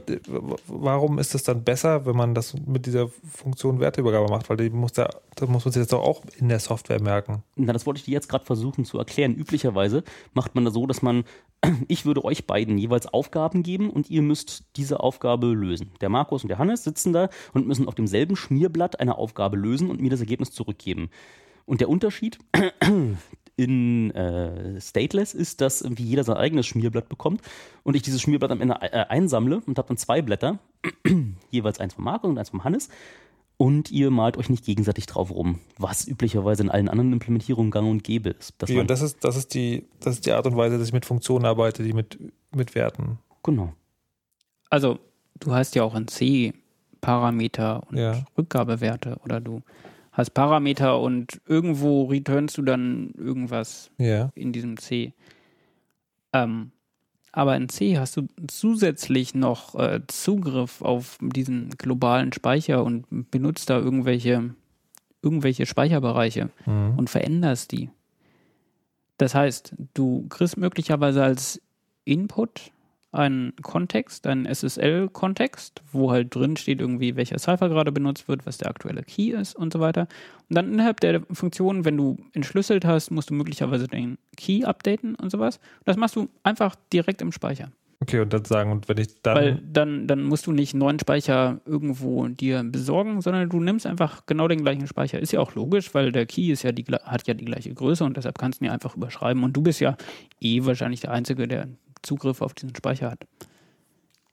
[0.67, 4.49] warum ist es dann besser, wenn man das mit dieser Funktion Werteübergabe macht?
[4.49, 7.43] Weil die muss da, das muss man sich jetzt doch auch in der Software merken.
[7.55, 9.35] Na, das wollte ich dir jetzt gerade versuchen zu erklären.
[9.35, 10.03] Üblicherweise
[10.33, 11.25] macht man das so, dass man,
[11.89, 15.91] ich würde euch beiden jeweils Aufgaben geben und ihr müsst diese Aufgabe lösen.
[15.99, 19.89] Der Markus und der Hannes sitzen da und müssen auf demselben Schmierblatt eine Aufgabe lösen
[19.89, 21.09] und mir das Ergebnis zurückgeben.
[21.65, 22.39] Und der Unterschied,
[23.59, 27.41] in äh, Stateless ist, dass irgendwie jeder sein eigenes Schmierblatt bekommt
[27.83, 30.59] und ich dieses Schmierblatt am Ende äh, einsammle und habe dann zwei Blätter,
[31.51, 32.87] jeweils eins vom Marco und eins vom Hannes.
[33.57, 37.89] Und ihr malt euch nicht gegenseitig drauf rum, was üblicherweise in allen anderen Implementierungen gang
[37.89, 38.53] und gäbe ist.
[38.69, 41.05] Ja, das ist, das, ist die, das ist die Art und Weise, dass ich mit
[41.05, 42.17] Funktionen arbeite, die mit,
[42.55, 43.19] mit Werten.
[43.43, 43.73] Genau.
[44.69, 44.99] Also,
[45.41, 46.53] du hast ja auch in C
[47.01, 48.23] Parameter und ja.
[48.37, 49.61] Rückgabewerte oder du
[50.19, 54.31] hast Parameter und irgendwo returnst du dann irgendwas ja.
[54.35, 55.13] in diesem C.
[56.33, 56.71] Ähm,
[57.31, 63.69] aber in C hast du zusätzlich noch äh, Zugriff auf diesen globalen Speicher und benutzt
[63.69, 64.53] da irgendwelche
[65.21, 66.93] irgendwelche Speicherbereiche Mhm.
[66.97, 67.89] und veränderst die.
[69.17, 71.61] Das heißt, du kriegst möglicherweise als
[72.05, 72.71] Input
[73.11, 78.57] einen Kontext, einen SSL-Kontext, wo halt drin steht irgendwie, welcher Cipher gerade benutzt wird, was
[78.57, 80.07] der aktuelle Key ist und so weiter.
[80.49, 85.15] Und dann innerhalb der Funktion, wenn du entschlüsselt hast, musst du möglicherweise den Key updaten
[85.15, 85.59] und sowas.
[85.85, 87.71] Das machst du einfach direkt im Speicher.
[88.01, 89.35] Okay, und dann sagen, und wenn ich dann.
[89.35, 93.85] Weil dann, dann musst du nicht einen neuen Speicher irgendwo dir besorgen, sondern du nimmst
[93.85, 95.19] einfach genau den gleichen Speicher.
[95.19, 98.05] Ist ja auch logisch, weil der Key ist ja die, hat ja die gleiche Größe
[98.05, 99.43] und deshalb kannst du ihn ja einfach überschreiben.
[99.43, 99.97] Und du bist ja
[100.39, 101.67] eh wahrscheinlich der Einzige, der
[102.01, 103.25] Zugriff auf diesen Speicher hat.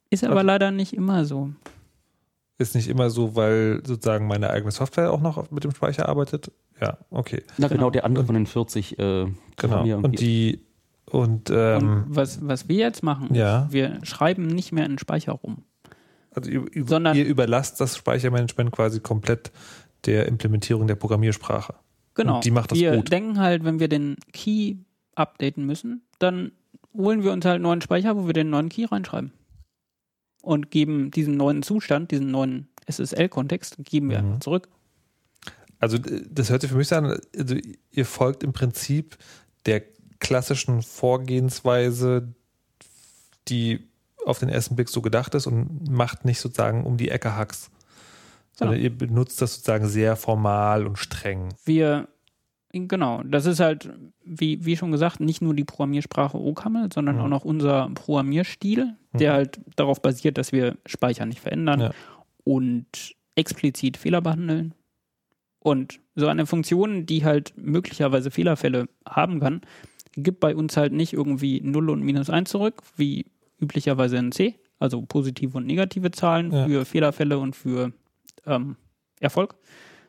[0.09, 0.45] Ist aber Okay.
[0.45, 1.51] leider nicht immer so.
[2.59, 6.51] ist nicht immer so, weil sozusagen meine eigene Software auch noch mit dem Speicher arbeitet.
[6.81, 7.43] Ja, okay.
[7.59, 7.89] Na genau, Genau.
[7.91, 9.27] der andere von den 40 äh,
[9.57, 9.97] Genau.
[9.97, 10.61] Und die
[11.05, 13.65] und, ähm, und was, was wir jetzt machen, ja.
[13.65, 15.63] ist, wir schreiben nicht mehr in den Speicher rum.
[16.31, 19.51] Also ihr, ihr, Sondern- ihr überlasst das Speichermanagement quasi komplett
[20.05, 21.75] der Implementierung der Programmiersprache.
[22.15, 22.35] Genau.
[22.37, 23.11] Und die macht das wir gut.
[23.11, 24.77] denken halt, wenn wir den Key
[25.15, 26.51] updaten müssen, dann
[26.93, 29.31] holen wir uns halt einen neuen Speicher, wo wir den neuen Key reinschreiben.
[30.41, 34.41] Und geben diesen neuen Zustand, diesen neuen SSL-Kontext, geben wir Mhm.
[34.41, 34.69] zurück.
[35.79, 37.55] Also äh, das hört sich für mich so an, also
[37.91, 39.17] ihr folgt im Prinzip
[39.65, 39.83] der
[40.19, 42.33] klassischen Vorgehensweise,
[43.47, 43.87] die
[44.25, 47.69] auf den ersten Blick so gedacht ist und macht nicht sozusagen um die Ecke Hacks,
[48.53, 51.49] sondern ihr benutzt das sozusagen sehr formal und streng.
[51.65, 52.07] Wir,
[52.71, 53.89] genau, das ist halt,
[54.23, 57.21] wie, wie schon gesagt, nicht nur die Programmiersprache OCaml, sondern Mhm.
[57.21, 59.35] auch noch unser Programmierstil, der Mhm.
[59.35, 61.91] halt darauf basiert, dass wir Speicher nicht verändern Ja.
[62.43, 64.73] und explizit Fehler behandeln.
[65.59, 69.61] Und so eine Funktion, die halt möglicherweise Fehlerfälle haben kann,
[70.15, 73.25] gibt bei uns halt nicht irgendwie 0 und minus 1 zurück, wie
[73.59, 76.67] üblicherweise in C, also positive und negative Zahlen Ja.
[76.67, 77.91] für Fehlerfälle und für
[78.45, 78.77] ähm,
[79.19, 79.55] Erfolg,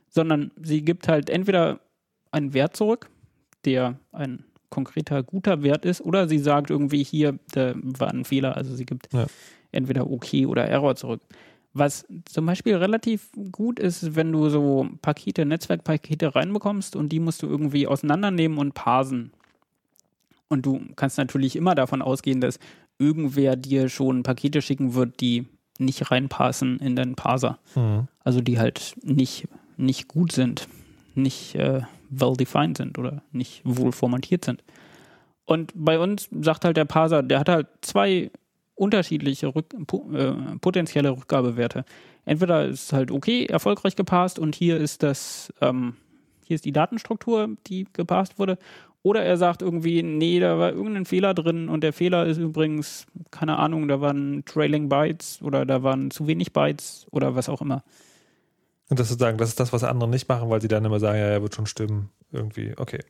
[0.09, 1.80] sondern sie gibt halt entweder
[2.31, 3.09] einen Wert zurück,
[3.65, 8.57] der ein konkreter guter Wert ist, oder sie sagt irgendwie hier, da war ein Fehler,
[8.57, 9.27] also sie gibt Ja.
[9.73, 11.23] entweder OK oder Error zurück.
[11.75, 17.43] Was zum Beispiel relativ gut ist, wenn du so Pakete, Netzwerkpakete reinbekommst und die musst
[17.43, 19.33] du irgendwie auseinandernehmen und parsen.
[20.49, 22.59] Und du kannst natürlich immer davon ausgehen, dass
[22.99, 25.47] irgendwer dir schon Pakete schicken wird, die
[25.79, 27.59] nicht reinpassen in deinen Parser.
[27.77, 28.09] Mhm.
[28.25, 29.47] Also die halt nicht,
[29.77, 30.69] nicht gut sind,
[31.15, 34.62] nicht äh, well-defined sind oder nicht wohl formatiert sind.
[35.44, 38.30] Und bei uns sagt halt der Parser, der hat halt zwei
[38.74, 39.74] unterschiedliche Rück
[40.12, 41.85] äh, potenzielle Rückgabewerte.
[42.24, 45.97] Entweder ist halt okay, erfolgreich gepasst und hier ist das, ähm,
[46.44, 48.59] hier ist die Datenstruktur, die gepasst wurde.
[49.02, 53.06] Oder er sagt irgendwie, nee, da war irgendein Fehler drin und der Fehler ist übrigens,
[53.30, 57.62] keine Ahnung, da waren Trailing Bytes oder da waren zu wenig Bytes oder was auch
[57.62, 57.82] immer.
[58.90, 61.19] Und das sozusagen, das ist das, was andere nicht machen, weil sie dann immer sagen,
[61.19, 62.09] ja, ja, wird schon stimmen.
[62.32, 63.01] Irgendwie, okay.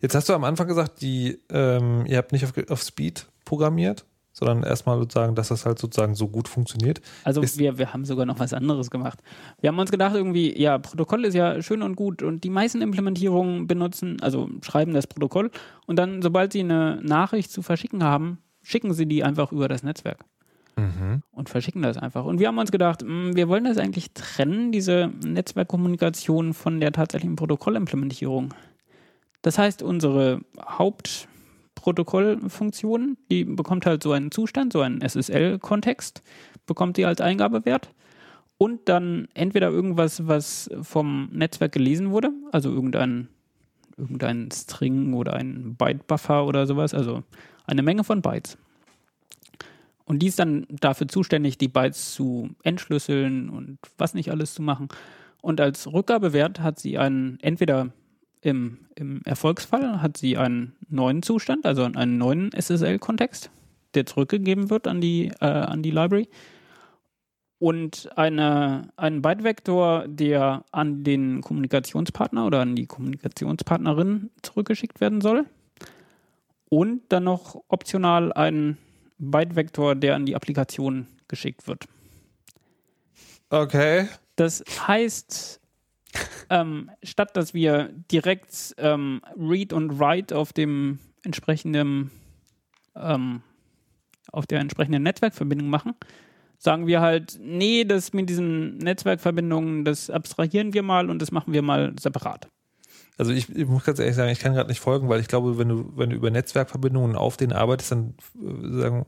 [0.00, 4.04] Jetzt hast du am Anfang gesagt, die, ähm, ihr habt nicht auf, auf Speed programmiert,
[4.32, 7.00] sondern erstmal sozusagen, dass das halt sozusagen so gut funktioniert.
[7.24, 9.20] Also Ist- wir, wir haben sogar noch was anderes gemacht.
[9.60, 12.80] Wir haben uns gedacht, irgendwie, ja, Protokoll ist ja schön und gut und die meisten
[12.80, 15.50] Implementierungen benutzen, also schreiben das Protokoll
[15.86, 19.82] und dann, sobald sie eine Nachricht zu verschicken haben, schicken sie die einfach über das
[19.82, 20.24] Netzwerk
[21.32, 22.24] und verschicken das einfach.
[22.24, 26.92] Und wir haben uns gedacht, mh, wir wollen das eigentlich trennen, diese Netzwerkkommunikation von der
[26.92, 28.54] tatsächlichen Protokollimplementierung.
[29.42, 36.22] Das heißt, unsere Hauptprotokollfunktion, die bekommt halt so einen Zustand, so einen SSL-Kontext,
[36.66, 37.90] bekommt sie als Eingabewert.
[38.58, 43.28] Und dann entweder irgendwas, was vom Netzwerk gelesen wurde, also irgendein,
[43.96, 47.22] irgendein String oder ein Byte-Buffer oder sowas, also
[47.66, 48.58] eine Menge von Bytes.
[50.10, 54.60] Und die ist dann dafür zuständig, die Bytes zu entschlüsseln und was nicht alles zu
[54.60, 54.88] machen.
[55.40, 57.92] Und als Rückgabewert hat sie einen, entweder
[58.40, 63.52] im, im Erfolgsfall hat sie einen neuen Zustand, also einen neuen SSL-Kontext,
[63.94, 66.28] der zurückgegeben wird an die, äh, an die Library.
[67.60, 75.46] Und eine, einen Byte-Vektor, der an den Kommunikationspartner oder an die Kommunikationspartnerin zurückgeschickt werden soll.
[76.68, 78.76] Und dann noch optional einen
[79.20, 81.84] Byte-Vektor, der an die Applikation geschickt wird.
[83.50, 84.08] Okay.
[84.36, 85.60] Das heißt,
[86.50, 92.10] ähm, statt dass wir direkt ähm, Read und Write auf dem entsprechenden
[92.96, 93.42] ähm,
[94.32, 95.94] auf der entsprechenden Netzwerkverbindung machen,
[96.58, 101.52] sagen wir halt, nee, das mit diesen Netzwerkverbindungen, das abstrahieren wir mal und das machen
[101.52, 102.48] wir mal separat.
[103.20, 105.58] Also ich, ich muss ganz ehrlich sagen, ich kann gerade nicht folgen, weil ich glaube,
[105.58, 109.06] wenn du, wenn du über Netzwerkverbindungen auf denen arbeitest, dann äh, sagen,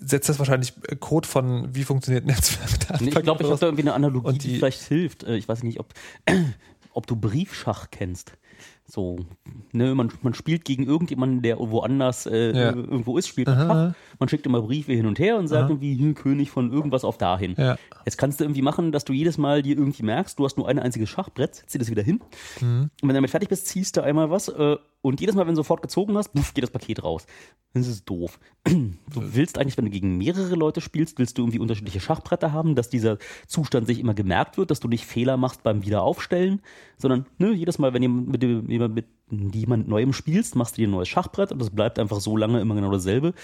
[0.00, 3.00] setzt das wahrscheinlich Code von, wie funktioniert Netzwerk.
[3.00, 5.24] Nee, ich glaube, ich habe da irgendwie eine Analogie, die, die- vielleicht hilft.
[5.24, 5.92] Äh, Ich weiß nicht, ob,
[6.92, 8.32] ob du Briefschach kennst.
[8.88, 9.16] So,
[9.72, 12.72] ne, man, man spielt gegen irgendjemanden, der woanders äh, Ja.
[12.72, 13.94] irgendwo ist, spielt man Schach.
[14.20, 17.18] Man schickt immer Briefe hin und her und sagt irgendwie, hier, König von irgendwas auf
[17.18, 17.54] dahin.
[17.58, 17.76] Ja.
[18.04, 20.68] Jetzt kannst du irgendwie machen, dass du jedes Mal dir irgendwie merkst, du hast nur
[20.68, 22.20] ein einziges Schachbrett, dir das wieder hin.
[22.60, 24.76] Und wenn du damit fertig bist, ziehst du einmal was äh,
[25.06, 27.26] und jedes Mal, wenn du sofort gezogen hast, geht das Paket raus.
[27.74, 28.38] Das ist doof.
[28.66, 32.74] Du willst eigentlich, wenn du gegen mehrere Leute spielst, willst du irgendwie unterschiedliche Schachbretter haben,
[32.74, 36.60] dass dieser Zustand sich immer gemerkt wird, dass du nicht Fehler machst beim Wiederaufstellen,
[36.98, 40.88] sondern ne, jedes Mal, wenn du mit, jemand mit jemand Neuem spielst, machst du dir
[40.88, 43.34] ein neues Schachbrett und das bleibt einfach so lange immer genau dasselbe,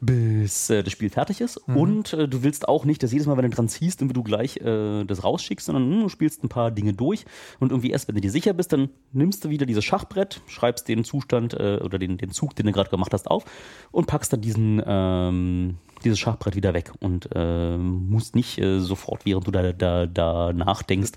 [0.00, 1.56] bis äh, das Spiel fertig ist.
[1.56, 4.22] Und äh, du willst auch nicht, dass jedes Mal, wenn du dran ziehst, irgendwie du
[4.22, 7.24] gleich äh, das rausschickst, sondern hm, du spielst ein paar Dinge durch.
[7.58, 10.88] Und irgendwie erst, wenn du dir sicher bist, dann nimmst du wieder dieses Schachbrett, schreibst
[10.88, 13.44] den Zustand äh, oder den, den Zug, den du gerade gemacht hast, auf
[13.90, 19.24] und packst dann diesen ähm, dieses Schachbrett wieder weg und ähm, musst nicht äh, sofort,
[19.24, 21.12] während du da, da, da nachdenkst,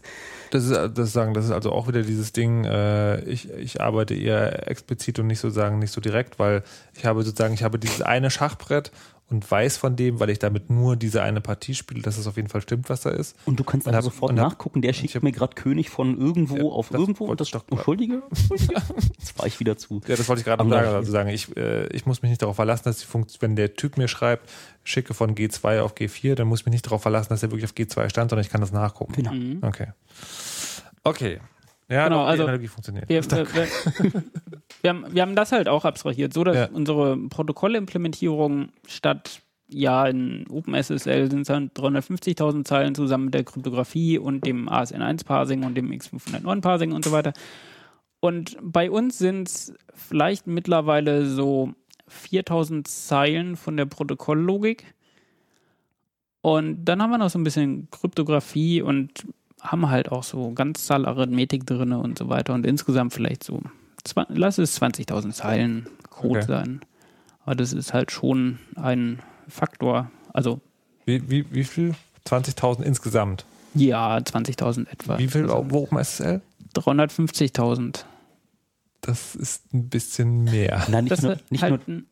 [0.52, 4.14] Das ist, das sagen, das ist also auch wieder dieses Ding, äh, ich, ich arbeite
[4.14, 6.64] eher explizit und nicht sozusagen nicht so direkt, weil
[6.96, 8.92] ich habe sozusagen, ich habe dieses eine Schachbrett
[9.28, 12.36] und weiß von dem, weil ich damit nur diese eine Partie spiele, dass es auf
[12.36, 13.36] jeden Fall stimmt, was da ist.
[13.46, 16.18] Und du kannst hab- sofort und hab- nachgucken, der schickt hab- mir gerade König von
[16.20, 18.74] irgendwo Ja, auf das irgendwo und das ich doch Entschuldige, Entschuldige.
[19.20, 20.00] Jetzt war ich wieder zu.
[20.08, 20.88] Ja, das wollte ich gerade noch sagen.
[20.96, 23.74] Also sagen, ich, äh, ich muss mich nicht darauf verlassen, dass die Funktion, wenn der
[23.76, 24.48] Typ mir schreibt,
[24.84, 27.66] schicke von G2 auf G4, dann muss ich mich nicht darauf verlassen, dass er wirklich
[27.66, 29.14] auf G2 stand, sondern ich kann das nachgucken.
[29.14, 29.68] Genau.
[29.68, 29.88] Okay.
[31.04, 31.40] Okay.
[31.90, 33.08] Ja, Genau, also Analogie funktioniert.
[33.10, 33.68] Wir, wir, wir,
[34.82, 36.70] wir, haben, wir haben das halt auch abstrahiert, so dass Ja.
[36.74, 44.18] unsere Protokollimplementierung statt ja in OpenSSL sind es dann 350.000 Zeilen zusammen mit der Kryptographie
[44.20, 47.34] und dem ASN1-Parsing und dem X509-Parsing und so weiter.
[48.20, 51.74] Und bei uns sind es vielleicht mittlerweile so
[52.08, 54.94] 4000 Zeilen von der Protokolllogik.
[56.42, 59.26] Und dann haben wir noch so ein bisschen Kryptographie und
[59.66, 62.54] haben halt auch so Ganzzahlarithmetik drin und so weiter.
[62.54, 63.62] Und insgesamt vielleicht so,
[64.30, 66.48] lass es 20.000 Zeilen Code Okay.
[66.48, 66.82] sein.
[67.46, 70.10] Aber das ist halt schon ein Faktor.
[70.34, 70.60] Also
[71.06, 71.94] Wie, wie, wie viel?
[72.28, 73.46] 20.000 insgesamt.
[73.76, 75.18] ja, 20.000 etwa.
[75.20, 76.42] Wie viel auf OpenSSL?
[76.76, 78.04] 350.000.
[79.06, 80.86] Das ist ein bisschen mehr.
[80.90, 82.08] Nein, nicht nur, nicht nur, halt ein,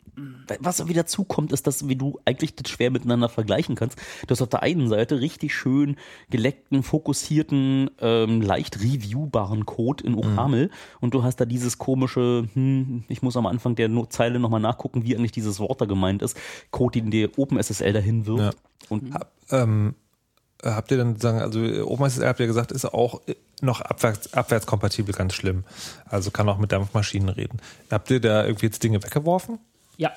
[0.60, 3.98] was wieder zukommt, ist, dass wie du eigentlich das schwer miteinander vergleichen kannst.
[4.28, 5.96] Du hast auf der einen Seite richtig schön
[6.30, 13.06] geleckten, fokussierten, ähm, leicht reviewbaren Code in OCaml und du hast da dieses komische, hm,
[13.08, 16.22] ich muss am Anfang der No- Zeile nochmal nachgucken, wie eigentlich dieses Wort da gemeint
[16.22, 16.38] ist,
[16.70, 18.54] Code, den dir OpenSSL dahin wirft.
[18.54, 18.88] Ja.
[18.90, 20.03] Und Hab, ähm, äh,
[20.72, 24.34] habt ihr dann sagen, also äh, OpenSSL habt ihr gesagt, ist auch äh, noch abwärts,
[24.34, 25.64] abwärtskompatibel ganz schlimm.
[26.06, 27.60] Also kann auch mit Dampfmaschinen reden.
[27.92, 29.60] Habt ihr da irgendwie jetzt Dinge weggeworfen?
[29.98, 30.12] ja,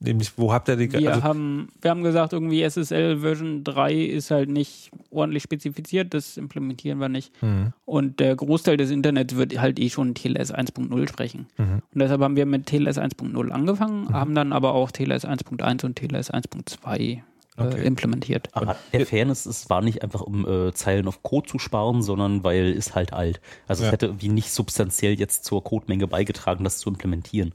[0.00, 3.94] Nämlich, wo habt ihr die wir, also, haben, wir haben gesagt, irgendwie SSL Version 3
[3.94, 7.32] ist halt nicht ordentlich spezifiziert, das implementieren wir nicht.
[7.42, 7.72] Mhm.
[7.84, 11.48] Und der Großteil des Internets wird halt eh schon TLS 1.0 sprechen.
[11.56, 11.82] Mhm.
[11.92, 15.96] Und deshalb haben wir mit TLS 1.0 angefangen, haben dann aber auch TLS 1.1 und
[15.96, 17.22] TLS 1.2
[17.58, 17.84] äh, Okay.
[17.86, 18.48] implementiert.
[18.52, 22.44] Aber der Fairness, es war nicht einfach, um äh, Zeilen auf Code zu sparen, sondern
[22.44, 23.40] weil ist halt alt.
[23.66, 23.88] Also Ja.
[23.88, 27.52] es hätte irgendwie nicht substanziell jetzt zur Codemenge beigetragen, das zu implementieren.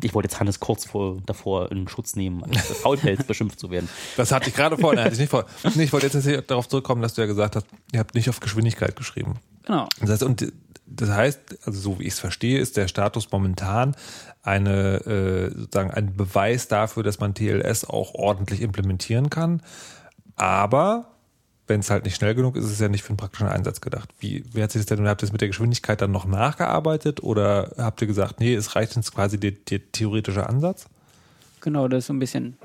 [0.00, 3.86] Ich wollte jetzt Hannes kurz vor, davor in Schutz nehmen, als Faulpelz beschimpft zu werden.
[4.16, 5.44] das hatte ich gerade vor, nein, hatte ich nicht vor.
[5.74, 8.40] Nee, ich wollte jetzt darauf zurückkommen, dass du ja gesagt hast, ihr habt nicht auf
[8.40, 9.34] Geschwindigkeit geschrieben.
[9.66, 9.86] Genau.
[10.00, 10.50] Das heißt, und
[10.90, 13.94] das heißt, also so wie ich es verstehe, ist der Status momentan
[14.42, 19.62] eine äh, sozusagen ein Beweis dafür, dass man TLS auch ordentlich implementieren kann.
[20.36, 21.08] Aber
[21.66, 23.80] wenn es halt nicht schnell genug ist, ist es ja nicht für einen praktischen Einsatz
[23.80, 24.08] gedacht.
[24.18, 27.22] Wie, wie hat sich das denn, habt ihr das mit der Geschwindigkeit dann noch nachgearbeitet
[27.22, 30.88] oder habt ihr gesagt, nee, es reicht uns quasi der, der theoretische Ansatz?
[31.60, 32.56] Genau, das ist so ein bisschen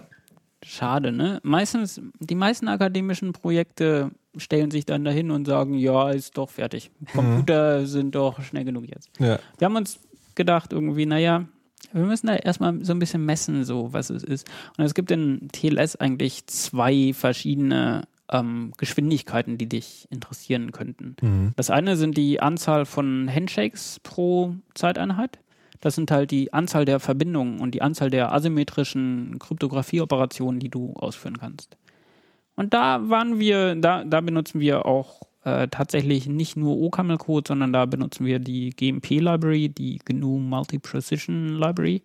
[0.64, 1.40] schade, ne?
[1.44, 6.92] Meistens, die meisten akademischen Projekte stellen sich dann dahin und sagen, ja, ist doch fertig.
[7.14, 9.10] Computer sind doch schnell genug jetzt.
[9.20, 9.40] Ja.
[9.58, 10.00] Wir haben uns
[10.36, 11.46] gedacht, irgendwie, naja,
[11.92, 14.50] wir müssen da erstmal so ein bisschen messen, so was es ist.
[14.78, 21.16] Und es gibt in TLS eigentlich zwei verschiedene ähm, Geschwindigkeiten, die dich interessieren könnten.
[21.56, 25.40] Das eine sind die Anzahl von Handshakes pro Zeiteinheit.
[25.82, 30.94] Das sind halt die Anzahl der Verbindungen und die Anzahl der asymmetrischen Kryptographieoperationen, die du
[30.94, 31.76] ausführen kannst.
[32.56, 37.74] Und da waren wir, da, da benutzen wir auch äh, tatsächlich nicht nur OCaml-Code, sondern
[37.74, 42.02] da benutzen wir die GMP-Library, die GNU Multi-Precision Library.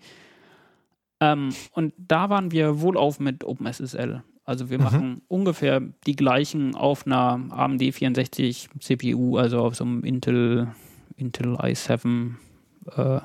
[1.21, 4.23] Ähm, und da waren wir wohlauf mit OpenSSL.
[4.45, 10.03] Also wir machen ungefähr die gleichen auf einer AMD 64 CPU, also auf so einem
[10.05, 10.69] Intel,
[11.17, 12.31] Intel i7
[12.97, 13.21] äh,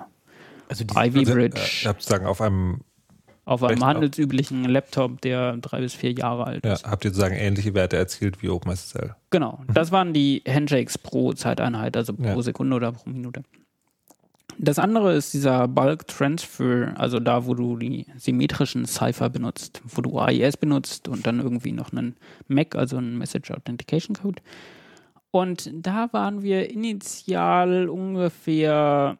[0.67, 1.59] Also die, Ivy Also, Bridge.
[1.61, 2.81] äh, ihr habt sozusagen auf einem
[3.45, 6.85] Auf einem Recht- handelsüblichen Laptop, der drei bis vier Jahre alt Ja, ist.
[6.87, 9.15] habt ihr sozusagen ähnliche Werte erzielt wie OpenSSL?
[9.31, 9.61] Genau.
[9.73, 12.41] Das waren die Handshakes pro Zeiteinheit, also pro Ja.
[12.41, 13.43] Sekunde oder pro Minute.
[14.59, 20.01] Das andere ist dieser Bulk Transfer, also da, wo du die symmetrischen Cipher benutzt, wo
[20.01, 22.15] du AES benutzt und dann irgendwie noch einen
[22.47, 24.41] MAC, also einen Message Authentication Code.
[25.31, 29.17] Und da waren wir initial ungefähr,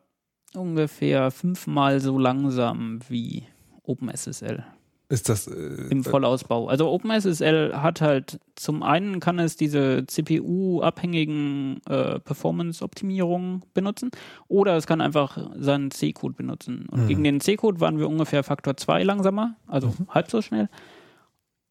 [0.54, 3.44] ungefähr fünfmal so langsam wie
[3.84, 4.64] OpenSSL
[5.10, 5.51] Ist das äh,
[5.89, 6.68] im Vollausbau.
[6.68, 14.10] Also OpenSSL hat halt zum einen kann es diese CPU-abhängigen äh, Performance-Optimierungen benutzen
[14.47, 16.88] oder es kann einfach seinen C-Code benutzen.
[16.89, 17.07] Und Mhm.
[17.07, 20.07] gegen den C-Code waren wir ungefähr Faktor 2 langsamer, also Mhm.
[20.10, 20.69] halb so schnell.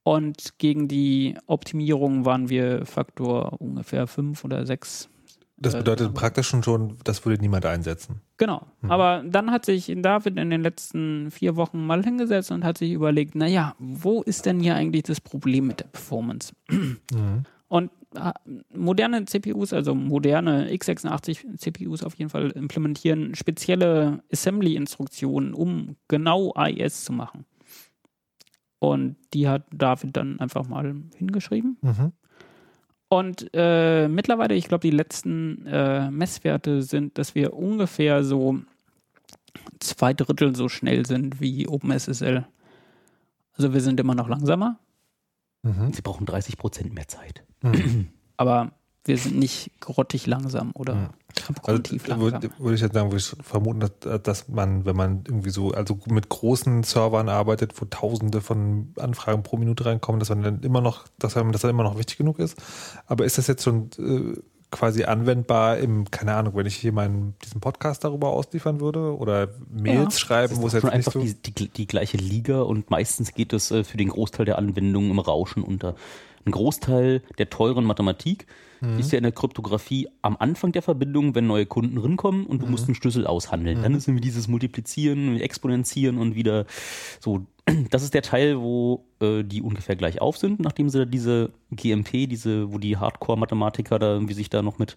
[0.04, 5.08] Und gegen die Optimierung waren wir Faktor ungefähr 5 oder 6
[5.62, 8.20] das äh, bedeutet praktisch schon, schon, das würde niemand einsetzen.
[8.36, 8.66] Genau.
[8.80, 8.90] Mhm.
[8.90, 12.92] Aber dann hat sich David in den letzten vier Wochen mal hingesetzt und hat sich
[12.92, 16.52] überlegt, naja, wo ist denn hier eigentlich das Problem mit der Performance?
[16.68, 17.44] Mhm.
[17.68, 18.32] Und äh,
[18.74, 27.04] moderne CPUs, also moderne x86 CPUs auf jeden Fall implementieren spezielle Assembly-Instruktionen, um genau AES
[27.04, 27.46] zu machen.
[28.78, 31.78] Und die hat David dann einfach mal hingeschrieben.
[31.80, 32.12] Mhm.
[33.12, 38.60] Und äh, mittlerweile, ich glaube, die letzten äh, Messwerte sind, dass wir ungefähr so
[39.80, 42.46] zwei Drittel so schnell sind wie OpenSSL.
[43.54, 44.78] Also wir sind immer noch langsamer,
[45.64, 45.92] Mhm.
[45.92, 47.44] Sie brauchen 30 Prozent mehr Zeit.
[47.62, 48.08] Mhm.
[48.38, 48.72] aber
[49.04, 51.08] wir sind nicht grottig langsam oder Mhm.
[51.62, 51.82] Also
[52.20, 55.72] würde würd ich jetzt sagen, würde ich vermuten, dass, dass man, wenn man irgendwie so,
[55.72, 60.60] also mit großen Servern arbeitet, wo tausende von Anfragen pro Minute reinkommen, dass man dann
[60.60, 62.56] immer noch, dass einem das dann immer noch wichtig genug ist.
[63.06, 64.38] Aber ist das jetzt schon äh,
[64.72, 69.48] quasi anwendbar im, keine Ahnung, wenn ich hier meinen, diesen Podcast darüber ausliefern würde oder
[69.70, 70.18] Mails Ja.
[70.18, 71.20] schreiben, wo es jetzt einfach so.
[71.20, 75.10] die, die, die gleiche Liga und meistens geht es äh, für den Großteil der Anwendungen
[75.10, 75.94] im Rauschen unter.
[76.44, 78.46] Ein Großteil der teuren Mathematik
[78.82, 78.98] Mhm.
[78.98, 82.66] ist ja in der Kryptographie am Anfang der Verbindung, wenn neue Kunden rinkommen und du
[82.66, 83.80] musst einen Schlüssel aushandeln.
[83.80, 86.66] Dann ist irgendwie dieses Multiplizieren, Exponentieren und wieder
[87.20, 87.46] so.
[87.90, 91.52] Das ist der Teil, wo äh, die ungefähr gleich auf sind, nachdem sie da diese
[91.70, 94.96] GMP, diese, wo die Hardcore-Mathematiker da irgendwie sich da noch mit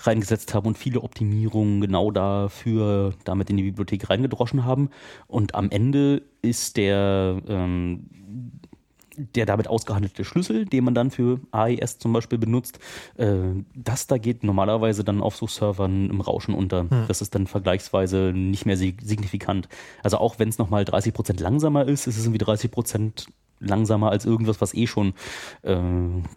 [0.00, 4.88] reingesetzt haben und viele Optimierungen genau dafür damit in die Bibliothek reingedroschen haben.
[5.26, 8.08] Und am Ende ist der ähm,
[9.16, 12.78] der damit ausgehandelte Schlüssel, den man dann für AES zum Beispiel benutzt,
[13.16, 13.36] äh,
[13.74, 16.84] das da geht normalerweise dann auf so Servern im Rauschen unter.
[17.08, 19.68] Das ist dann vergleichsweise nicht mehr sig- signifikant.
[20.02, 23.26] Also auch wenn es nochmal 30 Prozent langsamer ist, ist es irgendwie 30 Prozent
[23.60, 25.14] langsamer als irgendwas, was eh schon
[25.62, 25.76] äh,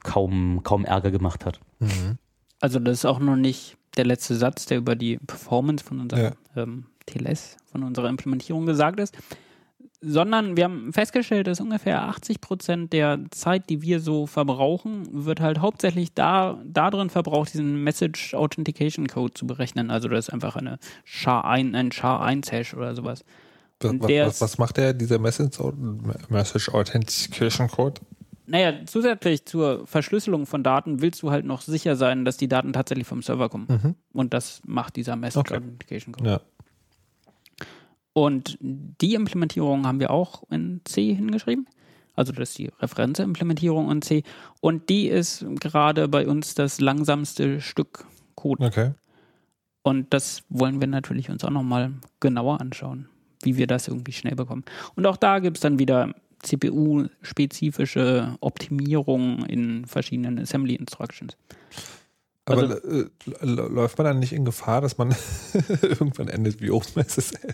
[0.03, 1.60] kaum, kaum Ärger gemacht hat.
[2.61, 6.23] Also das ist auch noch nicht der letzte Satz, der über die Performance von unserem
[6.56, 9.18] ähm, TLS, von unserer Implementierung gesagt ist,
[10.02, 15.42] sondern wir haben festgestellt, dass ungefähr 80 Prozent der Zeit, die wir so verbrauchen, wird
[15.42, 19.92] halt hauptsächlich da, da drin verbraucht, diesen Message Authentication Code zu berechnen.
[19.92, 23.26] Also das ist einfach eine SHA-1, ein SHA-1-Hash oder sowas.
[23.82, 25.58] Was, was, was macht der, dieser Message,
[26.30, 28.02] Message Authentication Code?
[28.46, 32.74] Naja, zusätzlich zur Verschlüsselung von Daten willst du halt noch sicher sein, dass die Daten
[32.74, 33.68] tatsächlich vom Server kommen.
[33.70, 33.96] Mhm.
[34.12, 35.58] Und das macht dieser Message Okay.
[35.58, 36.30] Authentication Code.
[36.30, 36.42] Ja.
[38.20, 41.68] Und die Implementierung haben wir auch in C hingeschrieben.
[42.16, 44.24] Also das ist die Referenzimplementierung in C.
[44.60, 48.06] Und die ist gerade bei uns das langsamste Stück
[48.36, 48.66] Code.
[48.66, 48.91] Okay.
[49.84, 53.08] Und das wollen wir natürlich uns auch nochmal genauer anschauen,
[53.44, 54.66] wie wir das irgendwie schnell bekommen.
[54.96, 56.14] Und auch da gibt es dann wieder
[56.44, 61.38] CPU-spezifische Optimierungen in verschiedenen Assembly Instructions.
[62.50, 63.06] Aber Also- äh,
[63.42, 65.16] l- läuft man dann nicht in Gefahr, dass man
[65.82, 67.54] irgendwann endet wie OpenSSL?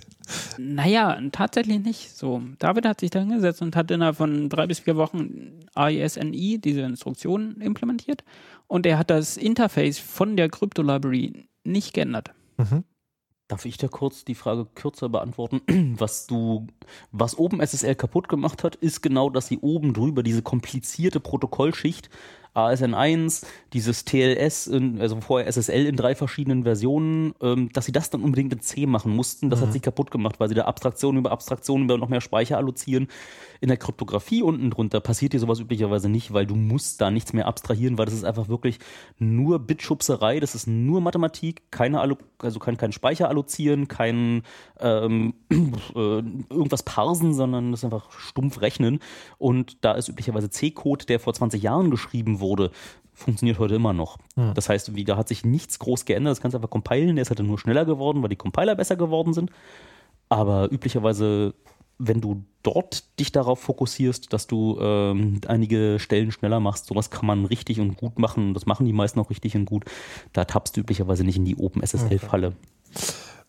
[0.58, 2.42] Naja, tatsächlich nicht so.
[2.60, 6.82] David hat sich da hingesetzt und hat innerhalb von drei bis vier Wochen AES-NI, diese
[6.82, 8.24] Instruktion, implementiert.
[8.68, 12.32] Und er hat das Interface von der Crypto-Library nicht geändert.
[13.48, 15.62] Darf ich da kurz die Frage kürzer beantworten?
[16.00, 16.66] Was du,
[17.12, 22.10] was OpenSSL kaputt gemacht hat, ist genau, dass sie oben drüber diese komplizierte Protokollschicht
[22.56, 28.10] ASN1, dieses TLS, in, also vorher SSL in drei verschiedenen Versionen, ähm, dass sie das
[28.10, 29.50] dann unbedingt in C machen mussten.
[29.50, 32.58] Das hat sich kaputt gemacht, weil sie da Abstraktion über Abstraktion über noch mehr Speicher
[32.58, 33.08] allozieren.
[33.62, 37.34] In der Kryptographie unten drunter passiert dir sowas üblicherweise nicht, weil du musst da nichts
[37.34, 38.80] mehr abstrahieren, weil das ist einfach wirklich
[39.18, 44.44] nur Bitschubserei, das ist nur Mathematik, keine Allo also kein, kein Speicher allozieren, kein
[44.80, 45.56] ähm, äh,
[45.96, 49.00] irgendwas parsen, sondern das ist einfach stumpf rechnen.
[49.38, 52.45] Und da ist üblicherweise C-Code, der vor 20 Jahren geschrieben wurde,
[53.14, 54.18] funktioniert heute immer noch.
[54.54, 57.22] Das heißt, wie, da hat sich nichts groß geändert, das kannst du einfach compilen, der
[57.24, 59.52] ist halt nur schneller geworden, weil die Compiler besser geworden sind.
[60.30, 61.54] Aber üblicherweise
[61.98, 67.26] wenn du dort dich darauf fokussierst, dass du ähm, einige Stellen schneller machst, sowas kann
[67.26, 68.54] man richtig und gut machen.
[68.54, 69.86] Das machen die meisten auch richtig und gut.
[70.34, 72.52] Da tappst du üblicherweise nicht in die OpenSSL-Falle.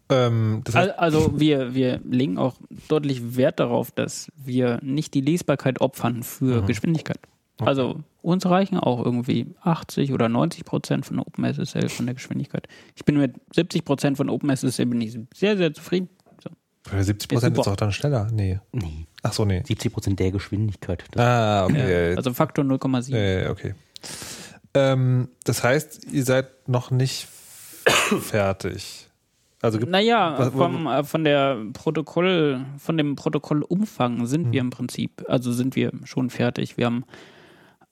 [0.09, 2.55] Ähm, das heißt, Al- Also wir, wir legen auch
[2.87, 7.19] deutlich Wert darauf, dass wir nicht die Lesbarkeit opfern für Geschwindigkeit.
[7.59, 12.67] Also uns reichen auch irgendwie 80 oder 90 Prozent von OpenSSL von der Geschwindigkeit.
[12.97, 16.09] Ich bin mit 70 Prozent von OpenSSL bin ich sehr, sehr zufrieden.
[16.43, 16.51] So.
[17.03, 18.29] 70 Prozent Ist ist doch dann schneller.
[18.33, 18.59] Nee.
[18.73, 19.63] Nee, Ach so, nee.
[19.65, 21.05] 70 Prozent der Geschwindigkeit.
[21.17, 22.17] Ah, okay.
[22.17, 23.15] Also Faktor 0,7.
[23.15, 23.75] Äh, okay.
[24.75, 27.29] Ähm, das heißt, ihr seid noch nicht
[28.21, 29.09] fertig.
[29.63, 34.71] Also gibt Naja, Was- vom, äh, von der Protokoll, von dem Protokollumfang sind wir im
[34.71, 36.77] Prinzip, also sind wir schon fertig.
[36.77, 37.05] Wir haben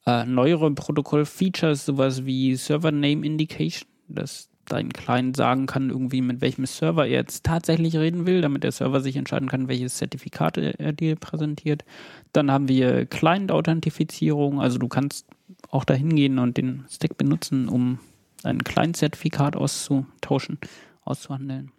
[0.06, 6.40] äh, neuere Protokoll-Features, sowas wie Server Name Indication, dass dein Client sagen kann, irgendwie mit
[6.40, 10.56] welchem Server er jetzt tatsächlich reden will, damit der Server sich entscheiden kann, welches Zertifikat
[10.56, 11.84] er er dir präsentiert.
[12.32, 15.26] Dann haben wir Client-Authentifizierung, also du kannst
[15.70, 17.98] auch dahin gehen und den Stack benutzen, um
[18.42, 20.58] ein Client-Zertifikat auszutauschen,
[21.04, 21.72] auszuhandeln.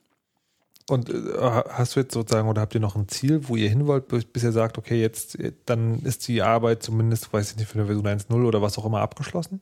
[0.88, 3.88] Und äh, hast du jetzt sozusagen, oder habt ihr noch ein Ziel, wo ihr hin
[3.88, 7.80] wollt, bis, ihr sagt, okay, jetzt, dann ist die Arbeit zumindest, weiß ich nicht, für
[7.80, 9.62] eine Version 1.0 oder was auch immer abgeschlossen?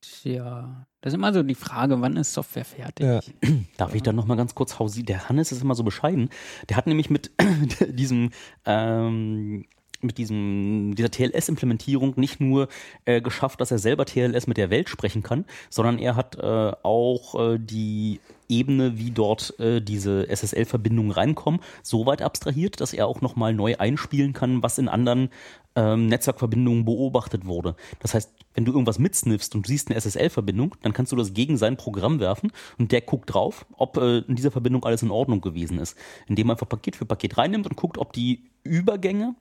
[0.00, 3.06] Tja, das ist immer so die Frage, wann ist Software fertig?
[3.06, 3.20] Ja.
[3.76, 5.02] Darf ich dann noch mal ganz kurz hausi?
[5.02, 6.30] Der Hannes ist immer so bescheiden.
[6.68, 7.32] Der hat nämlich mit
[7.88, 8.30] diesem
[8.64, 9.64] ähm,
[10.02, 12.68] mit diesem dieser TLS-Implementierung nicht nur
[13.04, 16.72] äh, geschafft, dass er selber TLS mit der Welt sprechen kann, sondern er hat äh,
[16.82, 23.06] auch äh, die Ebene, wie dort äh, diese SSL-Verbindungen reinkommen, so weit abstrahiert, dass er
[23.06, 25.30] auch noch mal neu einspielen kann, was in anderen
[25.74, 27.76] ähm, Netzwerkverbindungen beobachtet wurde.
[28.00, 31.32] Das heißt, wenn du irgendwas mitsniffst und du siehst eine SSL-Verbindung, dann kannst du das
[31.32, 35.10] gegen sein Programm werfen und der guckt drauf, ob äh, in dieser Verbindung alles in
[35.10, 35.96] Ordnung gewesen ist.
[36.26, 39.34] Indem er einfach Paket für Paket reinnimmt und guckt, ob die Übergänge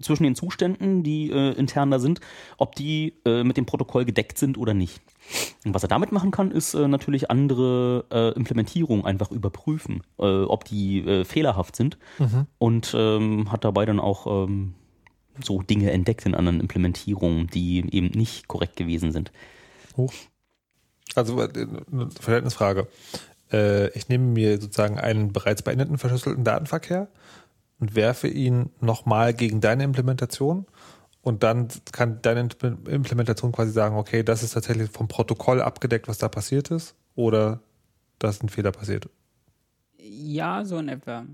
[0.00, 2.20] zwischen den Zuständen, die äh, intern da sind,
[2.58, 5.00] ob die äh, mit dem Protokoll gedeckt sind oder nicht.
[5.64, 10.24] Und was er damit machen kann, ist äh, natürlich andere äh, Implementierungen einfach überprüfen, äh,
[10.24, 11.98] ob die äh, fehlerhaft sind
[12.58, 14.74] und ähm, hat dabei dann auch ähm,
[15.42, 19.32] so Dinge entdeckt in anderen Implementierungen, die eben nicht korrekt gewesen sind.
[19.96, 20.12] Hoch.
[21.14, 21.48] Also äh,
[21.92, 22.88] eine Verhältnisfrage.
[23.94, 27.08] Ich nehme mir sozusagen einen bereits beendeten verschlüsselten Datenverkehr
[27.80, 30.66] und werfe ihn nochmal gegen deine Implementation
[31.22, 36.06] und dann kann deine Impl- Implementation quasi sagen, okay, das ist tatsächlich vom Protokoll abgedeckt,
[36.08, 37.60] was da passiert ist oder
[38.18, 39.08] da ist ein Fehler passiert.
[39.98, 41.24] Ja, so in etwa.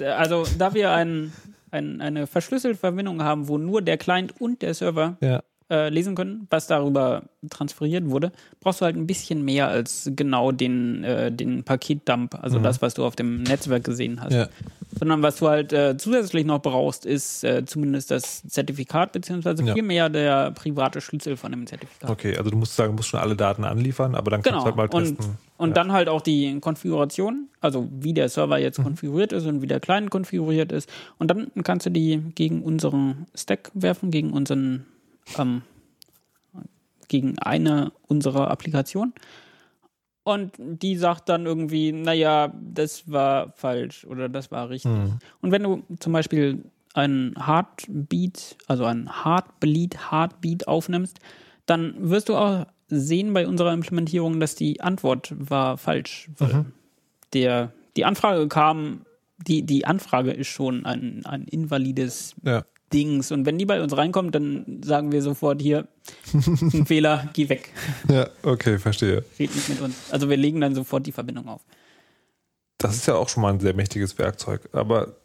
[0.00, 1.32] Also, da wir ein,
[1.70, 5.42] ein, eine verschlüsselte Verbindung haben, wo nur der Client und der Server Ja.
[5.70, 10.52] äh, lesen können, was darüber transferiert wurde, brauchst du halt ein bisschen mehr als genau
[10.52, 14.32] den, äh, den Paketdump, also das, was du auf dem Netzwerk gesehen hast.
[14.32, 14.48] Ja.
[14.98, 19.74] Sondern was du halt äh, zusätzlich noch brauchst, ist äh, zumindest das Zertifikat, beziehungsweise Ja.
[19.74, 22.08] vielmehr der private Schlüssel von dem Zertifikat.
[22.10, 24.60] Okay, also du musst sagen, du musst schon alle Daten anliefern, aber dann kannst Genau.
[24.60, 25.38] du halt mal und testen.
[25.56, 25.74] und Ja.
[25.74, 28.84] dann halt auch die Konfiguration, also wie der Server jetzt Mhm.
[28.84, 30.88] konfiguriert ist und wie der Client konfiguriert ist.
[31.18, 34.86] Und dann kannst du die gegen unseren Stack werfen, gegen unseren,
[35.38, 35.62] ähm,
[37.08, 39.12] gegen eine unserer Applikationen.
[40.24, 44.90] Und die sagt dann irgendwie, naja, das war falsch oder das war richtig.
[44.90, 45.18] Mhm.
[45.42, 46.64] Und wenn du zum Beispiel
[46.94, 51.18] einen Heartbeat, also einen Heartbleed, Heartbeat aufnimmst,
[51.66, 56.30] dann wirst du auch sehen bei unserer Implementierung, dass die Antwort war falsch.
[56.38, 56.66] Weil
[57.34, 59.04] der, die Anfrage kam,
[59.46, 62.64] die, die Anfrage ist schon ein, ein invalides Ja.
[62.92, 63.32] Dings.
[63.32, 65.88] Und wenn die bei uns reinkommt, dann sagen wir sofort hier,
[66.32, 67.72] ein Fehler, geh weg.
[68.08, 69.24] ja, okay, verstehe.
[69.38, 69.96] Red nicht mit uns.
[70.10, 71.62] Also wir legen dann sofort die Verbindung auf.
[72.78, 75.16] Das ist ja auch schon mal ein sehr mächtiges Werkzeug, aber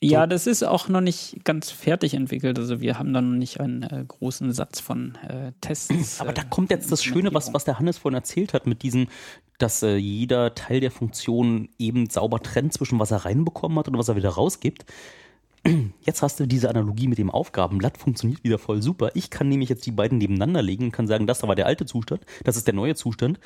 [0.00, 2.58] Ja, das ist auch noch nicht ganz fertig entwickelt.
[2.58, 6.20] Also wir haben da noch nicht einen äh, großen Satz von äh, Tests.
[6.20, 8.82] Aber da äh, kommt jetzt das Schöne, was, was der Hannes vorhin erzählt hat, mit
[8.82, 9.08] diesem,
[9.58, 13.98] dass äh, jeder Teil der Funktion eben sauber trennt zwischen was er reinbekommen hat und
[13.98, 14.84] was er wieder rausgibt.
[16.00, 19.10] Jetzt hast du diese Analogie mit dem Aufgabenblatt, funktioniert wieder voll super.
[19.14, 21.66] Ich kann nämlich jetzt die beiden nebeneinander legen und kann sagen, das da war der
[21.66, 23.40] alte Zustand, das ist der neue Zustand.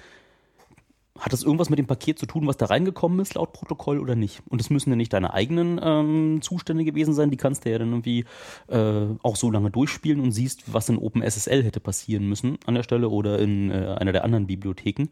[1.18, 4.16] Hat das irgendwas mit dem Paket zu tun, was da reingekommen ist, laut Protokoll oder
[4.16, 4.42] nicht?
[4.48, 7.78] Und es müssen ja nicht deine eigenen ähm, Zustände gewesen sein, die kannst du ja
[7.78, 8.24] dann irgendwie
[8.68, 12.82] äh, auch so lange durchspielen und siehst, was in OpenSSL hätte passieren müssen an der
[12.82, 15.08] Stelle oder in äh, einer der anderen Bibliotheken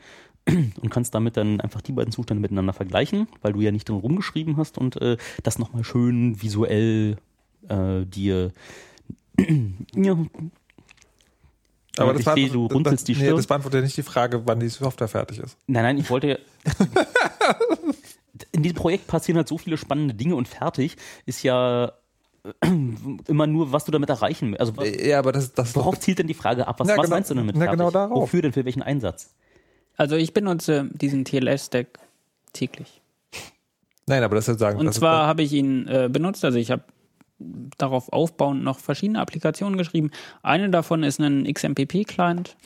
[0.49, 3.97] und kannst damit dann einfach die beiden Zustände miteinander vergleichen, weil du ja nicht drin
[3.99, 7.17] rumgeschrieben hast und äh, das nochmal schön visuell
[7.69, 8.53] äh, dir
[9.95, 10.17] ja,
[11.99, 13.37] Aber das, sehe, du runzelst die das, nee, Stirn.
[13.37, 15.57] das beantwortet ja nicht die Frage, wann die Software fertig ist.
[15.67, 16.41] Nein, nein, ich wollte.
[18.53, 20.97] in diesem Projekt passieren halt so viele spannende Dinge und fertig
[21.27, 21.93] ist ja
[22.62, 22.67] äh,
[23.29, 24.61] immer nur, was du damit erreichen willst.
[24.61, 26.81] Also was- Ja, aber das, das worauf zielt denn die Frage ab?
[26.81, 27.73] Was, Na, was genau- meinst du damit fertig?
[27.79, 28.21] genau darauf.
[28.23, 28.53] Wofür denn?
[28.53, 29.35] Für welchen Einsatz?
[29.97, 31.99] Also ich benutze diesen TLS-Stack
[32.53, 33.01] täglich.
[34.07, 34.79] Nein, aber das ist sagen.
[34.79, 36.83] Und zwar habe ich ihn äh, benutzt, also ich habe
[37.79, 40.11] darauf aufbauend noch verschiedene Applikationen geschrieben.
[40.43, 42.57] Eine davon ist ein XMPP-Client,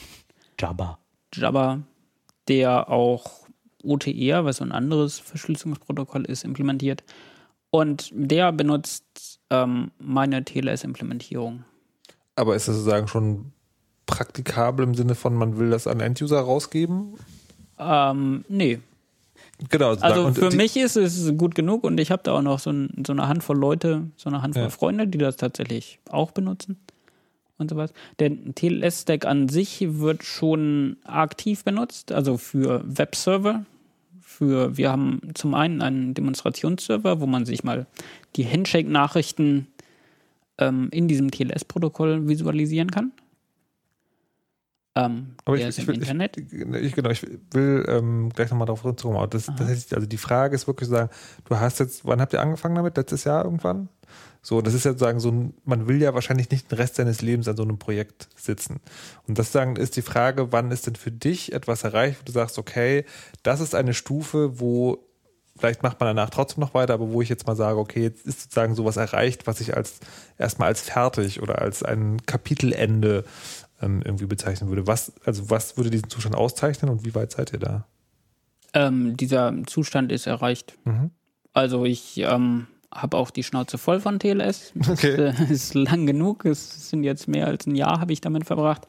[0.59, 0.99] Jabba.
[1.33, 1.83] Jabba,
[2.49, 3.47] der auch
[3.83, 7.05] OTR, was so ein anderes Verschlüsselungsprotokoll ist, implementiert.
[7.71, 11.65] Und der benutzt ähm, meine TLS-Implementierung.
[12.37, 13.53] aber ist das sozusagen schon
[14.07, 17.15] praktikabel im Sinne von, man will das an End-User rausgeben?
[17.79, 18.81] Ähm, nee,
[19.71, 19.95] Genau.
[19.95, 23.05] Also für mich ist es gut genug und ich habe da auch noch so, ein,
[23.07, 24.71] so eine Handvoll Leute, so eine Handvoll Ja.
[24.71, 26.77] Freunde, die das tatsächlich auch benutzen
[27.59, 27.93] und sowas.
[28.19, 33.65] Der TLS-Stack an sich wird schon aktiv benutzt, also für Webserver.
[34.21, 37.87] Für, wir haben zum einen einen Demonstrationsserver, wo man sich mal
[38.35, 39.69] die Handshake-Nachrichten
[40.59, 43.13] ähm, in diesem TLS-Protokoll visualisieren kann.
[44.97, 46.37] Ähm, Aber ich, ich, im will, Internet.
[46.37, 49.17] Ich, ich, genau, ich will ähm, gleich nochmal darauf zurückkommen.
[49.17, 51.11] Aber das, das heißt, also die Frage ist wirklich zu sagen,
[51.47, 52.97] du hast jetzt, wann habt ihr angefangen damit?
[52.97, 53.89] Letztes Jahr irgendwann?
[54.41, 57.23] So, das ist ja sozusagen so ein, man will ja wahrscheinlich nicht den Rest seines
[57.23, 58.81] Lebens an so einem Projekt sitzen.
[59.27, 62.33] Und das sagen ist die Frage, wann ist denn für dich etwas erreicht, wo du
[62.33, 63.05] sagst, okay,
[63.43, 65.09] das ist eine Stufe, wo
[65.57, 68.27] vielleicht macht man danach trotzdem noch weiter, aber wo ich jetzt mal sage, okay, jetzt
[68.27, 70.01] ist sozusagen sowas erreicht, was ich als
[70.37, 73.25] erstmal als fertig oder als ein Kapitelende
[73.81, 74.87] ähm, irgendwie bezeichnen würde.
[74.87, 77.87] Was, also was würde diesen Zustand auszeichnen und wie weit seid ihr da?
[78.73, 80.77] Ähm, dieser Zustand ist erreicht.
[80.85, 81.11] Mhm.
[81.53, 84.73] Also ich ähm, habe auch die Schnauze voll von TLS.
[84.89, 85.17] Okay.
[85.17, 86.45] Das äh, ist lang genug.
[86.45, 88.87] Es sind jetzt mehr als ein Jahr habe ich damit verbracht.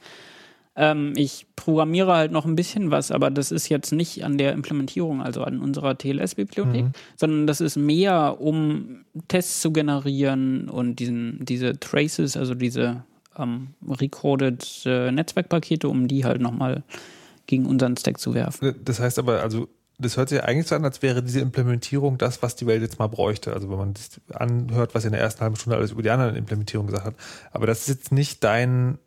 [0.76, 4.52] Ähm, ich programmiere halt noch ein bisschen was, aber das ist jetzt nicht an der
[4.52, 11.45] Implementierung, also an unserer TLS-Bibliothek, sondern das ist mehr, um Tests zu generieren und diesen,
[11.45, 13.06] diese Traces, also diese
[13.38, 16.84] ähm, recorded äh, Netzwerkpakete, um die halt nochmal
[17.48, 18.76] gegen unseren Stack zu werfen.
[18.84, 19.68] Das heißt aber, also
[19.98, 22.82] das hört sich ja eigentlich so an, als wäre diese Implementierung das, was die Welt
[22.82, 23.53] jetzt mal bräuchte.
[23.53, 26.10] Also wenn man das anhört, was ihr in der ersten halben Stunde alles über die
[26.10, 27.16] anderen Implementierungen gesagt hat.
[27.52, 28.98] Aber das ist jetzt nicht dein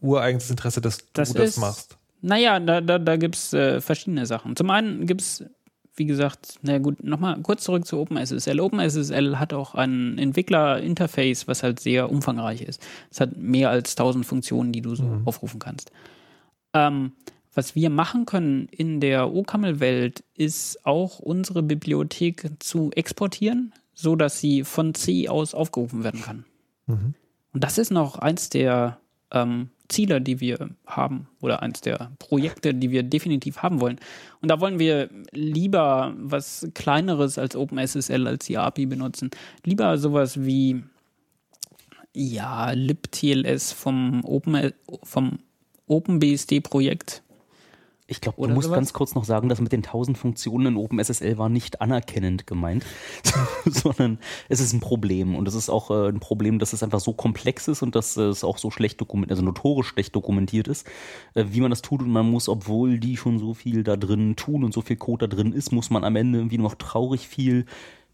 [0.00, 1.98] ureigenstes Interesse, dass du Das das, ist- machst.
[2.24, 4.54] Naja, da, da, da gibt es äh, verschiedene Sachen.
[4.56, 5.44] Zum einen gibt es,
[5.94, 8.60] wie gesagt, na gut, nochmal kurz zurück zu OpenSSL.
[8.60, 12.82] OpenSSL hat auch ein Entwickler-Interface, was halt sehr umfangreich ist.
[13.10, 15.92] Es hat mehr als 1000 Funktionen, die du so aufrufen kannst.
[16.72, 17.12] Ähm,
[17.54, 24.40] was wir machen können in der OCaml-Welt, ist auch unsere Bibliothek zu exportieren, so dass
[24.40, 26.44] sie von C aus aufgerufen werden kann.
[27.52, 28.98] Und das ist noch eins der
[29.32, 33.98] ähm, Ziele, die wir haben oder eins der Projekte, die wir definitiv haben wollen.
[34.40, 39.30] Und da wollen wir lieber was Kleineres als OpenSSL, als die API benutzen.
[39.64, 40.82] Lieber sowas wie
[42.14, 44.72] ja, libTLS vom Open
[45.02, 45.38] vom
[45.86, 47.21] OpenBSD-Projekt.
[48.12, 48.76] Ich glaube, du musst sowas?
[48.76, 52.84] ganz kurz noch sagen, dass mit den 1000 Funktionen in OpenSSL war nicht anerkennend gemeint,
[53.64, 54.18] sondern
[54.50, 55.34] es ist ein Problem.
[55.34, 58.18] Und es ist auch äh, ein Problem, dass es einfach so komplex ist und dass
[58.18, 60.86] es auch so schlecht dokumentiert, also notorisch schlecht dokumentiert ist,
[61.32, 62.02] äh, wie man das tut.
[62.02, 65.26] Und man muss, obwohl die schon so viel da drin tun und so viel Code
[65.26, 67.64] da drin ist, muss man am Ende irgendwie noch traurig viel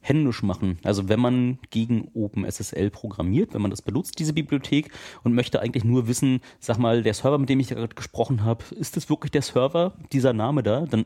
[0.00, 0.78] händisch machen.
[0.84, 4.90] Also wenn man gegen OpenSSL programmiert, wenn man das benutzt, diese Bibliothek,
[5.24, 8.64] und möchte eigentlich nur wissen, sag mal, der Server, mit dem ich gerade gesprochen habe,
[8.74, 10.86] ist das wirklich der Server, dieser Name da?
[10.86, 11.04] Dann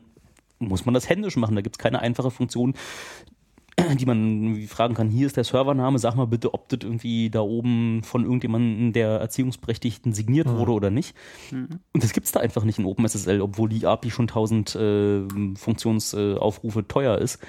[0.59, 1.55] muss man das händisch machen.
[1.55, 2.73] Da gibt es keine einfache Funktion,
[3.99, 7.41] die man fragen kann, hier ist der Servername, sag mal bitte, ob das irgendwie da
[7.41, 11.15] oben von irgendjemandem der Erziehungsberechtigten signiert wurde oder nicht.
[11.93, 15.21] Und das gibt's da einfach nicht in OpenSSL, obwohl die API schon 1000 äh,
[15.55, 17.39] Funktionsaufrufe teuer ist.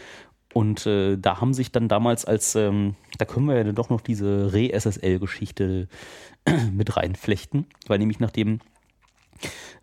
[0.55, 3.91] Und äh, da haben sich dann damals als, ähm, da können wir ja dann doch
[3.91, 5.89] noch diese Re-SSL-Geschichte
[6.73, 8.61] mit reinflechten, weil nämlich nachdem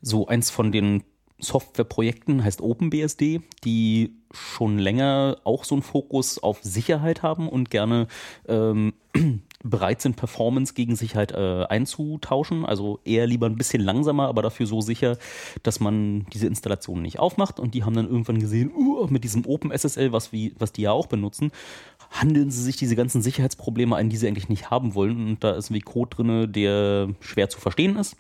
[0.02, 1.03] so eins von den
[1.39, 8.07] Softwareprojekten heißt OpenBSD, die schon länger auch so einen Fokus auf Sicherheit haben und gerne
[8.48, 8.93] ähm,
[9.63, 12.65] bereit sind, Performance gegen Sicherheit äh, einzutauschen.
[12.65, 15.17] Also eher lieber ein bisschen langsamer, aber dafür so sicher,
[15.63, 17.59] dass man diese Installation nicht aufmacht.
[17.59, 20.91] Und die haben dann irgendwann gesehen, uh, mit diesem OpenSSL, was, wie, was die ja
[20.91, 21.51] auch benutzen,
[22.11, 25.27] handeln sie sich diese ganzen Sicherheitsprobleme ein, die sie eigentlich nicht haben wollen.
[25.27, 28.17] Und da ist irgendwie Code drin, der schwer zu verstehen ist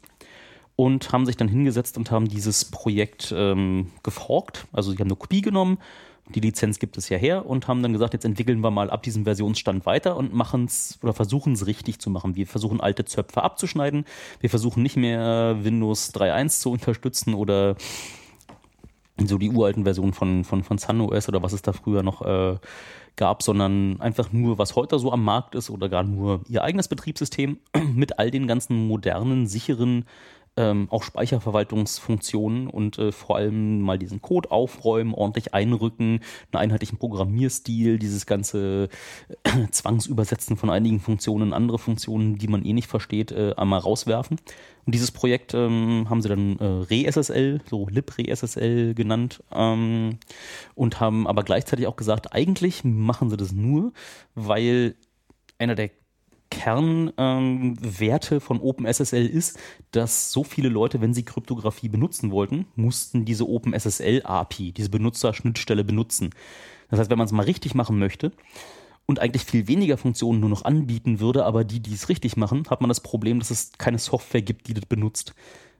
[0.75, 4.65] und haben sich dann hingesetzt und haben dieses Projekt ähm, geforkt.
[4.71, 5.77] Also sie haben eine Kopie genommen,
[6.29, 9.03] die Lizenz gibt es ja her und haben dann gesagt, jetzt entwickeln wir mal ab
[9.03, 12.35] diesem Versionsstand weiter und machen es oder versuchen es richtig zu machen.
[12.35, 14.05] Wir versuchen alte Zöpfe abzuschneiden.
[14.39, 17.75] Wir versuchen nicht mehr Windows 3.1 zu unterstützen oder
[19.23, 22.57] so die uralten Versionen von, von, von SunOS oder was es da früher noch äh,
[23.15, 26.87] gab, sondern einfach nur, was heute so am Markt ist oder gar nur ihr eigenes
[26.87, 27.57] Betriebssystem
[27.93, 30.05] mit all den ganzen modernen, sicheren
[30.57, 36.19] ähm, auch Speicherverwaltungsfunktionen und äh, vor allem mal diesen Code aufräumen, ordentlich einrücken,
[36.51, 38.89] einen einheitlichen Programmierstil, dieses ganze
[39.43, 43.79] äh, Zwangsübersetzen von einigen Funktionen in andere Funktionen, die man eh nicht versteht, äh, einmal
[43.79, 44.39] rauswerfen.
[44.85, 50.17] Und dieses Projekt ähm, haben sie dann äh, ReSSL, so LibReSSL genannt, ähm,
[50.75, 53.93] und haben aber gleichzeitig auch gesagt, eigentlich machen sie das nur,
[54.35, 54.95] weil
[55.59, 55.91] einer der
[56.61, 59.57] Kernwerte ähm, von OpenSSL ist,
[59.89, 66.29] dass so viele Leute, wenn sie Kryptographie benutzen wollten, mussten diese OpenSSL-API, diese Benutzerschnittstelle benutzen.
[66.91, 68.31] Das heißt, wenn man es mal richtig machen möchte
[69.07, 72.65] und eigentlich viel weniger Funktionen nur noch anbieten würde, aber die, die es richtig machen,
[72.69, 75.33] hat man das Problem, dass es keine Software gibt, die das benutzt.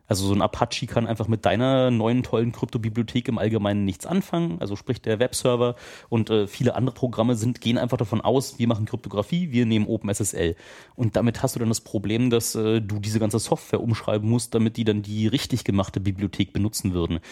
[0.07, 4.57] Also so ein Apache kann einfach mit deiner neuen tollen Kryptobibliothek im Allgemeinen nichts anfangen.
[4.59, 5.75] Also sprich der Webserver
[6.09, 9.87] und äh, viele andere Programme sind, gehen einfach davon aus, wir machen Kryptographie, wir nehmen
[9.87, 10.55] OpenSSL.
[10.95, 14.53] Und damit hast du dann das Problem, dass äh, du diese ganze Software umschreiben musst,
[14.53, 17.17] damit die dann die richtig gemachte Bibliothek benutzen würden.
[17.17, 17.23] Und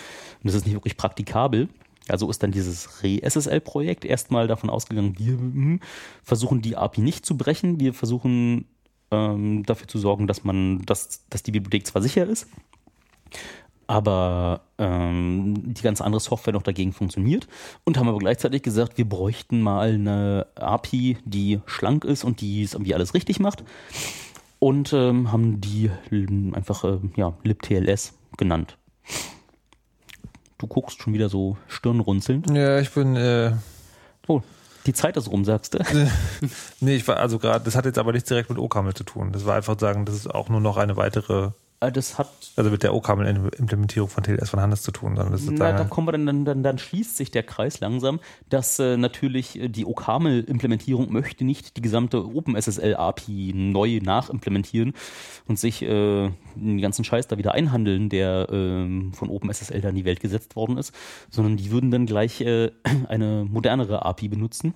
[0.43, 1.67] das ist nicht wirklich praktikabel.
[2.07, 5.79] Also ist dann dieses Re-SSL-Projekt erstmal davon ausgegangen, wir hm,
[6.23, 8.65] versuchen die API nicht zu brechen, wir versuchen
[9.11, 12.47] ähm, dafür zu sorgen, dass man, dass, dass die Bibliothek zwar sicher ist,
[13.87, 17.47] aber ähm, die ganze andere Software noch dagegen funktioniert
[17.85, 22.61] und haben aber gleichzeitig gesagt, wir bräuchten mal eine API, die schlank ist und die
[22.61, 23.63] es irgendwie alles richtig macht
[24.59, 25.89] und ähm, haben die
[26.53, 28.77] einfach äh, ja, libTLS genannt.
[30.59, 32.49] Du guckst schon wieder so stirnrunzelnd.
[32.51, 33.15] Ja, ich bin.
[33.15, 33.53] Äh,
[34.27, 34.41] oh,
[34.85, 35.79] die Zeit ist rum, sagst du?
[36.79, 39.31] nee, ich war also gerade, das hat jetzt aber nichts direkt mit OCaml zu tun.
[39.31, 42.29] Das war einfach sagen, das ist auch nur noch eine weitere das hat.
[42.55, 45.15] Also mit der OCaml-Implementierung von TLS von Hannes zu tun.
[45.15, 48.19] Das ist na, da kommen wir dann, dann, dann, dann schließt sich der Kreis langsam,
[48.49, 54.93] dass äh, natürlich äh, die OCaml-Implementierung möchte nicht die gesamte OpenSSL-API neu nachimplementieren
[55.47, 59.95] und sich äh, den ganzen Scheiß da wieder einhandeln, der äh, von OpenSSL da in
[59.95, 60.93] die Welt gesetzt worden ist,
[61.29, 62.71] sondern die würden dann gleich äh,
[63.07, 64.73] eine modernere API benutzen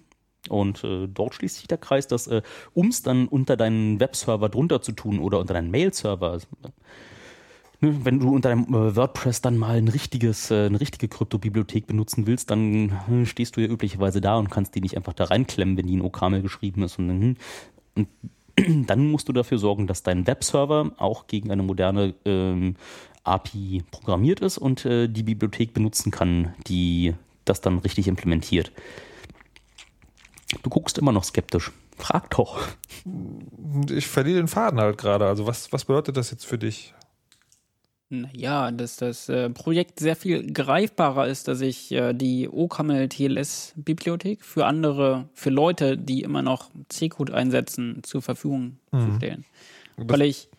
[0.49, 2.41] und äh, dort schließt sich der Kreis, dass äh,
[2.74, 6.74] um es dann unter deinen Webserver drunter zu tun oder unter deinen Mail-Server, also, ne,
[8.06, 12.26] wenn du unter deinem äh, WordPress dann mal ein richtiges, äh, eine richtige Kryptobibliothek benutzen
[12.28, 15.78] willst, dann hm, stehst du ja üblicherweise da und kannst die nicht einfach da reinklemmen,
[15.78, 16.98] wenn die in OCaml geschrieben ist.
[16.98, 17.36] Und, hm,
[17.95, 18.07] und
[18.90, 22.76] dann musst du dafür sorgen, dass dein Webserver auch gegen eine moderne ähm,
[23.24, 27.14] API programmiert ist und äh, die Bibliothek benutzen kann, die
[27.45, 28.72] das dann richtig implementiert.
[30.61, 31.71] Du guckst immer noch skeptisch.
[31.97, 32.67] Frag doch.
[33.89, 35.25] Ich verliere den Faden halt gerade.
[35.25, 36.93] Also was, was bedeutet das jetzt für dich?
[38.09, 43.73] Naja, dass das äh, Projekt sehr viel greifbarer ist, dass ich äh, die OCaml TLS
[43.75, 48.99] Bibliothek für andere, für Leute, die immer noch C-Code einsetzen, zur Verfügung mhm.
[48.99, 49.45] zu stellen.
[49.97, 50.49] weil ich,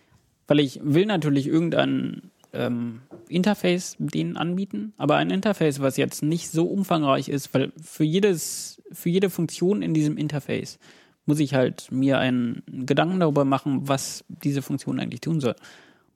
[0.49, 6.51] weil ich will natürlich irgendein ähm, Interface denen anbieten, aber ein Interface, was jetzt nicht
[6.51, 10.79] so umfangreich ist, weil für jedes für jede Funktion in diesem Interface
[11.27, 15.55] muss ich halt mir einen Gedanken darüber machen, was diese Funktion eigentlich tun soll.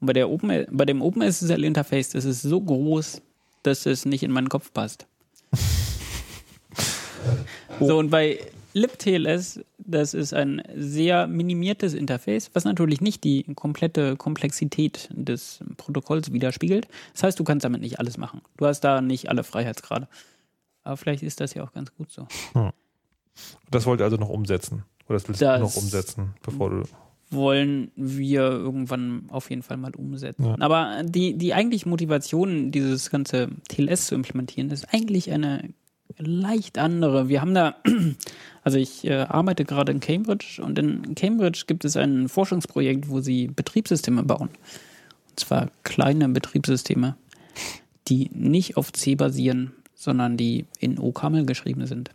[0.00, 3.22] Und bei, der Open, bei dem OpenSSL-Interface ist es so groß,
[3.62, 5.06] dass es nicht in meinen Kopf passt.
[7.80, 8.38] so, und bei
[8.74, 16.32] libTLS, das ist ein sehr minimiertes Interface, was natürlich nicht die komplette Komplexität des Protokolls
[16.32, 16.86] widerspiegelt.
[17.14, 18.42] Das heißt, du kannst damit nicht alles machen.
[18.56, 20.06] Du hast da nicht alle Freiheitsgrade.
[20.89, 22.27] Aber vielleicht ist das ja auch ganz gut so.
[22.55, 22.70] Hm.
[23.70, 24.85] Das wollt ihr also noch umsetzen.
[25.06, 26.82] Oder das willst das du noch umsetzen, bevor du.
[27.31, 30.47] Wollen wir irgendwann auf jeden Fall mal umsetzen.
[30.47, 30.56] Ja.
[30.60, 35.74] Aber die, die eigentliche Motivation, dieses ganze TLS zu implementieren, ist eigentlich eine
[36.16, 37.28] leicht andere.
[37.28, 37.77] Wir haben da,
[38.65, 43.20] also ich äh, arbeite gerade in Cambridge und in Cambridge gibt es ein Forschungsprojekt, wo
[43.20, 44.48] sie Betriebssysteme bauen.
[45.28, 47.16] Und zwar kleine Betriebssysteme,
[48.09, 52.11] die nicht auf C basieren, sondern die in OCaml geschrieben sind.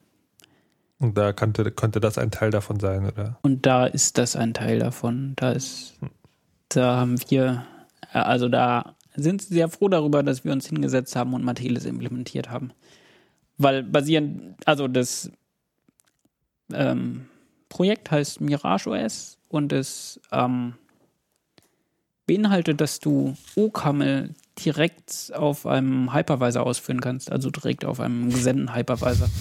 [0.99, 3.37] Und da könnte, könnte das ein Teil davon sein, oder?
[3.41, 5.33] Und da ist das ein Teil davon.
[5.35, 5.95] Da ist,
[6.69, 7.65] da haben wir,
[8.13, 11.83] äh, also da sind sie sehr froh darüber, dass wir uns hingesetzt haben und Matelis
[11.83, 12.71] implementiert haben.
[13.57, 15.29] Weil basierend, also das
[16.71, 17.25] ähm,
[17.67, 20.75] Projekt heißt Mirage OS und es ähm,
[22.27, 28.75] beinhaltet, dass du OCaml direkt auf einem Hypervisor ausführen kannst, also direkt auf einem gesendeten
[28.75, 29.29] Hypervisor.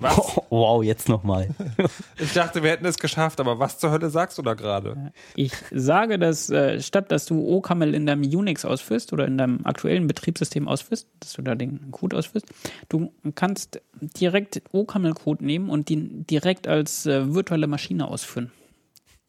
[0.00, 0.40] Was?
[0.50, 1.48] Wow, jetzt nochmal.
[2.20, 5.12] Ich dachte, wir hätten es geschafft, aber was zur Hölle sagst du da gerade?
[5.34, 9.64] Ich sage, dass äh, statt dass du OCaml in deinem Unix ausführst oder in deinem
[9.64, 12.46] aktuellen Betriebssystem ausführst, dass du da den Code ausführst,
[12.88, 18.52] du kannst direkt OCaml-Code nehmen und den direkt als äh, virtuelle Maschine ausführen.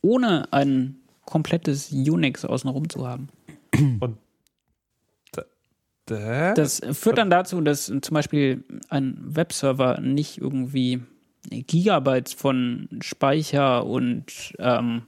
[0.01, 3.29] Ohne ein komplettes Unix außenrum zu haben.
[3.75, 4.09] Dä?
[6.53, 11.01] Das führt dann dazu, dass zum Beispiel ein Webserver nicht irgendwie
[11.49, 15.03] Gigabytes von Speicher und, ähm,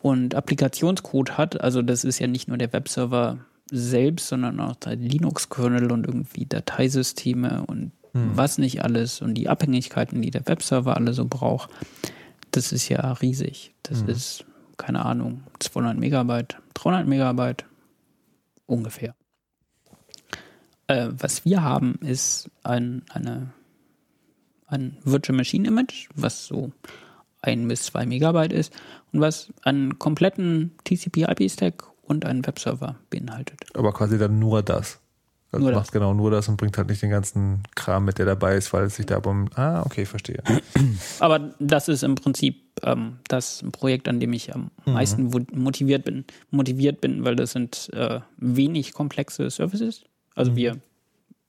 [0.00, 1.60] und Applikationscode hat.
[1.60, 3.38] Also das ist ja nicht nur der Webserver
[3.70, 10.22] selbst, sondern auch der Linux-Kernel und irgendwie Dateisysteme und was nicht alles und die Abhängigkeiten,
[10.22, 11.68] die der Webserver alle so braucht.
[12.52, 13.74] Das ist ja riesig.
[13.82, 14.44] Das ist,
[14.76, 17.64] keine Ahnung, 200 Megabyte, 300 Megabyte,
[18.66, 19.14] ungefähr.
[20.86, 23.52] Äh, was wir haben, ist ein, eine,
[24.66, 26.72] ein Virtual Machine Image, was so
[27.40, 28.72] ein bis zwei Megabyte ist
[29.12, 33.60] und was einen kompletten TCP/IP-Stack und einen Webserver beinhaltet.
[33.74, 35.00] Aber quasi dann nur das.
[35.54, 35.80] Also Nur du das.
[35.82, 38.72] machst genau nur das und bringt halt nicht den ganzen Kram mit, der dabei ist,
[38.72, 39.48] weil es sich da um.
[39.54, 40.42] Ah, okay, verstehe.
[41.20, 46.04] Aber das ist im Prinzip ähm, das Projekt, an dem ich am meisten wo- motiviert
[46.04, 46.24] bin.
[46.50, 50.04] Motiviert bin, weil das sind äh, wenig komplexe Services.
[50.34, 50.78] Also wir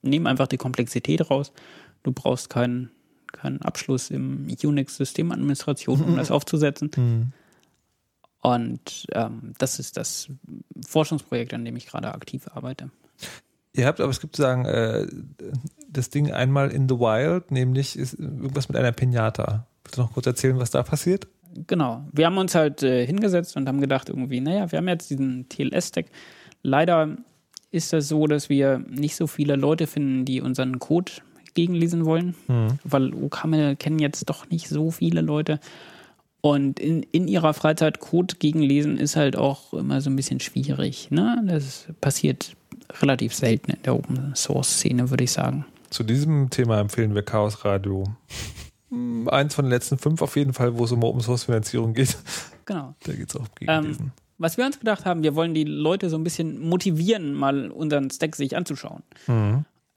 [0.02, 1.52] nehmen einfach die Komplexität raus.
[2.02, 2.90] Du brauchst keinen
[3.32, 7.32] keinen Abschluss im Unix-Systemadministration, um das aufzusetzen.
[8.40, 10.28] Und ähm, das ist das
[10.86, 12.90] Forschungsprojekt, an dem ich gerade aktiv arbeite.
[13.76, 15.06] Ihr habt aber, es gibt sagen, äh,
[15.88, 19.66] das Ding einmal in the wild, nämlich ist irgendwas mit einer Pinata.
[19.84, 21.28] Willst du noch kurz erzählen, was da passiert?
[21.66, 22.04] Genau.
[22.12, 25.48] Wir haben uns halt äh, hingesetzt und haben gedacht, irgendwie, naja, wir haben jetzt diesen
[25.48, 26.06] TLS-Stack.
[26.62, 27.16] Leider
[27.70, 31.12] ist das so, dass wir nicht so viele Leute finden, die unseren Code
[31.54, 32.34] gegenlesen wollen,
[32.84, 35.58] weil OCaml kennen jetzt doch nicht so viele Leute.
[36.40, 41.10] Und in, in ihrer Freizeit Code gegenlesen ist halt auch immer so ein bisschen schwierig.
[41.10, 41.42] Ne?
[41.46, 42.54] Das passiert
[43.00, 45.64] relativ selten in der Open-Source-Szene, würde ich sagen.
[45.90, 48.04] Zu diesem Thema empfehlen wir Chaos Radio.
[48.90, 51.94] Hm, Eins von den letzten fünf auf jeden Fall, wo es um Open Source Finanzierung
[51.94, 52.16] geht.
[52.64, 52.94] Genau.
[53.04, 54.06] Da geht es auch gegen diesen.
[54.06, 57.70] Ähm, was wir uns gedacht haben, wir wollen die Leute so ein bisschen motivieren, mal
[57.70, 59.02] unseren Stack sich anzuschauen.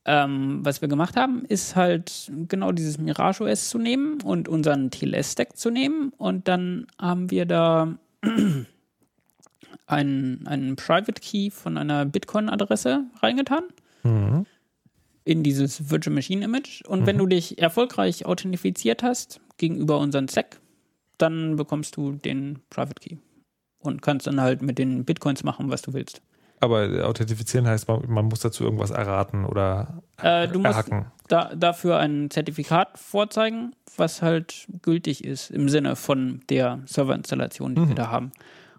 [0.06, 4.92] Ähm, was wir gemacht haben, ist halt genau dieses Mirage OS zu nehmen und unseren
[4.92, 7.96] TLS-Stack zu nehmen und dann haben wir da
[9.88, 13.64] einen, einen Private Key von einer Bitcoin-Adresse reingetan
[15.26, 20.60] in dieses Virtual Machine Image und wenn du dich erfolgreich authentifiziert hast gegenüber unseren Stack,
[21.18, 23.18] dann bekommst du den Private Key
[23.80, 26.22] und kannst dann halt mit den Bitcoins machen, was du willst.
[26.62, 31.06] Aber authentifizieren heißt, man, man muss dazu irgendwas erraten oder Äh, du musst erhacken.
[31.30, 37.88] da, dafür ein Zertifikat vorzeigen, was halt gültig ist im Sinne von der Serverinstallation, die
[37.88, 38.32] wir da haben.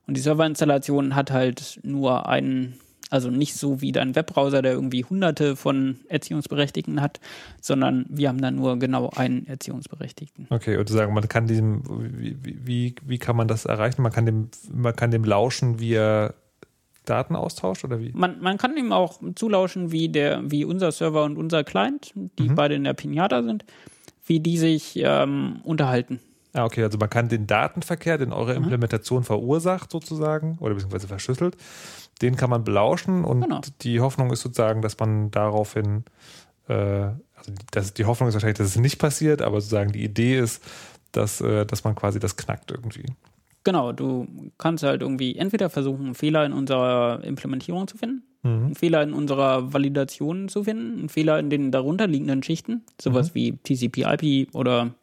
[0.06, 2.74] Und die Serverinstallation hat halt nur einen,
[3.10, 7.20] also nicht so wie dein Webbrowser, der irgendwie hunderte von Erziehungsberechtigten hat,
[7.60, 10.46] sondern wir haben da nur genau einen Erziehungsberechtigten.
[10.50, 11.82] Okay, und zu sagen, man kann diesem,
[12.18, 14.02] wie, wie- wie, kann man das erreichen?
[14.02, 16.34] Man kann dem, man kann dem lauschen, wie er
[17.04, 18.12] Daten austauscht oder wie?
[18.14, 22.48] Man, man kann ihm auch zulauschen, wie, der, wie unser Server und unser Client, die
[22.48, 23.64] beide in der Pinata sind,
[24.26, 26.20] wie die sich ähm, unterhalten.
[26.52, 31.56] Ah, okay, also man kann den Datenverkehr, den eure Implementation verursacht sozusagen oder beziehungsweise verschlüsselt,
[32.22, 33.60] den kann man belauschen und Genau.
[33.82, 36.04] die Hoffnung ist sozusagen, dass man daraufhin,
[36.68, 40.38] äh, also das, die Hoffnung ist wahrscheinlich, dass es nicht passiert, aber sozusagen die Idee
[40.38, 40.62] ist,
[41.12, 43.06] dass, äh, dass man quasi das knackt irgendwie.
[43.62, 44.26] Genau, du
[44.58, 49.12] kannst halt irgendwie entweder versuchen, einen Fehler in unserer Implementierung zu finden, einen Fehler in
[49.12, 54.94] unserer Validation zu finden, einen Fehler in den darunterliegenden Schichten, sowas wie TCP/IP oder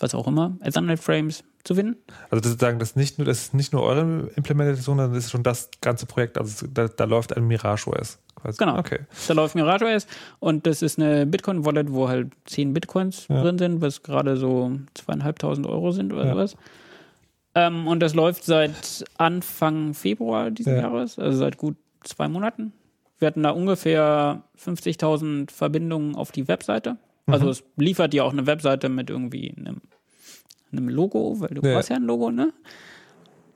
[0.00, 1.96] was auch immer, Ethernet Frames zu finden.
[2.30, 5.12] Also das ist sozusagen, das ist nicht nur, das ist nicht nur eure Implementation, sondern
[5.14, 8.18] das ist schon das ganze Projekt, also da, da läuft ein Mirage OS.
[8.34, 8.56] Quasi.
[8.58, 8.78] Genau.
[8.78, 9.00] Okay.
[9.28, 10.06] Da läuft Mirage OS
[10.38, 13.42] und das ist eine Bitcoin-Wallet, wo halt 10 Bitcoins Ja.
[13.42, 16.32] drin sind, was gerade so zweieinhalbtausend Euro sind oder Ja.
[16.32, 16.56] sowas.
[17.54, 20.82] Ähm, und das läuft seit Anfang Februar diesen Ja.
[20.82, 22.72] Jahres, also seit gut zwei Monaten.
[23.18, 26.96] Wir hatten da ungefähr 50.000 Verbindungen auf die Webseite.
[27.26, 27.50] Also Mhm.
[27.50, 29.82] es liefert ja auch eine Webseite mit irgendwie einem,
[30.72, 31.74] einem Logo, weil du Ja.
[31.74, 32.52] brauchst ja ein Logo, ne?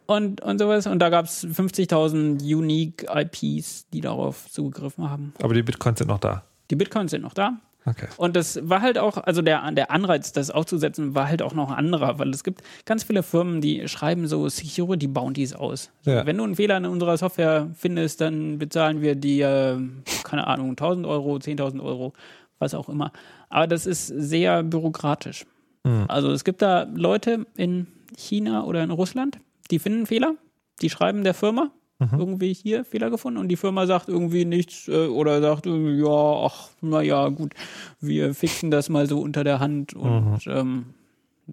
[0.07, 0.87] Und, und sowas.
[0.87, 5.33] Und da gab es 50.000 Unique IPs, die darauf zugegriffen haben.
[5.43, 6.45] Aber die Bitcoins sind noch da.
[6.71, 7.59] Die Bitcoins sind noch da.
[7.87, 8.07] Okay.
[8.17, 11.71] Und das war halt auch, also der, der Anreiz, das aufzusetzen, war halt auch noch
[11.71, 15.91] ein anderer, weil es gibt ganz viele Firmen, die schreiben so Security Bounties aus.
[16.05, 16.25] Ja.
[16.25, 19.83] Wenn du einen Fehler in unserer Software findest, dann bezahlen wir dir,
[20.23, 22.15] keine Ahnung, 1000 Euro, 10.000 Euro,
[22.59, 23.13] was auch immer.
[23.51, 25.45] Aber das ist sehr bürokratisch.
[25.87, 26.05] Hm.
[26.09, 27.87] Also es gibt da Leute in
[28.17, 29.39] China oder in Russland,
[29.71, 30.35] die finden Fehler,
[30.83, 31.71] die schreiben der Firma,
[32.01, 32.19] Mhm.
[32.19, 36.45] irgendwie hier Fehler gefunden und die Firma sagt irgendwie nichts äh, oder sagt, äh, ja,
[36.45, 37.55] ach, naja, gut,
[38.01, 40.53] wir fixen das mal so unter der Hand und Mhm.
[40.53, 40.85] ähm,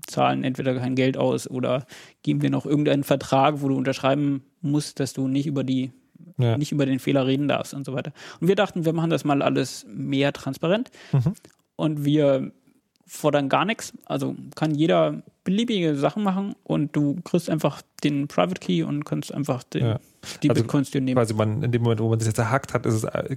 [0.07, 1.85] zahlen entweder kein Geld aus oder
[2.23, 5.91] geben dir noch irgendeinen Vertrag, wo du unterschreiben musst, dass du nicht über die
[6.37, 6.57] Ja.
[6.57, 8.11] nicht über den Fehler reden darfst und so weiter.
[8.39, 11.33] Und wir dachten, wir machen das mal alles mehr transparent Mhm.
[11.75, 12.51] und wir
[13.13, 13.91] fordern gar nichts.
[14.05, 19.33] Also kann jeder beliebige Sachen machen und du kriegst einfach den Private Key und kannst
[19.33, 19.99] einfach den, Ja.
[20.41, 21.17] die Also Bitcoins dir nehmen.
[21.17, 22.83] Quasi man, in dem Moment, wo man sich jetzt erhackt hat,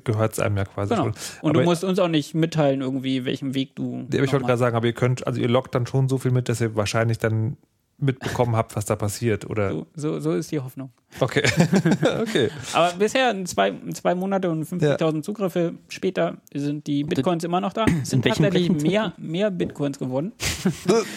[0.04, 1.06] gehört es einem ja quasi Genau.
[1.06, 1.14] schon.
[1.42, 4.06] Und aber, du musst uns auch nicht mitteilen, irgendwie, welchen Weg du.
[4.12, 6.18] Ja, aber ich wollte gerade sagen, aber ihr könnt, also ihr lockt dann schon so
[6.18, 7.56] viel mit, dass ihr wahrscheinlich dann
[7.98, 9.70] mitbekommen habt, was da passiert, oder?
[9.70, 10.90] so, so, so ist die Hoffnung.
[11.20, 11.42] Okay.
[12.22, 12.50] okay.
[12.72, 17.72] Aber bisher, in zwei, zwei Monate und 50.000 Zugriffe später, sind die Bitcoins immer noch
[17.72, 17.86] da.
[18.02, 20.32] Es sind tatsächlich mehr, mehr Bitcoins geworden.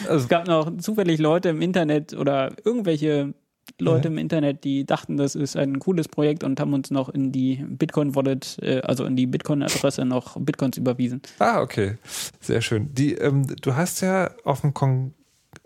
[0.10, 3.34] Es gab noch zufällig Leute im Internet oder irgendwelche
[3.80, 7.32] Leute im Internet, die dachten, das ist ein cooles Projekt und haben uns noch in
[7.32, 11.22] die Bitcoin-Wallet, äh, also in die Bitcoin-Adresse noch Bitcoins überwiesen.
[11.40, 11.98] ah, okay.
[12.40, 12.94] Sehr schön.
[12.94, 15.14] Die, ähm, du hast ja auf dem Kon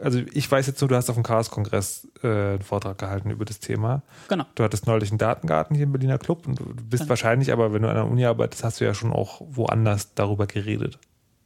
[0.01, 3.45] also ich weiß jetzt nur, du hast auf dem Chaos-Kongress äh, einen Vortrag gehalten über
[3.45, 4.01] das Thema.
[4.29, 4.45] Genau.
[4.55, 7.09] Du hattest neulich einen Datengarten hier im Berliner Club und du bist Genau.
[7.09, 10.47] wahrscheinlich, aber wenn du an der Uni arbeitest, hast du ja schon auch woanders darüber
[10.47, 10.99] geredet.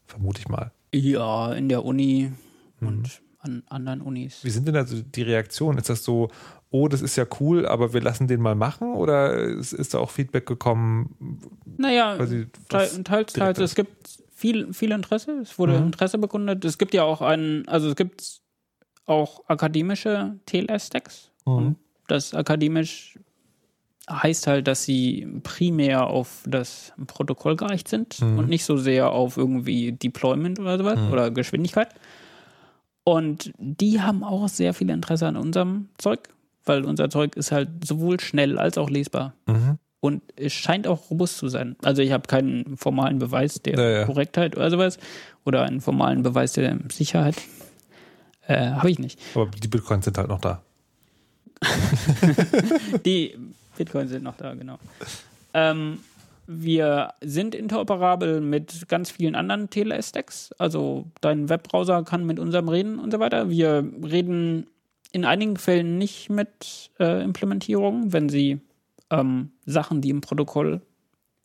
[0.07, 0.71] Vermute ich mal.
[0.93, 2.31] Ja, in der Uni
[2.79, 2.87] Mhm.
[2.87, 4.43] und an anderen Unis.
[4.43, 5.77] Wie sind denn also die Reaktionen?
[5.77, 6.29] Ist das so,
[6.71, 8.95] oh, das ist ja cool, aber wir lassen den mal machen?
[8.95, 11.15] Oder ist, ist da auch Feedback gekommen?
[11.77, 13.59] Naja, Quasi, teils, teils.
[13.59, 15.39] Es gibt viel, viel Interesse.
[15.41, 15.87] Es wurde Mhm.
[15.87, 16.65] Interesse bekundet.
[16.65, 18.41] Es gibt ja auch einen, also es gibt
[19.05, 21.31] auch akademische TLS-Stacks.
[21.45, 21.53] Mhm.
[21.53, 21.75] Und
[22.07, 23.17] das akademisch
[24.09, 28.37] heißt halt, dass sie primär auf das Protokoll gereicht sind Mhm.
[28.39, 31.11] und nicht so sehr auf irgendwie Deployment oder sowas Mhm.
[31.11, 31.89] oder Geschwindigkeit.
[33.03, 36.29] Und die haben auch sehr viel Interesse an unserem Zeug,
[36.65, 39.33] weil unser Zeug ist halt sowohl schnell als auch lesbar.
[39.47, 39.77] Mhm.
[39.99, 41.75] Und es scheint auch robust zu sein.
[41.83, 44.05] Also ich habe keinen formalen Beweis der Ja, ja.
[44.05, 44.99] Korrektheit oder sowas
[45.45, 47.35] oder einen formalen Beweis der Sicherheit.
[48.47, 49.19] Äh, habe ich nicht.
[49.33, 50.61] Aber die Bitcoins sind halt noch da.
[53.05, 53.35] Die
[53.77, 54.77] Bitcoins sind noch da, genau.
[55.53, 55.99] Ähm,
[56.47, 60.51] wir sind interoperabel mit ganz vielen anderen TLS-Stacks.
[60.59, 63.49] Also dein Webbrowser kann mit unserem reden und so weiter.
[63.49, 64.67] Wir reden
[65.11, 68.59] in einigen Fällen nicht mit äh, Implementierungen, wenn sie
[69.09, 70.81] ähm, Sachen, die im Protokoll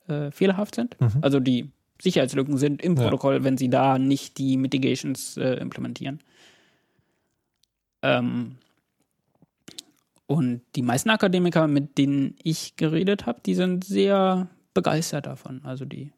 [0.08, 1.70] äh, fehlerhaft sind, also die
[2.02, 3.02] Sicherheitslücken sind im Ja.
[3.04, 6.20] Protokoll, wenn sie da nicht die Mitigations äh, implementieren.
[8.02, 8.56] Ähm,
[10.26, 15.60] und die meisten Akademiker, mit denen ich geredet habe, die sind sehr begeistert davon.
[15.64, 16.12] Also die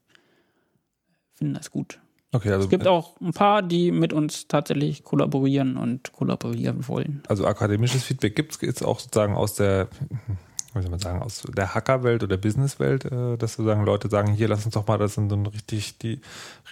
[1.33, 1.99] finden das gut.
[2.35, 7.23] Okay, also, Es gibt auch ein paar, die mit uns tatsächlich kollaborieren und kollaborieren wollen.
[7.29, 9.89] also akademisches Feedback gibt es jetzt auch sozusagen aus der,
[10.75, 14.49] wie soll man sagen, aus der Hackerwelt oder Businesswelt, äh, dass sozusagen Leute sagen, hier
[14.49, 16.23] lass uns doch mal das in so ein richtig, die,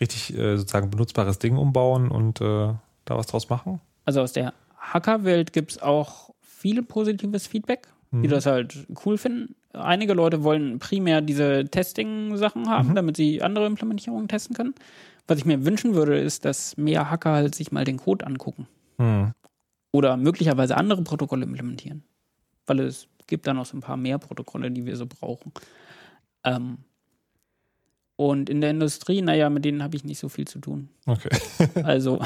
[0.00, 2.72] richtig äh, sozusagen benutzbares Ding umbauen und äh,
[3.04, 3.80] da was draus machen.
[4.06, 9.54] Also aus der Hackerwelt gibt es auch viel positives Feedback, die das halt cool finden.
[9.72, 14.74] Einige Leute wollen primär diese Testing-Sachen haben, damit sie andere Implementierungen testen können.
[15.28, 18.66] Was ich mir wünschen würde, ist, dass mehr Hacker halt sich mal den Code angucken.
[19.00, 19.32] Hm.
[19.92, 22.04] oder möglicherweise andere Protokolle implementieren.
[22.66, 25.52] Weil es gibt da noch so ein paar mehr Protokolle, die wir so brauchen.
[26.44, 26.78] Ähm,
[28.28, 30.90] und in der Industrie, naja, mit denen habe ich nicht so viel zu tun.
[31.06, 31.30] Okay.
[31.84, 32.20] Also,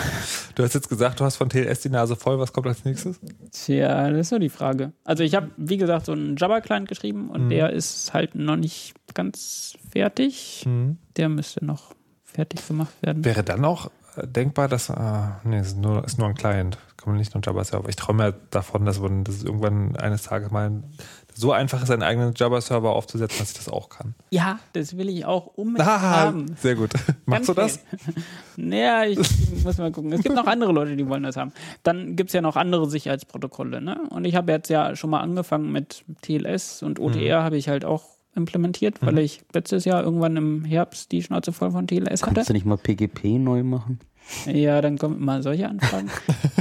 [0.56, 2.38] Du hast jetzt gesagt, du hast von TLS die Nase voll.
[2.40, 3.20] Was kommt als nächstes?
[3.52, 4.92] tja, das ist so die Frage.
[5.04, 7.50] Also ich habe, wie gesagt, so einen Java-Client geschrieben und Mhm.
[7.50, 10.62] der ist halt noch nicht ganz fertig.
[10.64, 10.98] Hm.
[11.16, 11.94] Der müsste noch
[12.24, 13.24] fertig gemacht werden.
[13.24, 14.94] Wäre dann auch äh, denkbar, dass, äh,
[15.44, 16.76] nee, es ist nur, ist nur ein Client.
[16.96, 17.88] Kann man nicht nur Java-Server.
[17.88, 20.82] Ich träume ja davon, dass man das irgendwann eines Tages mal
[21.36, 24.14] so einfach ist, einen eigenen Java-Server aufzusetzen, dass ich das auch kann.
[24.30, 26.46] Ja, das will ich auch unbedingt Ah, haben.
[26.60, 26.90] sehr gut.
[27.26, 27.80] Machst du das?
[28.56, 29.18] Naja, ich
[29.64, 30.12] muss mal gucken.
[30.12, 31.52] Es gibt noch andere Leute, die wollen das haben.
[31.82, 33.80] Dann gibt es ja noch andere Sicherheitsprotokolle.
[33.80, 33.98] Ne?
[34.10, 37.84] Und ich habe jetzt ja schon mal angefangen mit TLS und OTR habe ich halt
[37.84, 38.04] auch
[38.36, 42.34] implementiert, weil ich letztes Jahr irgendwann im Herbst die Schnauze voll von TLS hatte.
[42.34, 43.98] Kannst du nicht mal PGP neu machen?
[44.46, 46.10] Ja, dann kommen immer solche Anfragen.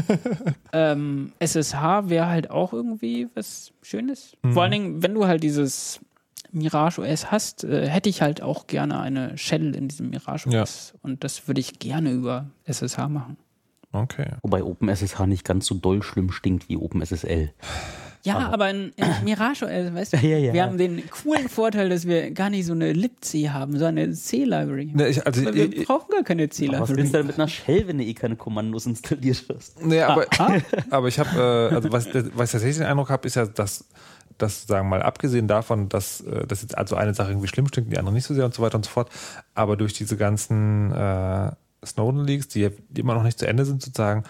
[0.74, 4.36] ähm, SSH wäre halt auch irgendwie was Schönes.
[4.52, 6.00] Vor allen Dingen, wenn du halt dieses
[6.52, 10.62] Mirage OS hast, äh, hätte ich halt auch gerne eine Shell in diesem Mirage Ja.
[10.64, 10.94] OS.
[11.02, 13.38] Und das würde ich gerne über SSH machen.
[13.92, 14.28] Okay.
[14.42, 17.54] Wobei OpenSSH nicht ganz so doll schlimm stinkt wie OpenSSL.
[18.26, 20.54] Ja, Aber- aber in, in Mirage, äh, weißt du, Ja, ja.
[20.54, 24.12] wir haben den coolen Vorteil, dass wir gar nicht so eine libc haben, so eine
[24.12, 24.92] C-Library.
[24.94, 26.98] Ne, ich, also, wir ich, brauchen gar keine Aber was C-Library.
[26.98, 29.84] willst du denn mit einer Shell, wenn du eh keine Kommandos installiert hast?
[29.86, 30.58] nee, aber, Ah,
[30.90, 33.86] aber ich habe, äh, also was, was ich tatsächlich den Eindruck habe, ist ja, dass,
[34.38, 37.68] dass sagen wir mal abgesehen davon, dass, äh, dass jetzt also eine Sache irgendwie schlimm
[37.68, 39.10] stinkt, die andere nicht so sehr und so weiter und so fort,
[39.54, 41.52] aber durch diese ganzen äh,
[41.86, 44.24] Snowden-Leaks, die, ja- die immer noch nicht zu Ende sind, sozusagen,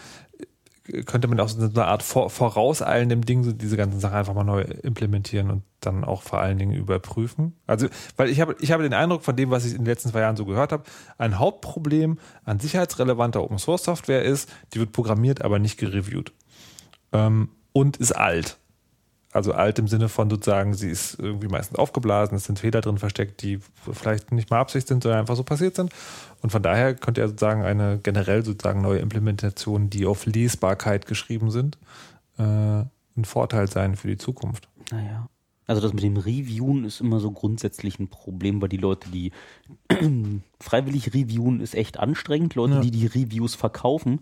[1.05, 4.43] könnte man auch so eine Art vor, vorauseilendem Ding so diese ganzen Sachen einfach mal
[4.43, 7.53] neu implementieren und dann auch vor allen Dingen überprüfen.
[7.67, 7.87] Also,
[8.17, 10.21] weil ich habe, ich habe den Eindruck von dem, was ich in den letzten zwei
[10.21, 10.83] Jahren so gehört habe,
[11.17, 16.33] ein Hauptproblem an sicherheitsrelevanter Open Source Software ist, die wird programmiert, aber nicht gereviewt.
[17.13, 18.57] Ähm, und ist alt.
[19.33, 22.99] Also alt im Sinne von sozusagen, sie ist irgendwie meistens aufgeblasen, es sind Fehler drin
[22.99, 23.59] versteckt, die
[23.91, 25.91] vielleicht nicht mal Absicht sind, sondern einfach so passiert sind.
[26.43, 31.49] Und von daher könnte ja sozusagen eine generell sozusagen neue Implementation, die auf Lesbarkeit geschrieben
[31.49, 31.79] sind,
[32.37, 34.67] äh, ein Vorteil sein für die Zukunft.
[34.91, 35.27] Naja.
[35.65, 39.31] Also das mit dem Reviewen ist immer so grundsätzlich ein Problem, weil die Leute, die
[40.59, 42.55] freiwillig reviewen, ist echt anstrengend.
[42.55, 42.79] Leute, Ja.
[42.81, 44.19] die die Reviews verkaufen,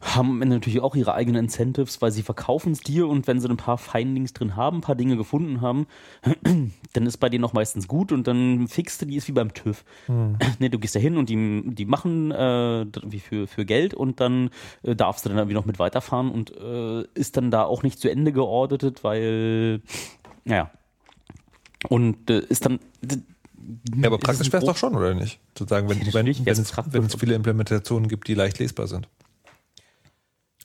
[0.00, 3.58] haben natürlich auch ihre eigenen Incentives, weil sie verkaufen es dir und wenn sie ein
[3.58, 5.86] paar Findings drin haben, ein paar Dinge gefunden haben,
[6.92, 9.52] dann ist bei denen auch meistens gut und dann fixst du die, ist wie beim
[9.52, 9.84] TÜV.
[10.58, 14.20] Nee, du gehst da hin und die, die machen äh, wie für, für Geld und
[14.20, 14.50] dann
[14.82, 17.98] äh, darfst du dann irgendwie noch mit weiterfahren und äh, ist dann da auch nicht
[17.98, 19.80] zu Ende geordnet, weil,
[20.44, 20.70] naja.
[21.88, 22.78] Und äh, ist dann.
[23.96, 25.40] Ja, aber praktisch wäre es doch schon, oder nicht?
[25.56, 29.08] Sozusagen, wenn, wenn, wenn, es, wenn es viele Implementationen gibt, die leicht lesbar sind.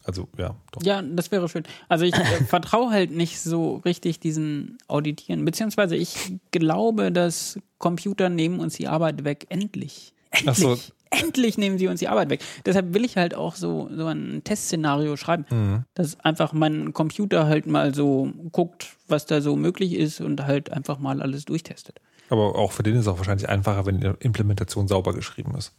[0.06, 0.84] Also, ja, doch.
[0.84, 1.64] Ja, das wäre schön.
[1.90, 5.44] Also ich äh, vertraue halt nicht so richtig diesen Auditieren.
[5.46, 9.48] Beziehungsweise ich glaube, dass Computer nehmen uns die Arbeit weg.
[9.50, 10.14] Endlich.
[10.32, 10.50] Endlich.
[10.50, 10.78] Ach so.
[11.12, 12.42] Endlich nehmen sie uns die Arbeit weg.
[12.66, 15.84] Deshalb will ich halt auch so, so ein Testszenario schreiben, Mhm.
[15.94, 20.72] dass einfach mein Computer halt mal so guckt, was da so möglich ist und halt
[20.72, 22.00] einfach mal alles durchtestet.
[22.30, 25.72] Aber auch für den ist es auch wahrscheinlich einfacher, wenn die Implementation sauber geschrieben ist.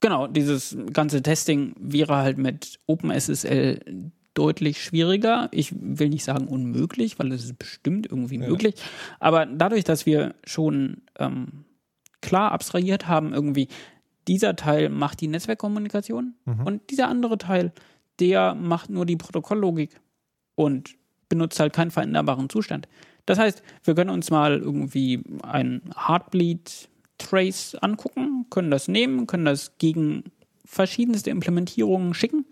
[0.00, 3.80] Genau, dieses ganze Testing wäre halt mit OpenSSL
[4.34, 5.48] deutlich schwieriger.
[5.50, 8.76] Ich will nicht sagen unmöglich, weil es ist bestimmt irgendwie möglich.
[9.18, 11.64] Aber dadurch, dass wir schon ähm,
[12.20, 13.68] klar abstrahiert haben, irgendwie,
[14.28, 16.34] dieser Teil macht die Netzwerkkommunikation
[16.64, 17.72] und dieser andere Teil,
[18.20, 20.00] der macht nur die Protokolllogik
[20.54, 20.96] und
[21.28, 22.88] benutzt halt keinen veränderbaren Zustand.
[23.26, 26.88] Das heißt, wir können uns mal irgendwie ein Heartbleed
[27.18, 30.24] Trace angucken, können das nehmen, können das gegen
[30.64, 32.44] verschiedenste Implementierungen schicken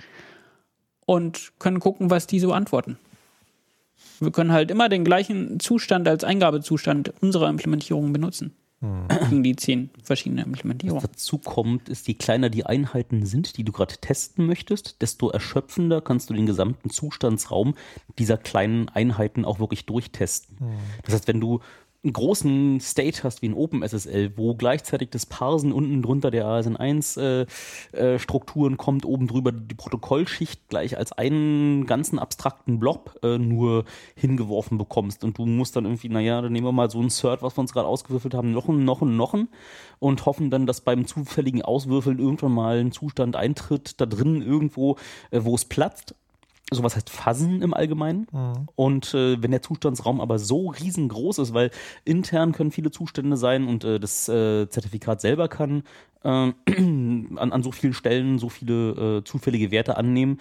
[1.04, 2.98] und können gucken, was die so antworten.
[4.20, 8.54] Wir können halt immer den gleichen Zustand als Eingabezustand unserer Implementierung benutzen.
[9.30, 11.02] Gegen die zehn verschiedenen Implementierungen.
[11.02, 16.02] dazu kommt, ist, je kleiner die Einheiten sind, die du gerade testen möchtest, desto erschöpfender
[16.02, 17.74] kannst du den gesamten Zustandsraum
[18.18, 20.58] dieser kleinen Einheiten auch wirklich durchtesten.
[21.04, 21.60] Das heißt, wenn du
[22.02, 27.20] einen großen State hast wie ein OpenSSL, wo gleichzeitig das Parsen unten drunter der ASN1
[27.20, 27.46] äh,
[27.92, 28.18] äh,
[28.76, 35.24] kommt, oben drüber die Protokollschicht gleich als einen ganzen abstrakten Blob äh, nur hingeworfen bekommst.
[35.24, 37.60] Und du musst dann irgendwie, naja, dann nehmen wir mal so ein Cert, was wir
[37.60, 39.48] uns gerade ausgewürfelt haben, noch ein, noch ein, noch ein
[39.98, 44.96] und hoffen dann, dass beim zufälligen Auswürfeln irgendwann mal ein Zustand eintritt, da drin irgendwo,
[45.30, 46.14] äh, wo es platzt
[46.70, 48.26] sowas heißt Fuzzen im Allgemeinen.
[48.74, 51.70] Und äh, wenn der Zustandsraum aber so riesengroß ist, weil
[52.04, 55.84] intern können viele Zustände sein und äh, das äh, Zertifikat selber kann
[56.24, 56.28] äh,
[56.66, 60.38] an, an so vielen Stellen so viele äh, zufällige Werte annehmen,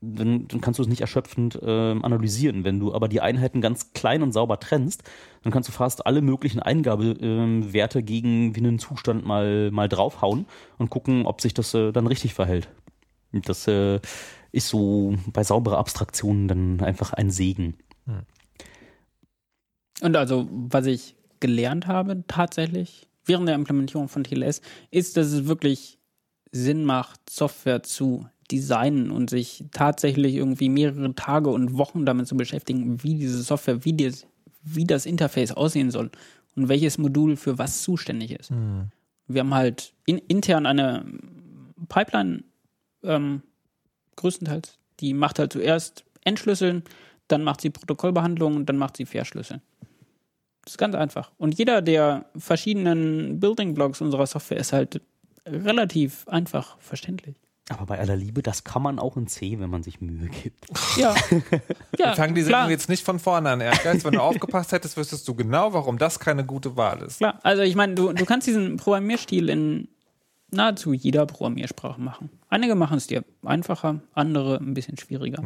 [0.00, 2.64] dann, dann kannst du es nicht erschöpfend äh, analysieren.
[2.64, 5.02] Wenn du aber die Einheiten ganz klein und sauber trennst,
[5.42, 10.46] dann kannst du fast alle möglichen Eingabewerte gegen wie einen Zustand mal, mal draufhauen
[10.78, 12.68] und gucken, ob sich das äh, dann richtig verhält.
[13.32, 14.00] Das äh,
[14.56, 17.74] ist so bei sauberer Abstraktion dann einfach ein Segen.
[20.00, 25.46] Und also, was ich gelernt habe tatsächlich während der Implementierung von TLS, ist, dass es
[25.46, 25.98] wirklich
[26.52, 32.36] Sinn macht, Software zu designen und sich tatsächlich irgendwie mehrere Tage und Wochen damit zu
[32.36, 34.26] beschäftigen, wie diese Software, wie, das,
[34.62, 36.10] wie das Interface aussehen soll
[36.54, 38.50] und welches Modul für was zuständig ist.
[39.26, 41.04] Wir haben halt in, intern eine
[41.88, 42.44] Pipeline
[43.02, 43.42] ähm,
[44.16, 46.82] größtenteils, die macht halt zuerst Entschlüsseln,
[47.28, 49.62] dann macht sie Protokollbehandlung und dann macht sie Verschlüsseln.
[50.64, 51.30] Das ist ganz einfach.
[51.38, 55.00] Und jeder der verschiedenen Building Blocks unserer Software ist halt
[55.46, 57.36] relativ einfach verständlich.
[57.68, 60.66] Aber bei aller Liebe, das kann man auch in C, wenn man sich Mühe gibt.
[60.96, 61.14] Ja.
[61.98, 64.04] ja Wir fangen die Sendung jetzt nicht von vorne an, Ehrgeiz.
[64.04, 67.18] Wenn du aufgepasst hättest, wüsstest du genau, warum das keine gute Wahl ist.
[67.18, 67.40] klar.
[67.42, 69.88] Also ich meine, du, du kannst diesen Programmierstil in
[70.50, 72.30] nahezu jeder Programmiersprache machen.
[72.48, 75.42] Einige machen es dir einfacher, andere ein bisschen schwieriger.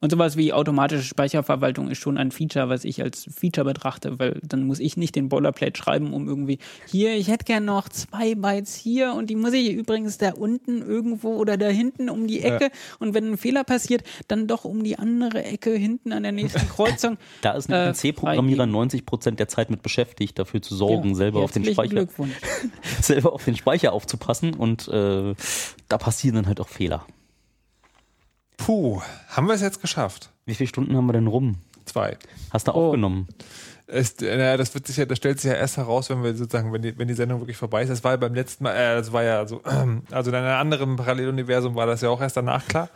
[0.00, 4.38] Und sowas wie automatische Speicherverwaltung ist schon ein Feature, was ich als Feature betrachte, weil
[4.42, 8.34] dann muss ich nicht den Boilerplate schreiben, um irgendwie hier, ich hätte gern noch zwei
[8.34, 12.42] Bytes hier und die muss ich übrigens da unten irgendwo oder da hinten um die
[12.42, 16.32] Ecke und wenn ein Fehler passiert, dann doch um die andere Ecke hinten an der
[16.32, 17.16] nächsten Kreuzung.
[17.40, 18.72] Da ist ein Äh, PC-Programmierer freigeben.
[18.72, 22.06] 90 Prozent der Zeit mit beschäftigt, dafür zu sorgen, selber auf den Speicher,
[23.00, 25.34] selber auf den Speicher aufzupassen und äh,
[25.88, 27.06] da passieren dann halt auch Fehler.
[28.56, 30.30] Puh, haben wir es jetzt geschafft?
[30.44, 31.56] Wie viele Stunden haben wir denn rum?
[31.84, 32.16] Zwei.
[32.50, 32.86] Hast du Oh.
[32.88, 33.28] aufgenommen?
[33.88, 36.34] Es, äh, naja, das wird sich ja, das stellt sich ja erst heraus, wenn wir
[36.34, 37.88] sozusagen, wenn die, wenn die Sendung wirklich vorbei ist.
[37.88, 39.62] Das war ja beim letzten Mal, äh, das war ja so,
[40.10, 42.88] also in einem anderen Paralleluniversum war das ja auch erst danach klar,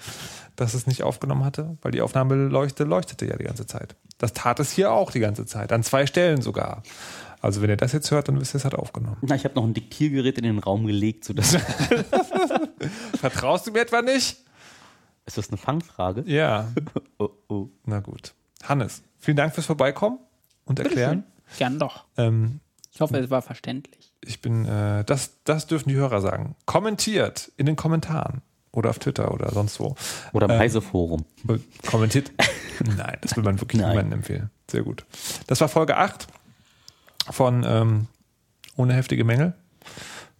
[0.57, 3.95] dass es nicht aufgenommen hatte, weil die Aufnahmeleuchte leuchtete ja die ganze Zeit.
[4.19, 6.82] Das tat es hier auch die ganze Zeit, an zwei Stellen sogar.
[7.41, 9.16] Also wenn ihr das jetzt hört, dann wisst ihr, es hat aufgenommen.
[9.23, 11.57] Na, ich habe noch ein Diktiergerät in den Raum gelegt, sodass.
[13.20, 14.39] Vertraust du mir etwa nicht?
[15.31, 16.24] Ist das eine Fangfrage?
[16.27, 16.69] Ja,
[17.19, 17.69] Oh, oh.
[17.85, 18.35] na gut.
[18.65, 20.19] Hannes, vielen Dank fürs Vorbeikommen
[20.65, 21.24] und erklären.
[21.59, 22.05] Gern doch.
[22.16, 22.61] Ähm,
[22.93, 24.12] Ich hoffe, es war verständlich.
[24.23, 26.57] ich bin, äh, das, das dürfen die Hörer sagen.
[26.66, 28.43] Kommentiert in den Kommentaren
[28.73, 29.94] oder auf Twitter oder sonst wo.
[30.32, 31.24] Oder im Ähm, Heise-Forum.
[31.48, 31.59] Äh,
[31.89, 32.31] Kommentiert.
[32.97, 33.90] Nein, das will man wirklich Nein.
[33.90, 34.51] niemandem empfehlen.
[34.70, 35.05] Sehr gut.
[35.47, 36.27] Das war Folge 8
[37.31, 38.07] von ähm,
[38.77, 39.55] Ohne heftige Mängel.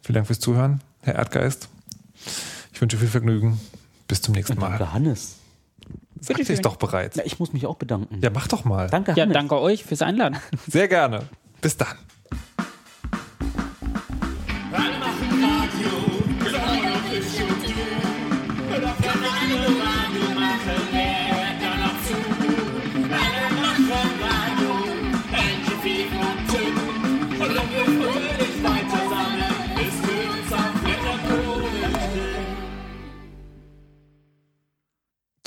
[0.03, 1.69] Vielen Dank fürs Zuhören, Herr Erdgeist.
[2.73, 3.61] Ich wünsche viel Vergnügen.
[4.11, 4.71] Bis zum nächsten Mal.
[4.71, 5.37] Danke, Hannes.
[6.21, 7.17] Sagte ich doch bereits.
[7.17, 8.21] Ja, ich muss mich auch bedanken.
[8.23, 8.91] Ja, mach doch mal.
[8.91, 9.35] Danke, Ja, Hannes.
[9.35, 10.37] danke euch fürs Einladen.
[10.67, 11.29] Sehr gerne.
[11.61, 11.95] Bis dann.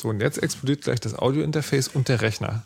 [0.04, 2.64] So, und jetzt explodiert gleich das Audiointerface und der Rechner.